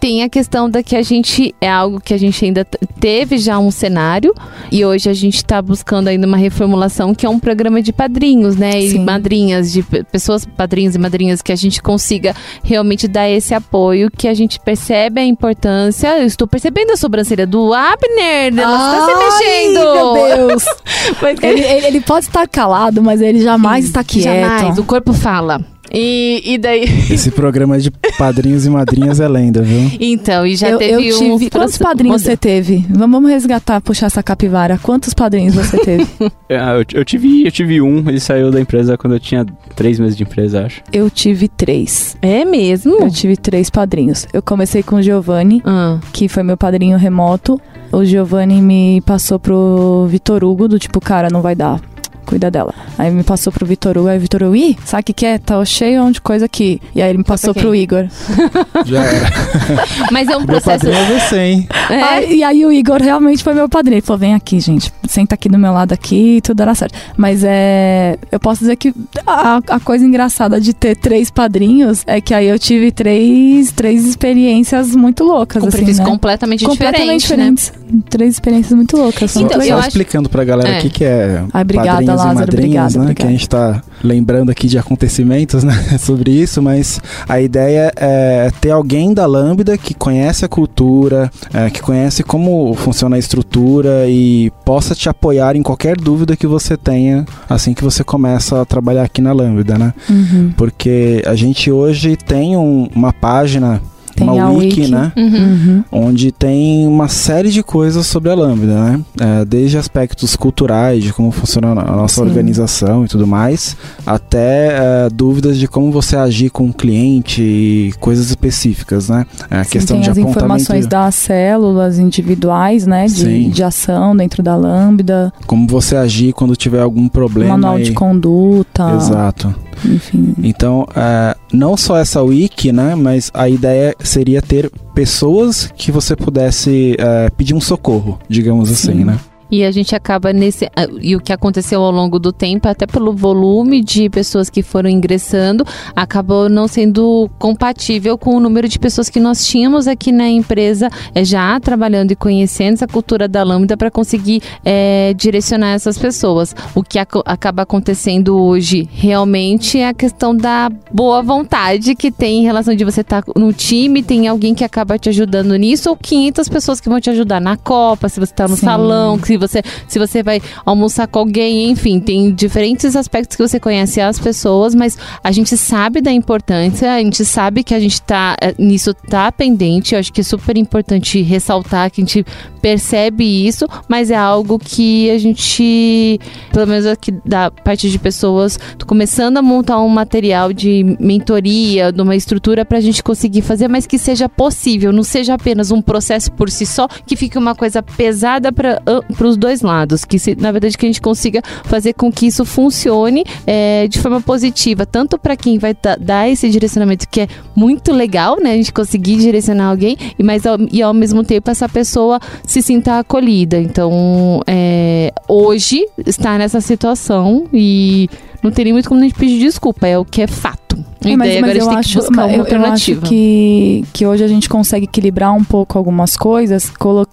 Tem 0.00 0.22
a 0.22 0.28
questão 0.28 0.68
da 0.68 0.82
que 0.82 0.96
a 0.96 1.02
gente 1.02 1.54
é 1.60 1.68
algo 1.70 2.00
que 2.00 2.12
a 2.14 2.16
gente 2.18 2.44
ainda 2.44 2.64
teve 2.98 3.38
já 3.38 3.58
um 3.58 3.70
cenário 3.70 4.34
e 4.70 4.84
hoje 4.84 5.08
a 5.10 5.14
gente 5.14 5.36
está 5.36 5.60
buscando 5.60 6.08
ainda 6.08 6.26
uma 6.26 6.36
reformulação 6.36 7.14
que 7.14 7.26
é 7.26 7.28
um 7.28 7.38
programa 7.38 7.82
de 7.82 7.92
padrinhos, 7.92 8.56
né? 8.56 8.80
E 8.80 8.90
Sim. 8.92 9.04
madrinhas, 9.04 9.72
de 9.72 9.82
pe- 9.82 10.04
pessoas 10.04 10.44
padrinhos 10.46 10.94
e 10.94 10.98
madrinhas 10.98 11.42
que 11.42 11.52
a 11.52 11.56
gente 11.56 11.82
consiga 11.82 12.34
realmente 12.62 13.06
dar 13.08 13.28
esse 13.28 13.54
apoio, 13.54 14.10
que 14.10 14.28
a 14.28 14.34
gente 14.34 14.58
percebe 14.60 15.20
a 15.20 15.24
importância. 15.24 16.18
Eu 16.18 16.26
estou 16.26 16.46
percebendo 16.46 16.92
a 16.92 16.96
sobrancelha 16.96 17.46
do 17.46 17.72
Abner, 17.72 18.52
ela 18.56 18.76
está 18.76 19.06
se 19.06 19.18
mexendo. 19.18 20.14
Meu 20.14 20.36
Deus! 20.48 20.64
Mas 21.20 21.42
Ele, 21.42 21.60
ele- 21.62 22.00
pode 22.00 22.26
estar 22.26 22.46
calado, 22.48 23.02
mas 23.02 23.20
ele 23.20 23.40
jamais 23.40 23.84
está 23.84 24.02
quieto. 24.04 24.24
Jamais, 24.24 24.78
o 24.78 24.84
corpo 24.84 25.12
fala. 25.12 25.60
E, 25.92 26.42
e 26.44 26.58
daí. 26.58 26.84
Esse 27.10 27.30
programa 27.30 27.78
de 27.78 27.90
padrinhos 28.18 28.64
e 28.66 28.70
madrinhas 28.70 29.20
é 29.20 29.28
lenda, 29.28 29.62
viu? 29.62 29.90
Então, 30.00 30.46
e 30.46 30.56
já 30.56 30.70
eu, 30.70 30.78
teve 30.78 31.08
eu 31.08 31.18
tive. 31.18 31.50
Quantos 31.50 31.76
padrinhos 31.78 32.22
você 32.22 32.36
teve? 32.36 32.86
Vamos, 32.88 33.10
vamos 33.12 33.30
resgatar, 33.30 33.80
puxar 33.80 34.06
essa 34.06 34.22
capivara. 34.22 34.78
Quantos 34.82 35.12
padrinhos 35.14 35.54
você 35.54 35.78
teve? 35.78 36.06
Ah, 36.54 36.74
eu, 36.74 36.84
eu 37.00 37.04
tive, 37.04 37.46
eu 37.46 37.50
tive 37.50 37.80
um, 37.80 38.06
ele 38.10 38.20
saiu 38.20 38.50
da 38.50 38.60
empresa 38.60 38.98
quando 38.98 39.14
eu 39.14 39.20
tinha 39.20 39.44
três 39.74 39.98
meses 39.98 40.14
de 40.14 40.22
empresa, 40.22 40.66
acho. 40.66 40.82
eu 40.92 41.08
tive 41.08 41.48
três. 41.48 42.14
É 42.20 42.44
mesmo? 42.44 42.92
Eu 43.00 43.10
tive 43.10 43.38
três 43.38 43.70
padrinhos. 43.70 44.26
Eu 44.34 44.42
comecei 44.42 44.82
com 44.82 44.96
o 44.96 45.02
Giovanni, 45.02 45.62
Ah, 45.64 45.98
que 46.12 46.28
foi 46.28 46.42
meu 46.42 46.56
padrinho 46.58 46.98
remoto. 46.98 47.58
O 47.90 48.04
Giovanni 48.04 48.60
me 48.60 49.00
passou 49.06 49.38
pro 49.38 50.06
Vitor 50.10 50.44
Hugo, 50.44 50.68
do 50.68 50.78
tipo, 50.78 51.00
cara, 51.00 51.28
não 51.30 51.40
vai 51.40 51.54
dar. 51.54 51.80
Cuida 52.24 52.50
dela. 52.50 52.72
Aí 52.98 53.10
me 53.10 53.22
passou 53.22 53.52
pro 53.52 53.66
Vitor 53.66 53.96
Hugo, 53.98 54.08
aí 54.08 54.16
o 54.16 54.20
Vitor 54.20 54.42
Hugo, 54.42 54.56
ih, 54.56 54.76
sabe 54.84 55.00
o 55.00 55.04
que 55.04 55.12
que 55.12 55.26
é? 55.26 55.38
Tá 55.38 55.62
cheio 55.64 56.10
de 56.10 56.20
coisa 56.20 56.44
aqui. 56.46 56.80
E 56.94 57.02
aí 57.02 57.08
ele 57.10 57.18
me 57.18 57.24
passou 57.24 57.52
pro 57.54 57.74
Igor. 57.74 58.06
Já 58.86 59.02
era. 59.04 59.30
mas 60.10 60.28
é 60.28 60.36
um 60.36 60.40
Meu 60.40 60.46
processo. 60.46 60.86
padrinho 60.86 60.94
é 61.16 61.18
você, 61.18 61.38
hein? 61.38 61.68
É, 61.90 62.02
Aí- 62.02 62.36
e 62.36 62.44
aí 62.44 62.64
o 62.66 62.72
Igor 62.72 63.00
realmente 63.02 63.42
foi 63.42 63.54
meu 63.54 63.68
padrinho. 63.68 63.96
Ele 63.96 64.02
falou, 64.06 64.18
vem 64.20 64.34
aqui, 64.34 64.60
gente. 64.60 64.92
Senta 65.08 65.34
aqui 65.34 65.48
do 65.48 65.58
meu 65.58 65.72
lado 65.72 65.92
aqui 65.92 66.36
e 66.36 66.40
tudo 66.40 66.56
dará 66.58 66.74
certo. 66.74 66.94
Mas 67.16 67.42
é... 67.44 68.16
Eu 68.30 68.40
posso 68.40 68.60
dizer 68.60 68.76
que 68.76 68.94
a, 69.26 69.60
a 69.68 69.80
coisa 69.80 70.04
engraçada 70.04 70.60
de 70.60 70.72
ter 70.72 70.96
três 70.96 71.30
padrinhos 71.30 72.02
é 72.06 72.20
que 72.20 72.32
aí 72.32 72.46
eu 72.48 72.58
tive 72.58 72.90
três, 72.92 73.70
três 73.72 74.06
experiências 74.06 74.94
muito 74.94 75.24
loucas, 75.24 75.60
com 75.62 75.68
assim, 75.68 75.78
perfis 75.78 75.98
né? 75.98 76.04
completamente, 76.04 76.64
completamente 76.64 77.20
diferentes, 77.22 77.70
né? 77.72 77.80
diferentes. 77.82 78.08
Três 78.08 78.34
experiências 78.34 78.72
muito 78.72 78.96
loucas. 78.96 79.30
Só, 79.32 79.40
Então, 79.40 79.58
muito 79.58 79.70
eu 79.70 79.76
acho- 79.78 79.88
explicando 79.88 80.28
pra 80.28 80.44
galera 80.44 80.68
É. 80.70 80.78
aqui 80.78 80.88
que 80.90 81.04
é 81.04 81.42
Ai, 81.52 81.62
obrigada, 81.62 82.11
padrinhos 82.16 82.24
e 82.24 82.28
Lázaro, 82.28 82.38
madrinhas, 82.56 82.94
obrigada, 82.94 83.08
né? 83.08 83.14
Que 83.14 83.22
a 83.26 83.30
gente 83.30 83.48
tá 83.48 83.82
lembrando 84.02 84.50
aqui 84.50 84.66
de 84.66 84.78
acontecimentos, 84.78 85.62
né? 85.64 85.74
Sobre 85.98 86.30
isso, 86.30 86.60
mas 86.62 87.00
a 87.28 87.40
ideia 87.40 87.92
é 87.96 88.50
ter 88.60 88.70
alguém 88.70 89.12
da 89.14 89.26
Lambda 89.26 89.76
que 89.78 89.94
conhece 89.94 90.44
a 90.44 90.48
cultura, 90.48 91.30
é, 91.52 91.70
que 91.70 91.80
conhece 91.80 92.22
como 92.22 92.74
funciona 92.74 93.16
a 93.16 93.18
estrutura 93.18 94.06
e 94.08 94.50
possa 94.64 94.94
te 94.94 95.08
apoiar 95.08 95.56
em 95.56 95.62
qualquer 95.62 95.96
dúvida 95.96 96.36
que 96.36 96.46
você 96.46 96.76
tenha 96.76 97.24
assim 97.48 97.74
que 97.74 97.82
você 97.84 98.02
começa 98.04 98.60
a 98.60 98.64
trabalhar 98.64 99.02
aqui 99.04 99.20
na 99.20 99.32
Lambda, 99.32 99.78
né? 99.78 99.94
Uhum. 100.08 100.52
Porque 100.56 101.22
a 101.26 101.34
gente 101.34 101.70
hoje 101.70 102.16
tem 102.16 102.56
um- 102.56 102.88
uma 102.94 103.12
página, 103.12 103.80
Tem 104.14 104.28
uma 104.28 104.42
a 104.42 104.50
wiki, 104.50 104.80
wiki. 104.82 104.90
né? 104.92 105.12
Uhum. 105.16 105.24
Uhum. 105.32 105.84
onde 105.90 106.30
tem 106.32 106.86
uma 106.86 107.08
série 107.08 107.50
de 107.50 107.62
coisas 107.62 108.06
sobre 108.06 108.30
a 108.30 108.34
Lambda, 108.34 108.66
né? 108.84 109.00
É, 109.20 109.44
desde 109.44 109.78
aspectos 109.78 110.36
culturais, 110.36 111.02
de 111.02 111.12
como 111.12 111.30
funciona 111.30 111.68
a 111.70 111.74
nossa 111.96 112.16
Sim. 112.22 112.28
organização 112.28 113.04
e 113.04 113.08
tudo 113.08 113.26
mais, 113.26 113.76
até 114.06 114.68
é, 115.06 115.08
dúvidas 115.12 115.58
de 115.58 115.66
como 115.68 115.90
você 115.90 116.16
agir 116.16 116.50
com 116.50 116.66
o 116.68 116.72
cliente 116.72 117.42
e 117.42 117.92
coisas 118.00 118.28
específicas, 118.30 119.08
né? 119.08 119.26
É, 119.50 119.58
a 119.58 119.64
Sim, 119.64 119.70
questão 119.70 119.96
tem 119.96 120.04
de 120.04 120.10
as 120.10 120.18
apontamento. 120.18 120.38
informações 120.44 120.86
das 120.86 121.14
células 121.14 121.98
individuais, 121.98 122.86
né? 122.86 123.06
De, 123.06 123.12
Sim. 123.12 123.50
de 123.50 123.62
ação 123.62 124.16
dentro 124.16 124.42
da 124.42 124.54
Lambda, 124.56 125.32
Como 125.46 125.66
você 125.66 125.96
agir 125.96 126.32
quando 126.32 126.54
tiver 126.56 126.80
algum 126.80 127.08
problema. 127.08 127.56
manual 127.56 127.78
e- 127.78 127.84
de 127.84 127.92
conduta, 127.92 128.94
Exato. 128.96 129.54
Enfim. 129.84 130.34
Então, 130.42 130.86
é, 130.94 131.36
não 131.52 131.76
só 131.76 131.96
essa 131.96 132.22
wiki, 132.22 132.72
né? 132.72 132.94
Mas 132.94 133.30
a 133.34 133.48
ideia 133.48 133.94
seria 134.00 134.40
ter 134.40 134.70
pessoas 134.94 135.72
que 135.76 135.90
você 135.90 136.14
pudesse 136.14 136.96
é, 136.98 137.30
pedir 137.30 137.54
um 137.54 137.60
socorro, 137.60 138.18
digamos 138.28 138.70
assim, 138.70 138.98
Sim. 138.98 139.04
né? 139.04 139.18
E 139.52 139.62
a 139.64 139.70
gente 139.70 139.94
acaba 139.94 140.32
nesse. 140.32 140.64
ah, 140.74 140.86
E 141.02 141.14
o 141.14 141.20
que 141.20 141.32
aconteceu 141.32 141.82
ao 141.82 141.90
longo 141.92 142.18
do 142.18 142.32
tempo, 142.32 142.66
até 142.66 142.86
pelo 142.86 143.12
volume 143.12 143.82
de 143.84 144.08
pessoas 144.08 144.48
que 144.48 144.62
foram 144.62 144.88
ingressando, 144.88 145.62
acabou 145.94 146.48
não 146.48 146.66
sendo 146.66 147.28
compatível 147.38 148.16
com 148.16 148.34
o 148.34 148.40
número 148.40 148.66
de 148.66 148.78
pessoas 148.78 149.10
que 149.10 149.20
nós 149.20 149.46
tínhamos 149.46 149.86
aqui 149.86 150.10
na 150.10 150.26
empresa, 150.28 150.88
eh, 151.14 151.22
já 151.24 151.60
trabalhando 151.60 152.12
e 152.12 152.16
conhecendo 152.16 152.74
essa 152.74 152.86
cultura 152.88 153.28
da 153.28 153.42
Lambda 153.42 153.76
para 153.76 153.90
conseguir 153.90 154.42
eh, 154.64 155.12
direcionar 155.16 155.74
essas 155.74 155.98
pessoas. 155.98 156.56
O 156.74 156.82
que 156.82 156.98
aco- 156.98 157.22
acaba 157.26 157.62
acontecendo 157.62 158.40
hoje 158.40 158.88
realmente 158.90 159.78
é 159.78 159.88
a 159.88 159.92
questão 159.94 160.34
da 160.34 160.70
boa 160.90 161.20
vontade 161.22 161.94
que 161.94 162.10
tem 162.10 162.40
em 162.40 162.42
relação 162.44 162.74
de 162.74 162.84
você 162.84 163.02
estar 163.02 163.22
no 163.36 163.52
time, 163.52 164.02
tem 164.02 164.28
alguém 164.28 164.54
que 164.54 164.64
acaba 164.64 164.98
te 164.98 165.10
ajudando 165.10 165.54
nisso, 165.56 165.90
ou 165.90 165.96
500 165.96 166.48
pessoas 166.48 166.80
que 166.80 166.88
vão 166.88 166.98
te 167.00 167.10
ajudar 167.10 167.40
na 167.40 167.56
Copa, 167.58 168.08
se 168.08 168.18
você 168.18 168.32
está 168.32 168.48
no 168.48 168.56
Sim. 168.56 168.64
salão, 168.64 169.18
se 169.22 169.36
você, 169.42 169.62
se 169.86 169.98
você 169.98 170.22
vai 170.22 170.40
almoçar 170.64 171.06
com 171.06 171.18
alguém, 171.18 171.70
enfim, 171.70 172.00
tem 172.00 172.32
diferentes 172.32 172.96
aspectos 172.96 173.36
que 173.36 173.42
você 173.42 173.60
conhece 173.60 174.00
as 174.00 174.18
pessoas, 174.18 174.74
mas 174.74 174.96
a 175.22 175.30
gente 175.30 175.56
sabe 175.56 176.00
da 176.00 176.12
importância, 176.12 176.92
a 176.94 176.98
gente 176.98 177.24
sabe 177.24 177.62
que 177.62 177.74
a 177.74 177.80
gente 177.80 178.00
tá 178.02 178.36
eh, 178.40 178.54
nisso 178.58 178.94
tá 178.94 179.30
pendente, 179.30 179.94
eu 179.94 180.00
acho 180.00 180.12
que 180.12 180.20
é 180.20 180.24
super 180.24 180.56
importante 180.56 181.20
ressaltar 181.22 181.90
que 181.90 182.00
a 182.00 182.04
gente 182.04 182.24
percebe 182.62 183.24
isso, 183.24 183.66
mas 183.88 184.10
é 184.10 184.16
algo 184.16 184.58
que 184.58 185.10
a 185.10 185.18
gente, 185.18 186.20
pelo 186.52 186.66
menos 186.66 186.86
aqui 186.86 187.12
da 187.26 187.50
parte 187.50 187.90
de 187.90 187.98
pessoas, 187.98 188.58
tô 188.78 188.86
começando 188.86 189.36
a 189.36 189.42
montar 189.42 189.80
um 189.80 189.88
material 189.88 190.52
de 190.52 190.96
mentoria, 191.00 191.90
de 191.90 192.00
uma 192.00 192.14
estrutura 192.14 192.64
pra 192.64 192.80
gente 192.80 193.02
conseguir 193.02 193.42
fazer, 193.42 193.66
mas 193.66 193.84
que 193.84 193.98
seja 193.98 194.28
possível, 194.28 194.92
não 194.92 195.02
seja 195.02 195.34
apenas 195.34 195.72
um 195.72 195.82
processo 195.82 196.30
por 196.30 196.48
si 196.48 196.64
só, 196.64 196.86
que 196.86 197.16
fique 197.16 197.36
uma 197.36 197.54
coisa 197.54 197.82
pesada 197.82 198.52
para 198.52 198.80
os 199.20 199.31
dois 199.36 199.62
lados, 199.62 200.04
que 200.04 200.18
se, 200.18 200.34
na 200.34 200.50
verdade 200.52 200.76
que 200.76 200.86
a 200.86 200.88
gente 200.88 201.00
consiga 201.00 201.42
fazer 201.64 201.92
com 201.94 202.10
que 202.10 202.26
isso 202.26 202.44
funcione 202.44 203.24
eh, 203.46 203.86
de 203.88 203.98
forma 204.00 204.20
positiva, 204.20 204.86
tanto 204.86 205.18
para 205.18 205.36
quem 205.36 205.58
vai 205.58 205.74
da- 205.80 205.96
dar 205.96 206.28
esse 206.28 206.48
direcionamento 206.48 207.08
que 207.08 207.22
é 207.22 207.28
muito 207.54 207.92
legal, 207.92 208.38
né, 208.40 208.52
a 208.52 208.56
gente 208.56 208.72
conseguir 208.72 209.16
direcionar 209.16 209.66
alguém, 209.66 209.96
mas 210.22 210.46
ao, 210.46 210.58
e 210.70 210.82
ao 210.82 210.94
mesmo 210.94 211.22
tempo 211.24 211.50
essa 211.50 211.68
pessoa 211.68 212.20
se 212.46 212.62
sinta 212.62 212.98
acolhida. 212.98 213.58
Então, 213.58 214.42
é, 214.46 215.12
hoje 215.28 215.86
está 216.06 216.38
nessa 216.38 216.60
situação 216.60 217.46
e 217.52 218.08
não 218.42 218.50
teria 218.50 218.72
muito 218.72 218.88
como 218.88 219.00
a 219.00 219.04
gente 219.04 219.14
pedir 219.14 219.38
desculpa, 219.38 219.86
é 219.86 219.98
o 219.98 220.04
que 220.04 220.22
é 220.22 220.26
fato. 220.26 220.61
E 221.04 221.10
É, 221.12 221.16
mas, 221.16 221.40
mas 221.40 221.56
eu 221.56 221.70
acho, 221.70 221.98
eu- 221.98 222.44
eu 222.46 222.64
acho 222.66 222.96
que, 222.96 223.84
que 223.92 224.06
hoje 224.06 224.22
a 224.22 224.28
gente 224.28 224.48
consegue 224.48 224.84
equilibrar 224.84 225.32
um 225.34 225.42
pouco 225.42 225.76
algumas 225.76 226.16
coisas, 226.16 226.70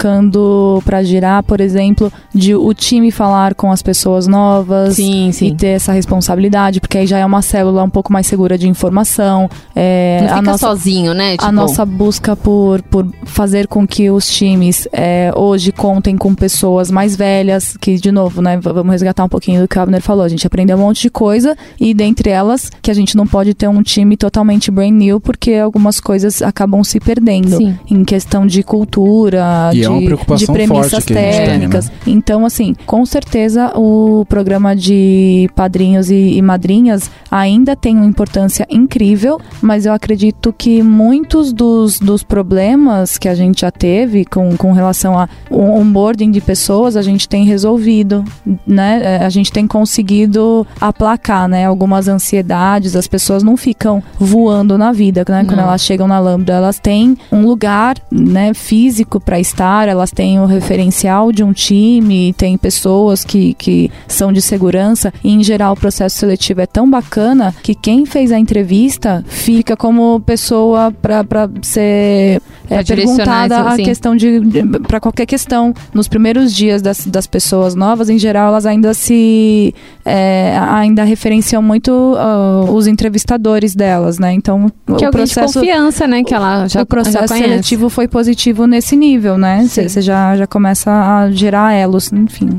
colocando 0.10 0.82
pra 0.86 1.04
girar, 1.04 1.44
por 1.44 1.60
exemplo, 1.62 2.12
de 2.34 2.56
o 2.56 2.74
time 2.74 3.12
falar 3.12 3.56
com 3.56 3.72
as 3.72 3.82
pessoas 3.82 4.28
novas. 4.28 4.96
Sim, 4.96 5.30
E 5.30 5.34
sim. 5.34 5.56
ter 5.56 5.68
essa 5.68 5.92
responsabilidade, 5.92 6.80
porque 6.80 6.98
aí 7.00 7.08
já 7.08 7.18
é 7.18 7.26
uma 7.26 7.42
célula 7.42 7.84
um 7.84 7.90
pouco 7.90 8.12
mais 8.12 8.28
segura 8.28 8.58
de 8.58 8.68
informação. 8.68 9.50
É, 9.76 10.20
Não 10.22 10.28
fica 10.28 10.40
a 10.40 10.42
nossa, 10.42 10.68
sozinho, 10.68 11.14
né? 11.14 11.36
a 11.40 11.52
nossa 11.52 11.86
busca 11.86 12.36
por, 12.36 12.82
por 12.84 13.08
fazer 13.26 13.68
com 13.68 13.88
que 13.88 14.10
os 14.10 14.28
times 14.30 14.88
é, 14.94 15.32
hoje 15.36 15.72
contem 15.72 16.18
com 16.18 16.34
pessoas 16.36 16.92
mais 16.92 17.16
velhas, 17.16 17.76
que, 17.78 17.96
de 17.96 18.12
novo, 18.12 18.42
né, 18.42 18.58
vamos 18.62 18.92
resgatar 18.92 19.24
um 19.24 19.30
pouquinho 19.30 19.62
do 19.62 19.68
que 19.68 19.78
o 19.78 19.82
Abner 19.82 20.02
falou. 20.02 20.24
A 20.24 20.30
gente 20.30 20.46
aprendeu 20.46 20.78
um 20.78 20.82
monte 20.82 21.02
de 21.02 21.10
coisa 21.10 21.56
e, 21.80 21.94
dentre 21.94 22.30
elas, 22.30 22.70
que 22.82 22.92
a 22.92 22.94
gente 22.94 23.16
não 23.18 23.26
pode 23.28 23.49
pode 23.50 23.54
ter 23.56 23.68
um 23.68 23.82
time 23.82 24.16
totalmente 24.16 24.70
brand 24.70 24.94
new, 24.94 25.20
porque 25.20 25.54
algumas 25.54 26.00
coisas 26.00 26.42
acabam 26.42 26.84
se 26.84 27.00
perdendo 27.00 27.58
Sim. 27.58 27.78
em 27.90 28.04
questão 28.04 28.46
de 28.46 28.64
cultura, 28.64 29.70
de, 29.72 29.84
é 29.84 30.36
de 30.36 30.46
premissas 30.46 31.04
gente 31.04 31.14
tem, 31.14 31.16
técnicas. 31.16 31.90
né? 31.90 31.92
Então, 32.08 32.46
assim, 32.46 32.76
com 32.86 33.06
certeza 33.06 33.72
o 33.76 34.26
programa 34.28 34.76
de 34.76 35.50
padrinhos 35.56 36.10
e, 36.10 36.38
e 36.38 36.42
madrinhas 36.42 37.10
ainda 37.32 37.76
tem 37.76 37.96
uma 37.96 38.06
importância 38.06 38.68
incrível, 38.70 39.40
mas 39.62 39.86
eu 39.86 39.94
acredito 39.94 40.54
que 40.56 40.84
muitos 40.84 41.52
dos, 41.52 42.00
dos 42.00 42.24
problemas 42.24 43.18
que 43.18 43.28
a 43.28 43.36
gente 43.36 43.62
já 43.62 43.72
teve 43.72 44.26
com, 44.26 44.56
com 44.58 44.72
relação 44.72 45.18
a 45.18 45.28
onboarding 45.50 46.32
de 46.32 46.42
pessoas, 46.42 46.96
a 46.96 47.02
gente 47.02 47.28
tem 47.28 47.46
resolvido, 47.46 48.24
né? 48.66 49.02
É, 49.04 49.26
A 49.26 49.30
gente 49.30 49.52
tem 49.52 49.66
conseguido 49.68 50.66
aplacar, 50.80 51.48
né? 51.48 51.66
Algumas 51.66 52.08
ansiedades, 52.08 52.96
as 52.96 53.08
pessoas 53.08 53.39
não 53.44 53.58
ficam 53.58 54.02
voando 54.18 54.78
na 54.78 54.92
vida, 54.92 55.24
né? 55.28 55.44
Quando 55.46 55.58
Não. 55.58 55.66
elas 55.66 55.82
chegam 55.82 56.08
na 56.08 56.20
Lambda, 56.20 56.54
elas 56.54 56.80
têm 56.80 57.18
um 57.32 57.46
lugar, 57.46 57.98
né, 58.12 58.54
físico 58.54 59.20
para 59.20 59.40
estar, 59.40 59.88
elas 59.88 60.12
têm 60.12 60.40
o 60.40 60.46
referencial 60.46 61.32
de 61.32 61.44
um 61.44 61.54
time, 61.54 62.34
tem 62.34 62.58
pessoas 62.58 63.24
que, 63.24 63.54
que 63.56 63.92
são 64.08 64.32
de 64.32 64.42
segurança, 64.42 65.14
e 65.24 65.32
em 65.32 65.44
geral 65.44 65.74
o 65.74 65.78
processo 65.78 66.18
seletivo 66.18 66.62
é 66.62 66.66
tão 66.66 66.90
bacana 66.90 67.54
que 67.62 67.76
quem 67.76 68.06
fez 68.06 68.32
a 68.32 68.40
entrevista 68.40 69.24
fica 69.28 69.76
como 69.76 70.20
pessoa 70.22 70.92
para 70.92 71.50
ser 71.62 72.42
é, 72.70 72.84
perguntada 72.84 73.58
a 73.58 73.74
assim. 73.74 73.84
questão 73.84 74.16
de, 74.16 74.42
para 74.88 75.00
qualquer 75.00 75.26
questão 75.26 75.74
nos 75.94 76.08
primeiros 76.08 76.54
dias 76.54 76.82
das, 76.82 77.06
das 77.06 77.26
pessoas 77.26 77.76
novas 77.76 78.10
em 78.10 78.18
geral 78.18 78.50
elas 78.50 78.66
ainda 78.66 78.94
se 78.94 79.74
é, 80.06 80.58
ainda 80.58 81.04
referenciam 81.04 81.62
muito 81.62 82.16
ah, 82.18 82.66
os 82.70 82.88
entrevistadores 83.30 83.76
delas 83.76 84.18
né 84.18 84.34
então 84.34 84.68
Que 84.70 84.92
é 84.92 84.92
o 84.92 84.94
alguém 84.96 85.10
de 85.10 85.12
processo 85.34 85.54
confiança, 85.60 86.08
né? 86.08 86.24
Que 86.24 86.34
ela 86.34 86.68
já, 86.68 86.82
o 86.82 86.86
processo 86.86 87.20
já 87.20 87.28
seletivo 87.28 87.90
foi 87.90 88.08
positivo 88.08 88.66
nesse 88.66 88.96
nível, 88.96 89.38
né? 89.38 89.66
Você 89.68 90.02
já, 90.02 90.36
já 90.36 90.48
começa 90.48 90.92
a 90.92 91.32
gerar 91.32 91.74
elos, 91.74 92.12
enfim. 92.12 92.50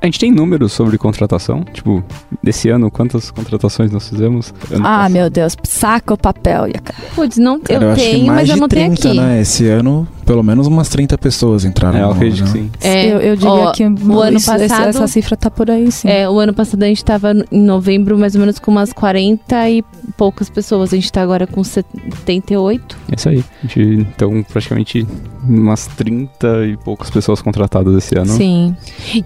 A 0.00 0.06
gente 0.06 0.18
tem 0.20 0.30
números 0.30 0.72
sobre 0.72 0.98
contratação? 0.98 1.64
Tipo, 1.72 2.04
desse 2.42 2.68
ano, 2.68 2.90
quantas 2.90 3.30
contratações 3.30 3.90
nós 3.90 4.08
fizemos? 4.08 4.52
Ano 4.70 4.84
Ah, 4.86 4.96
passado? 4.98 5.12
meu 5.12 5.30
Deus, 5.30 5.56
saca 5.64 6.14
o 6.14 6.18
papel. 6.18 6.66
Yaká. 6.68 6.94
Putz, 7.14 7.38
não, 7.38 7.58
Cara, 7.60 7.84
eu 7.84 7.94
que 7.94 8.00
tenho, 8.00 8.26
mais 8.26 8.40
mas 8.40 8.48
eu 8.50 8.54
de 8.54 8.60
não 8.60 8.68
30, 8.68 8.96
tenho 9.02 9.14
aqui. 9.14 9.20
né? 9.20 9.40
Esse 9.40 9.66
ano, 9.68 10.06
pelo 10.26 10.42
menos 10.42 10.66
umas 10.66 10.88
30 10.88 11.16
pessoas 11.18 11.64
entraram. 11.64 11.98
É, 11.98 12.02
eu 12.02 12.10
acredito 12.10 12.52
que 12.52 12.58
né? 12.58 12.68
sim. 12.80 12.88
É, 12.88 13.06
eu, 13.06 13.18
eu 13.20 13.36
diria 13.36 13.50
ó, 13.50 13.72
que 13.72 13.84
o 13.84 14.20
ano 14.20 14.40
passado- 14.42 14.60
essa, 14.88 15.06
cifra 15.06 15.36
tá 15.36 15.50
por 15.50 15.70
aí, 15.70 15.90
sim. 15.90 16.08
É, 16.08 16.28
o 16.28 16.38
ano 16.38 16.52
passado 16.52 16.82
a 16.82 16.86
gente 16.86 17.04
tava 17.04 17.32
em 17.50 17.62
novembro, 17.62 18.18
mais 18.18 18.34
ou 18.34 18.40
menos 18.40 18.58
com 18.58 18.70
umas 18.70 18.92
40 18.92 19.68
e 19.70 19.82
poucas 20.18 20.50
pessoas. 20.50 20.92
A 20.92 20.96
gente 20.96 21.10
tá 21.10 21.22
agora 21.22 21.46
com 21.46 21.62
78. 21.64 22.96
É 23.10 23.14
isso 23.16 23.28
aí. 23.28 23.44
A 23.62 23.66
gente, 23.66 23.80
então, 24.14 24.42
praticamente 24.42 25.06
umas 25.48 25.86
30 25.86 26.66
e 26.66 26.76
poucas 26.76 27.08
pessoas 27.08 27.40
contratadas 27.40 27.94
esse 27.96 28.18
ano. 28.18 28.26
Sim. 28.26 28.76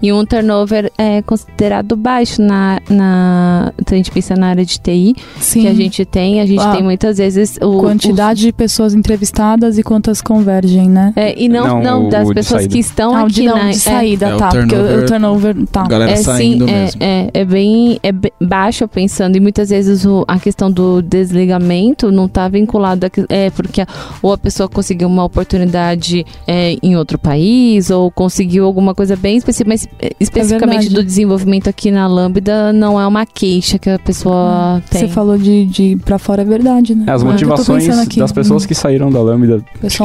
E 0.01 0.13
um 0.13 0.23
turnover 0.25 0.91
é 0.97 1.21
considerado 1.23 1.97
baixo 1.97 2.41
na, 2.41 2.79
na. 2.89 3.73
Se 3.87 3.93
a 3.93 3.97
gente 3.97 4.11
pensa 4.11 4.35
na 4.35 4.47
área 4.47 4.63
de 4.65 4.79
TI 4.79 5.15
sim. 5.39 5.61
que 5.61 5.67
a 5.67 5.73
gente 5.73 6.05
tem, 6.05 6.39
a 6.39 6.45
gente 6.45 6.61
Ah, 6.61 6.71
tem 6.73 6.83
muitas 6.83 7.17
vezes 7.17 7.57
o. 7.61 7.79
Quantidade 7.79 8.41
de 8.41 8.53
pessoas 8.53 8.93
entrevistadas 8.93 9.77
e 9.77 9.83
quantas 9.83 10.21
convergem, 10.21 10.87
né? 10.89 11.11
o- 11.15 11.19
é, 11.19 11.33
e 11.37 11.49
não, 11.49 11.67
Não, 11.67 11.81
não, 11.83 12.07
o- 12.07 12.09
das 12.09 12.29
o 12.29 12.33
pessoas 12.33 12.67
que 12.67 12.77
estão 12.79 13.15
Ah, 13.15 13.23
o 13.23 13.25
aqui 13.25 13.33
de, 13.33 13.43
não, 13.45 13.57
na. 13.57 13.69
de 13.71 13.79
saída, 13.79 14.27
É, 14.27 14.35
o 14.35 14.37
tá. 14.37 14.49
porque 14.49 14.75
o- 14.75 14.79
o 14.79 15.05
turnover- 15.05 15.05
turnover, 15.07 15.55
tá. 15.71 15.83
Galera 15.87 16.11
é, 16.11 16.15
saindo 16.17 16.65
sim, 16.67 16.71
é, 16.71 16.81
mesmo. 16.83 17.03
É, 17.03 17.29
é 17.33 17.45
bem 17.45 17.99
é 18.03 18.11
baixo 18.45 18.87
pensando 18.87 19.35
e 19.35 19.39
muitas 19.39 19.69
vezes 19.69 20.05
o- 20.05 20.23
a 20.27 20.39
questão 20.39 20.71
do 20.71 20.82
desligamento 21.01 22.11
não 22.11 22.25
está 22.25 22.47
vinculado 22.47 23.05
a, 23.05 23.09
que- 23.09 23.25
é 23.29 23.49
porque 23.49 23.81
a- 23.81 23.87
ou 24.21 24.33
a 24.33 24.37
pessoa 24.37 24.67
conseguiu 24.69 25.07
uma 25.07 25.23
oportunidade 25.23 26.25
é, 26.47 26.75
em 26.81 26.95
outro 26.95 27.17
país 27.17 27.89
ou 27.89 28.09
conseguiu 28.11 28.65
alguma 28.65 28.93
coisa 28.93 29.15
bem 29.15 29.37
específica, 29.37 29.69
mas 29.69 29.87
é, 30.01 30.11
especificamente 30.19 30.81
verdade. 30.83 30.95
do 30.95 31.03
desenvolvimento 31.03 31.67
aqui 31.69 31.91
na 31.91 32.07
Lambda 32.07 32.71
não 32.73 32.99
é 32.99 33.05
uma 33.07 33.25
queixa 33.25 33.77
que 33.79 33.89
a 33.89 33.99
pessoa 33.99 34.81
tem. 34.89 35.01
Você 35.01 35.07
falou 35.07 35.37
de, 35.37 35.65
de 35.65 35.83
ir 35.83 35.97
pra 35.97 36.17
fora 36.17 36.41
é 36.41 36.45
verdade, 36.45 36.95
né? 36.95 37.05
É, 37.07 37.11
As 37.11 37.21
Ah, 37.21 37.25
motivações 37.25 37.87
das 38.17 38.31
pessoas 38.31 38.63
hum, 38.63 38.67
que 38.67 38.75
saíram 38.75 39.11
da 39.11 39.21
Lambda, 39.21 39.63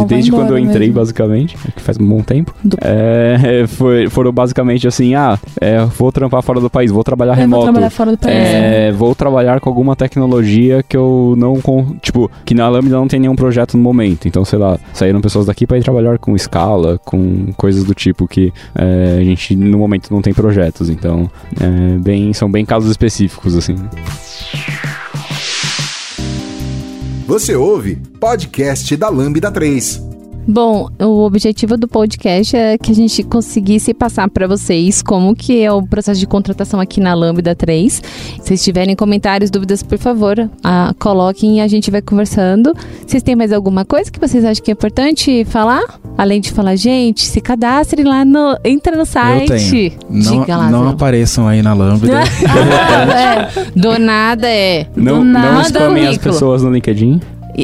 desde 0.09 0.31
quando 0.31 0.51
eu 0.51 0.59
entrei, 0.59 0.89
mesmo. 0.89 0.95
basicamente, 1.01 1.57
que 1.75 1.83
faz 1.83 1.99
um 1.99 2.07
bom 2.07 2.21
tempo, 2.23 2.55
Do- 2.63 2.77
é, 2.83 3.67
foi, 3.67 4.09
foram 4.09 4.33
basicamente 4.33 4.87
assim, 4.87 5.15
ah, 5.15 5.39
é, 5.61 5.85
vou 5.85 6.11
trampar 6.13 6.43
fora 6.43 6.61
do 6.61 6.71
país, 6.71 6.91
vou 6.91 7.03
trabalhar 7.05 7.33
Eu 7.33 7.37
vou 7.37 7.43
remoto. 7.43 7.63
trabalhar 7.65 7.91
fora 7.91 8.11
do 8.13 8.19
país. 8.19 8.35
né? 8.35 8.89
É, 8.89 8.93
vou 8.93 9.15
trabalhar 9.15 9.61
com 9.61 9.69
alguma 9.69 9.95
tecnologia 9.97 10.68
que 10.89 10.97
eu 10.97 11.35
não. 11.37 11.61
Tipo, 12.01 12.31
que 12.45 12.55
na 12.55 12.69
Lambda 12.69 12.97
não 12.97 13.09
tem 13.09 13.21
nenhum 13.21 13.37
projeto 13.37 13.77
no 13.77 13.83
momento. 13.83 14.27
Então, 14.27 14.45
sei 14.45 14.59
lá, 14.59 14.79
saíram 14.93 15.21
pessoas 15.21 15.47
daqui 15.47 15.67
para 15.67 15.79
ir 15.79 15.83
trabalhar 15.83 16.19
com 16.19 16.37
Scala, 16.37 16.99
com 17.05 17.53
coisas 17.57 17.85
do 17.85 17.95
tipo 17.95 18.27
que 18.27 18.53
é, 18.75 19.19
a 19.21 19.25
gente 19.25 19.55
no 19.57 19.79
momento 19.79 20.13
não 20.13 20.23
tem 20.23 20.33
projetos. 20.33 20.89
Então, 20.89 21.31
é, 21.61 21.99
bem, 21.99 22.33
são 22.33 22.51
bem 22.51 22.65
casos 22.65 22.91
específicos, 22.91 23.57
assim. 23.57 23.77
Você 27.27 27.55
ouve 27.55 27.97
podcast 28.19 28.97
da 28.97 29.09
Lambda 29.11 29.51
3. 29.51 30.08
Bom, 30.51 30.89
o 30.99 31.27
objetivo 31.27 31.77
do 31.77 31.87
podcast 31.87 32.57
é 32.57 32.79
que 32.79 32.91
a 32.91 32.95
gente 32.95 33.23
conseguisse 33.23 33.93
passar 33.93 34.31
para 34.31 34.47
vocês 34.47 35.03
como 35.03 35.37
que 35.37 35.63
é 35.63 35.71
o 35.71 35.87
processo 35.87 36.19
de 36.19 36.27
contratação 36.27 36.81
aqui 36.81 37.01
na 37.01 37.13
Lambda 37.13 37.55
3. 37.55 37.93
Se 37.93 38.03
vocês 38.43 38.65
tiverem 38.65 38.97
comentários, 38.97 39.51
dúvidas, 39.51 39.83
por 39.83 39.99
favor, 39.99 40.49
ah, 40.65 40.95
coloquem 40.99 41.59
e 41.59 41.61
a 41.61 41.69
gente 41.69 41.91
vai 41.91 42.01
conversando. 42.01 42.73
Vocês 43.07 43.23
têm 43.23 43.37
mais 43.37 43.53
alguma 43.53 43.85
coisa 43.85 44.11
que 44.11 44.19
vocês 44.19 44.43
acham 44.43 44.65
que 44.65 44.71
é 44.71 44.73
importante 44.73 45.45
falar? 45.45 45.83
Além 46.17 46.41
de 46.41 46.51
falar, 46.51 46.77
gente, 46.77 47.27
se 47.27 47.43
cadastrem 47.43 48.07
lá 48.07 48.25
no... 48.25 48.57
Entra 48.65 48.93
no 48.97 49.03
Eu 49.03 49.07
site. 49.07 49.49
tenho. 49.49 49.93
Não, 50.09 50.41
Diga, 50.41 50.57
não 50.57 50.63
Lázaro. 50.63 50.89
apareçam 50.89 51.47
aí 51.47 51.61
na 51.61 51.75
Lambda. 51.75 52.23
é, 52.25 53.71
do 53.79 53.99
nada 53.99 54.49
é. 54.49 54.87
Não, 54.97 55.19
do 55.19 55.25
não 55.27 55.61
spamem 55.61 56.07
as 56.07 56.17
pessoas 56.17 56.63
no 56.63 56.71
LinkedIn. 56.71 57.21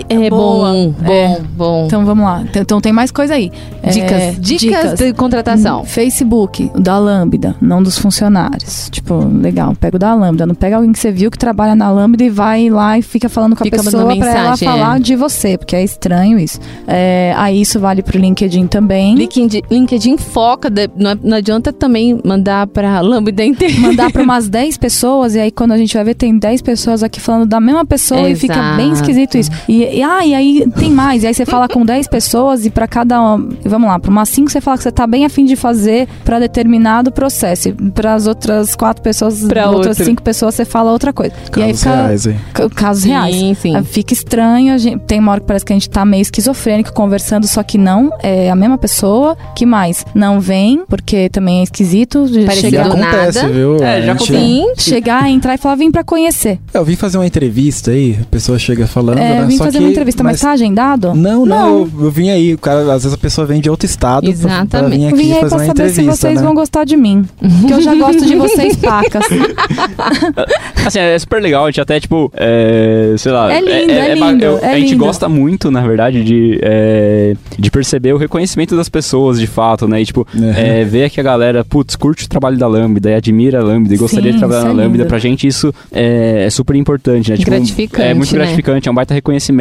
É 0.08 0.30
Boa. 0.30 0.72
bom, 0.72 0.94
bom, 0.98 1.12
É. 1.12 1.40
bom. 1.56 1.84
Então 1.86 2.04
vamos 2.04 2.24
lá. 2.24 2.42
Então, 2.48 2.62
Então 2.62 2.80
tem 2.80 2.92
mais 2.92 3.10
coisa 3.10 3.34
aí. 3.34 3.52
dicas, 3.92 4.10
É, 4.12 4.30
dicas, 4.38 4.98
de 4.98 5.12
contratação. 5.12 5.82
Hum, 5.82 5.84
Facebook, 5.84 6.70
da 6.78 6.98
Lambda, 6.98 7.54
não 7.60 7.82
dos 7.82 7.98
funcionários. 7.98 8.88
Tipo, 8.90 9.16
legal, 9.24 9.74
pega 9.78 9.96
o 9.96 9.98
da 9.98 10.14
Lambda. 10.14 10.46
Não 10.46 10.54
pega 10.54 10.76
alguém 10.76 10.92
que 10.92 10.98
você 10.98 11.12
viu 11.12 11.30
que 11.30 11.38
trabalha 11.38 11.74
na 11.74 11.90
Lambda 11.90 12.24
e 12.24 12.30
vai 12.30 12.68
lá 12.70 12.98
e 12.98 13.02
fica 13.02 13.28
falando 13.28 13.54
com 13.54 13.62
a 13.62 13.66
Fica 13.66 13.76
pessoa 13.82 14.16
pra 14.16 14.30
ela 14.38 14.56
falar 14.56 14.96
é. 14.96 15.00
de 15.00 15.14
você, 15.14 15.56
porque 15.58 15.76
é 15.76 15.84
estranho 15.84 16.38
isso. 16.38 16.58
É, 16.86 17.32
aí 17.36 17.60
isso 17.60 17.78
vale 17.78 18.02
pro 18.02 18.18
LinkedIn 18.18 18.66
também. 18.66 19.14
LinkedIn, 19.14 19.62
LinkedIn 19.70 20.16
foca, 20.16 20.68
de- 20.70 20.90
não, 20.96 21.10
é- 21.10 21.18
não 21.22 21.36
adianta 21.36 21.72
também 21.72 22.18
mandar 22.24 22.66
pra 22.66 23.00
Lambda 23.00 23.44
inteira. 23.44 23.78
Mandar 23.80 24.10
pra 24.10 24.22
umas 24.22 24.48
10 24.48 24.76
pessoas, 24.78 25.34
e 25.34 25.40
aí 25.40 25.50
quando 25.50 25.72
a 25.72 25.76
gente 25.78 25.94
vai 25.94 26.04
ver, 26.04 26.14
tem 26.14 26.36
10 26.38 26.62
pessoas 26.62 27.02
aqui 27.02 27.20
falando 27.20 27.46
da 27.46 27.60
mesma 27.60 27.84
pessoa 27.84 28.28
e 28.28 28.34
fica 28.34 28.54
bem 28.76 28.86
Exato. 28.90 29.00
esquisito 29.02 29.38
isso. 29.38 29.50
E, 29.68 29.83
e, 29.92 30.02
ah, 30.02 30.24
e 30.26 30.34
aí 30.34 30.64
tem 30.78 30.90
mais. 30.90 31.22
E 31.22 31.26
aí 31.26 31.34
você 31.34 31.44
fala 31.44 31.68
com 31.68 31.84
10 31.86 32.08
pessoas 32.08 32.64
e 32.66 32.70
pra 32.70 32.86
cada. 32.86 33.20
um- 33.20 33.48
Vamos 33.64 33.88
lá, 33.88 33.98
pra 33.98 34.10
umas 34.10 34.28
5 34.28 34.50
você 34.50 34.60
fala 34.60 34.76
que 34.76 34.82
você 34.82 34.92
tá 34.92 35.06
bem 35.06 35.24
afim 35.24 35.44
de 35.44 35.56
fazer 35.56 36.08
pra 36.24 36.38
determinado 36.38 37.10
processo. 37.12 37.68
E 37.68 37.72
pras 37.90 38.26
outras 38.26 38.74
4 38.76 39.02
pessoas, 39.02 39.44
Pra 39.44 39.66
outras 39.70 39.88
outra. 39.98 40.04
5 40.04 40.22
pessoas, 40.22 40.54
você 40.54 40.64
fala 40.64 40.92
outra 40.92 41.12
coisa. 41.12 41.32
e 41.56 41.62
aí 41.62 41.72
Casos 41.72 41.80
fica. 41.82 41.94
reais 41.94 42.28
ca- 42.52 42.70
Casos 42.70 43.04
reais. 43.04 43.34
Sim, 43.36 43.54
sim. 43.54 43.76
Aí 43.76 43.84
Fica 43.84 44.12
estranho, 44.12 44.74
a 44.74 44.78
gente, 44.78 44.98
tem 45.04 45.18
uma 45.20 45.32
hora 45.32 45.40
que 45.40 45.46
parece 45.46 45.64
que 45.64 45.72
a 45.72 45.76
gente 45.76 45.88
tá 45.88 46.04
meio 46.04 46.22
esquizofrênico 46.22 46.92
conversando, 46.92 47.46
só 47.46 47.62
que 47.62 47.78
não, 47.78 48.10
é 48.22 48.50
a 48.50 48.56
mesma 48.56 48.76
pessoa. 48.78 49.36
Que 49.56 49.64
mais? 49.64 50.04
Não 50.14 50.40
vem, 50.40 50.82
porque 50.88 51.28
também 51.28 51.60
é 51.60 51.62
esquisito. 51.62 52.26
Parecido 52.46 52.70
chegar, 52.70 52.86
acontece, 52.86 53.42
nada. 53.42 53.52
viu? 53.52 53.76
É, 53.82 54.02
já 54.02 54.14
gente- 54.14 54.26
Sim. 54.32 54.64
chegar, 54.76 55.30
entrar 55.30 55.54
e 55.54 55.58
falar, 55.58 55.74
vim 55.76 55.90
pra 55.90 56.02
conhecer. 56.02 56.58
Eu 56.72 56.84
vim 56.84 56.96
fazer 56.96 57.18
uma 57.18 57.26
entrevista 57.26 57.90
aí, 57.92 58.18
a 58.20 58.24
pessoa 58.24 58.58
chega 58.58 58.86
falando, 58.86 59.18
É, 59.18 59.40
né? 59.40 59.46
Vim 59.64 59.70
Só 59.70 59.72
fazer 59.72 59.78
que- 59.78 59.84
uma 59.84 59.90
entrevista, 59.90 60.22
mas, 60.22 60.40
tá 60.40 60.50
agendado? 60.52 61.14
Não, 61.14 61.44
não, 61.44 61.46
Não. 61.46 61.78
Eu, 61.80 61.90
eu 62.04 62.10
vim 62.10 62.30
aí, 62.30 62.54
o 62.54 62.58
cara, 62.58 62.80
às 62.92 63.02
vezes 63.02 63.12
a 63.14 63.18
pessoa 63.18 63.46
vem 63.46 63.60
de 63.60 63.68
outro 63.70 63.86
estado 63.86 64.22
pra- 64.24 64.32
pra, 64.32 64.32
Exatamente. 64.32 64.98
vir 64.98 65.06
aqui 65.06 65.16
Vim 65.16 65.32
aí 65.32 65.40
fazer 65.40 65.48
pra 65.48 65.58
uma 65.58 65.66
saber 65.66 65.90
se 65.90 66.02
vocês 66.02 66.36
né? 66.40 66.42
vão 66.46 66.54
gostar 66.54 66.84
de 66.84 66.96
mim. 66.96 67.24
Porque 67.60 67.72
eu 67.72 67.80
já 67.82 67.94
gosto 67.94 68.24
de 68.24 68.34
vocês 68.36 68.76
pacas. 68.76 69.24
Assim, 70.86 70.98
é 70.98 71.18
super 71.18 71.40
legal, 71.42 71.64
a 71.64 71.68
gente 71.70 71.80
até, 71.80 71.98
tipo, 71.98 72.30
é, 72.36 73.14
sei 73.16 73.32
lá... 73.32 73.52
É 73.52 73.60
lindo, 73.60 73.92
é 73.92 74.16
ba- 74.16 74.30
lindo, 74.32 74.44
eu- 74.44 74.58
é 74.58 74.72
a 74.72 74.78
gente 74.78 74.90
lindo. 74.92 75.04
gosta 75.04 75.28
muito, 75.28 75.70
na 75.70 75.80
verdade, 75.80 76.22
de, 76.22 76.58
é, 76.62 77.34
de 77.58 77.70
perceber 77.70 78.12
o 78.12 78.16
reconhecimento 78.18 78.76
das 78.76 78.88
pessoas, 78.88 79.38
de 79.40 79.46
fato, 79.46 79.88
né? 79.88 80.02
E, 80.02 80.06
tipo, 80.06 80.26
É. 80.56 80.80
é, 80.80 80.84
ver 80.84 81.10
que 81.10 81.20
a 81.20 81.22
galera, 81.22 81.64
putz, 81.64 81.96
curte 81.96 82.24
o 82.26 82.28
trabalho 82.28 82.58
da 82.58 82.66
Lambda 82.66 83.10
e 83.10 83.14
admira 83.14 83.60
a 83.60 83.62
Lambda 83.64 83.94
e 83.94 83.96
gostaria 83.96 84.30
Sim, 84.30 84.34
de 84.34 84.38
trabalhar 84.38 84.64
na 84.64 84.70
é 84.70 84.72
Lambda. 84.72 84.98
lindo. 84.98 85.06
Pra 85.08 85.18
gente 85.18 85.46
isso 85.46 85.72
é, 85.92 86.44
é 86.46 86.50
super 86.50 86.76
importante, 86.76 87.30
né? 87.30 87.36
Tipo, 87.36 87.50
Gratificante, 87.50 88.08
É 88.08 88.14
muito 88.14 88.32
né? 88.32 88.38
gratificante, 88.38 88.88
é 88.88 88.92
um 88.92 88.94
baita 88.94 89.14
reconhecimento 89.14 89.53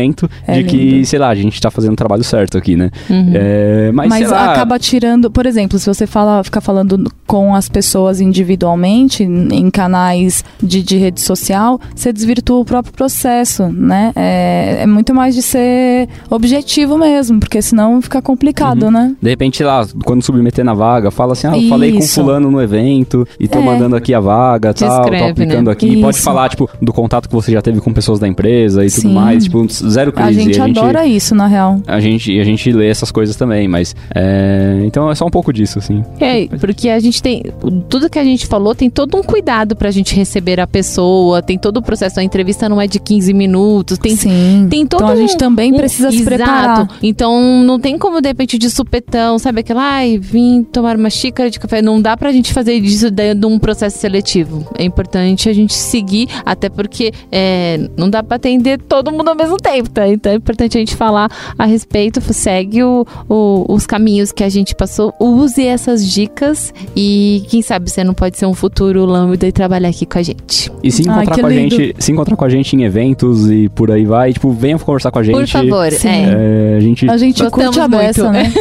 É 0.47 0.53
de 0.55 0.63
que, 0.65 0.77
lindo. 0.77 1.05
sei 1.05 1.19
lá, 1.19 1.29
a 1.29 1.35
gente 1.35 1.59
tá 1.61 1.69
fazendo 1.71 1.93
o 1.93 1.95
trabalho 1.95 2.23
certo 2.23 2.57
aqui, 2.57 2.75
né? 2.75 2.89
Uhum. 3.09 3.31
É, 3.33 3.91
mas, 3.93 4.09
Mas 4.09 4.29
lá, 4.29 4.51
acaba 4.51 4.77
tirando, 4.79 5.29
por 5.31 5.45
exemplo, 5.45 5.77
se 5.79 5.85
você 5.87 6.05
fala, 6.07 6.43
ficar 6.43 6.61
falando 6.61 7.11
com 7.27 7.55
as 7.55 7.67
pessoas 7.69 8.19
individualmente, 8.21 9.23
em 9.23 9.69
canais 9.69 10.43
de, 10.61 10.83
de, 10.83 10.97
rede 10.97 11.21
social, 11.21 11.79
você 11.95 12.13
desvirtua 12.13 12.59
o 12.59 12.65
próprio 12.65 12.93
processo, 12.93 13.67
né? 13.69 14.11
É, 14.15 14.79
é 14.81 14.87
muito 14.87 15.13
mais 15.13 15.35
de 15.35 15.41
ser 15.41 16.07
objetivo 16.29 16.97
mesmo, 16.97 17.39
porque 17.39 17.61
senão 17.61 18.01
fica 18.01 18.21
complicado, 18.21 18.83
Uhum. 18.83 18.91
né? 18.91 19.15
De 19.21 19.29
repente, 19.29 19.63
lá, 19.63 19.85
quando 20.05 20.21
submeter 20.23 20.63
na 20.63 20.73
vaga, 20.73 21.11
fala 21.11 21.33
assim, 21.33 21.47
ah, 21.47 21.57
eu 21.57 21.69
falei 21.69 21.91
com 21.93 22.01
fulano 22.01 22.49
no 22.51 22.61
evento 22.61 23.27
e 23.39 23.47
tô 23.47 23.59
É. 23.59 23.61
mandando 23.63 23.95
aqui 23.95 24.13
a 24.13 24.19
vaga, 24.19 24.73
tal, 24.73 24.89
tô 24.89 25.09
Descreve, 25.09 25.31
aplicando 25.31 25.67
né? 25.67 25.71
aqui. 25.71 25.99
Pode 26.01 26.15
Isso. 26.17 26.25
falar, 26.25 26.49
tipo, 26.49 26.69
do 26.81 26.93
contato 26.93 27.27
que 27.27 27.33
você 27.35 27.51
já 27.51 27.61
teve 27.61 27.79
com 27.81 27.91
pessoas 27.93 28.19
da 28.19 28.27
empresa 28.27 28.85
e 28.85 28.89
tudo 28.89 29.01
Sim. 29.01 29.13
mais, 29.13 29.43
tipo, 29.45 29.65
zero 29.89 30.11
crise. 30.11 30.29
A 30.29 30.33
gente 30.43 30.61
adora 30.61 31.05
isso, 31.05 31.33
na 31.35 31.47
real. 31.47 31.81
a 31.87 31.99
gente, 31.99 32.39
a 32.39 32.43
gente 32.43 32.71
lê 32.71 32.87
essas 32.89 33.11
coisas 33.11 33.35
também, 33.35 33.67
mas 33.67 33.95
é, 34.15 34.81
então 34.85 35.09
é 35.09 35.15
só 35.15 35.25
um 35.25 35.29
pouco 35.29 35.51
disso, 35.53 35.79
assim. 35.79 36.03
É, 36.19 36.47
porque 36.57 36.89
a 36.89 36.99
gente 36.99 37.21
tem. 37.21 37.43
Tudo 37.89 38.09
que 38.09 38.19
a 38.19 38.23
gente 38.23 38.45
falou 38.47 38.73
tem 38.75 38.89
todo 38.89 39.17
um 39.17 39.23
cuidado 39.23 39.75
pra 39.75 39.91
gente 39.91 40.15
receber 40.15 40.59
a 40.59 40.67
pessoa, 40.67 41.41
tem 41.41 41.57
todo 41.57 41.77
o 41.77 41.81
processo. 41.81 42.19
A 42.19 42.23
entrevista 42.23 42.67
não 42.69 42.79
é 42.79 42.87
de 42.87 42.99
15 42.99 43.33
minutos, 43.33 43.97
tem. 43.97 44.15
Sim. 44.15 44.67
Tem 44.69 44.85
todo 44.85 45.03
então 45.03 45.13
a 45.13 45.15
gente 45.15 45.35
um- 45.35 45.37
também 45.37 45.73
um- 45.73 45.77
precisa 45.77 46.11
se 46.11 46.17
Exato. 46.17 46.29
preparar. 46.35 46.87
Então 47.01 47.63
não 47.63 47.79
tem 47.79 47.97
como, 47.97 48.21
de 48.21 48.27
repente, 48.27 48.57
de 48.57 48.69
supetão, 48.69 49.37
sabe? 49.39 49.61
Aquela, 49.61 49.81
ai, 49.83 50.17
vim 50.17 50.63
tomar 50.63 50.95
uma 50.97 51.09
xícara 51.09 51.49
de 51.49 51.59
café. 51.59 51.81
Não 51.81 52.01
dá 52.01 52.15
pra 52.15 52.31
gente 52.31 52.53
fazer 52.53 52.79
disso 52.79 53.09
dentro 53.11 53.39
de 53.41 53.45
um 53.45 53.59
processo 53.59 53.97
seletivo. 53.97 54.65
É 54.77 54.83
importante 54.83 55.49
a 55.49 55.53
gente 55.53 55.73
seguir, 55.73 56.27
até 56.45 56.69
porque 56.69 57.11
é, 57.31 57.89
não 57.97 58.09
dá 58.09 58.21
pra 58.23 58.35
atender 58.37 58.79
todo 58.79 59.11
mundo 59.11 59.29
ao 59.29 59.35
mesmo 59.35 59.57
tempo, 59.57 59.72
tá? 59.81 60.07
Então 60.07 60.31
é 60.31 60.35
importante 60.35 60.77
a 60.77 60.79
gente 60.79 60.95
falar 60.95 61.29
a 61.57 61.65
respeito, 61.65 62.21
segue 62.33 62.83
o- 62.83 63.05
o- 63.29 63.65
os 63.73 63.85
caminhos 63.87 64.31
que 64.31 64.43
a 64.43 64.49
gente 64.49 64.75
passou, 64.75 65.13
use 65.19 65.65
essas 65.65 66.07
dicas 66.09 66.73
e 66.95 67.43
quem 67.49 67.61
sabe 67.61 67.89
você 67.89 68.03
não 68.03 68.13
pode 68.13 68.37
ser 68.37 68.45
um 68.45 68.53
futuro 68.53 69.05
lambda 69.05 69.47
e 69.47 69.51
trabalhar 69.51 69.89
aqui 69.89 70.05
com 70.05 70.17
a 70.19 70.23
gente. 70.23 70.71
E 70.83 70.91
se 70.91 71.07
Ai, 71.09 71.15
encontrar 71.23 71.35
que 71.35 71.41
com 71.41 71.47
a 71.47 71.49
lindo. 71.49 71.75
gente, 71.75 71.95
se 71.99 72.11
encontrar 72.11 72.35
com 72.35 72.45
a 72.45 72.49
gente 72.49 72.75
em 72.75 72.83
eventos 72.83 73.49
e 73.49 73.69
por 73.69 73.89
aí 73.91 74.05
vai, 74.05 74.33
tipo, 74.33 74.51
venha 74.51 74.77
conversar 74.77 75.11
com 75.11 75.19
a 75.19 75.23
gente. 75.23 75.35
Por 75.35 75.47
favor, 75.47 75.91
Sim. 75.91 76.07
é. 76.09 76.73
É, 76.73 76.77
a 76.77 76.79
gente 76.79 77.09
A 77.09 77.17
gente 77.17 77.49
curte 77.49 77.79
a 77.79 77.87
beça, 77.87 78.29
muito. 78.31 78.33
né? 78.33 78.53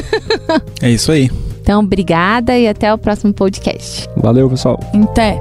É 0.81 0.91
isso 0.91 1.11
aí. 1.13 1.31
Então, 1.61 1.81
obrigada 1.81 2.57
e 2.59 2.67
até 2.67 2.93
o 2.93 2.99
próximo 2.99 3.33
podcast. 3.33 4.09
Valeu, 4.17 4.49
pessoal. 4.51 4.81
Até. 4.95 5.41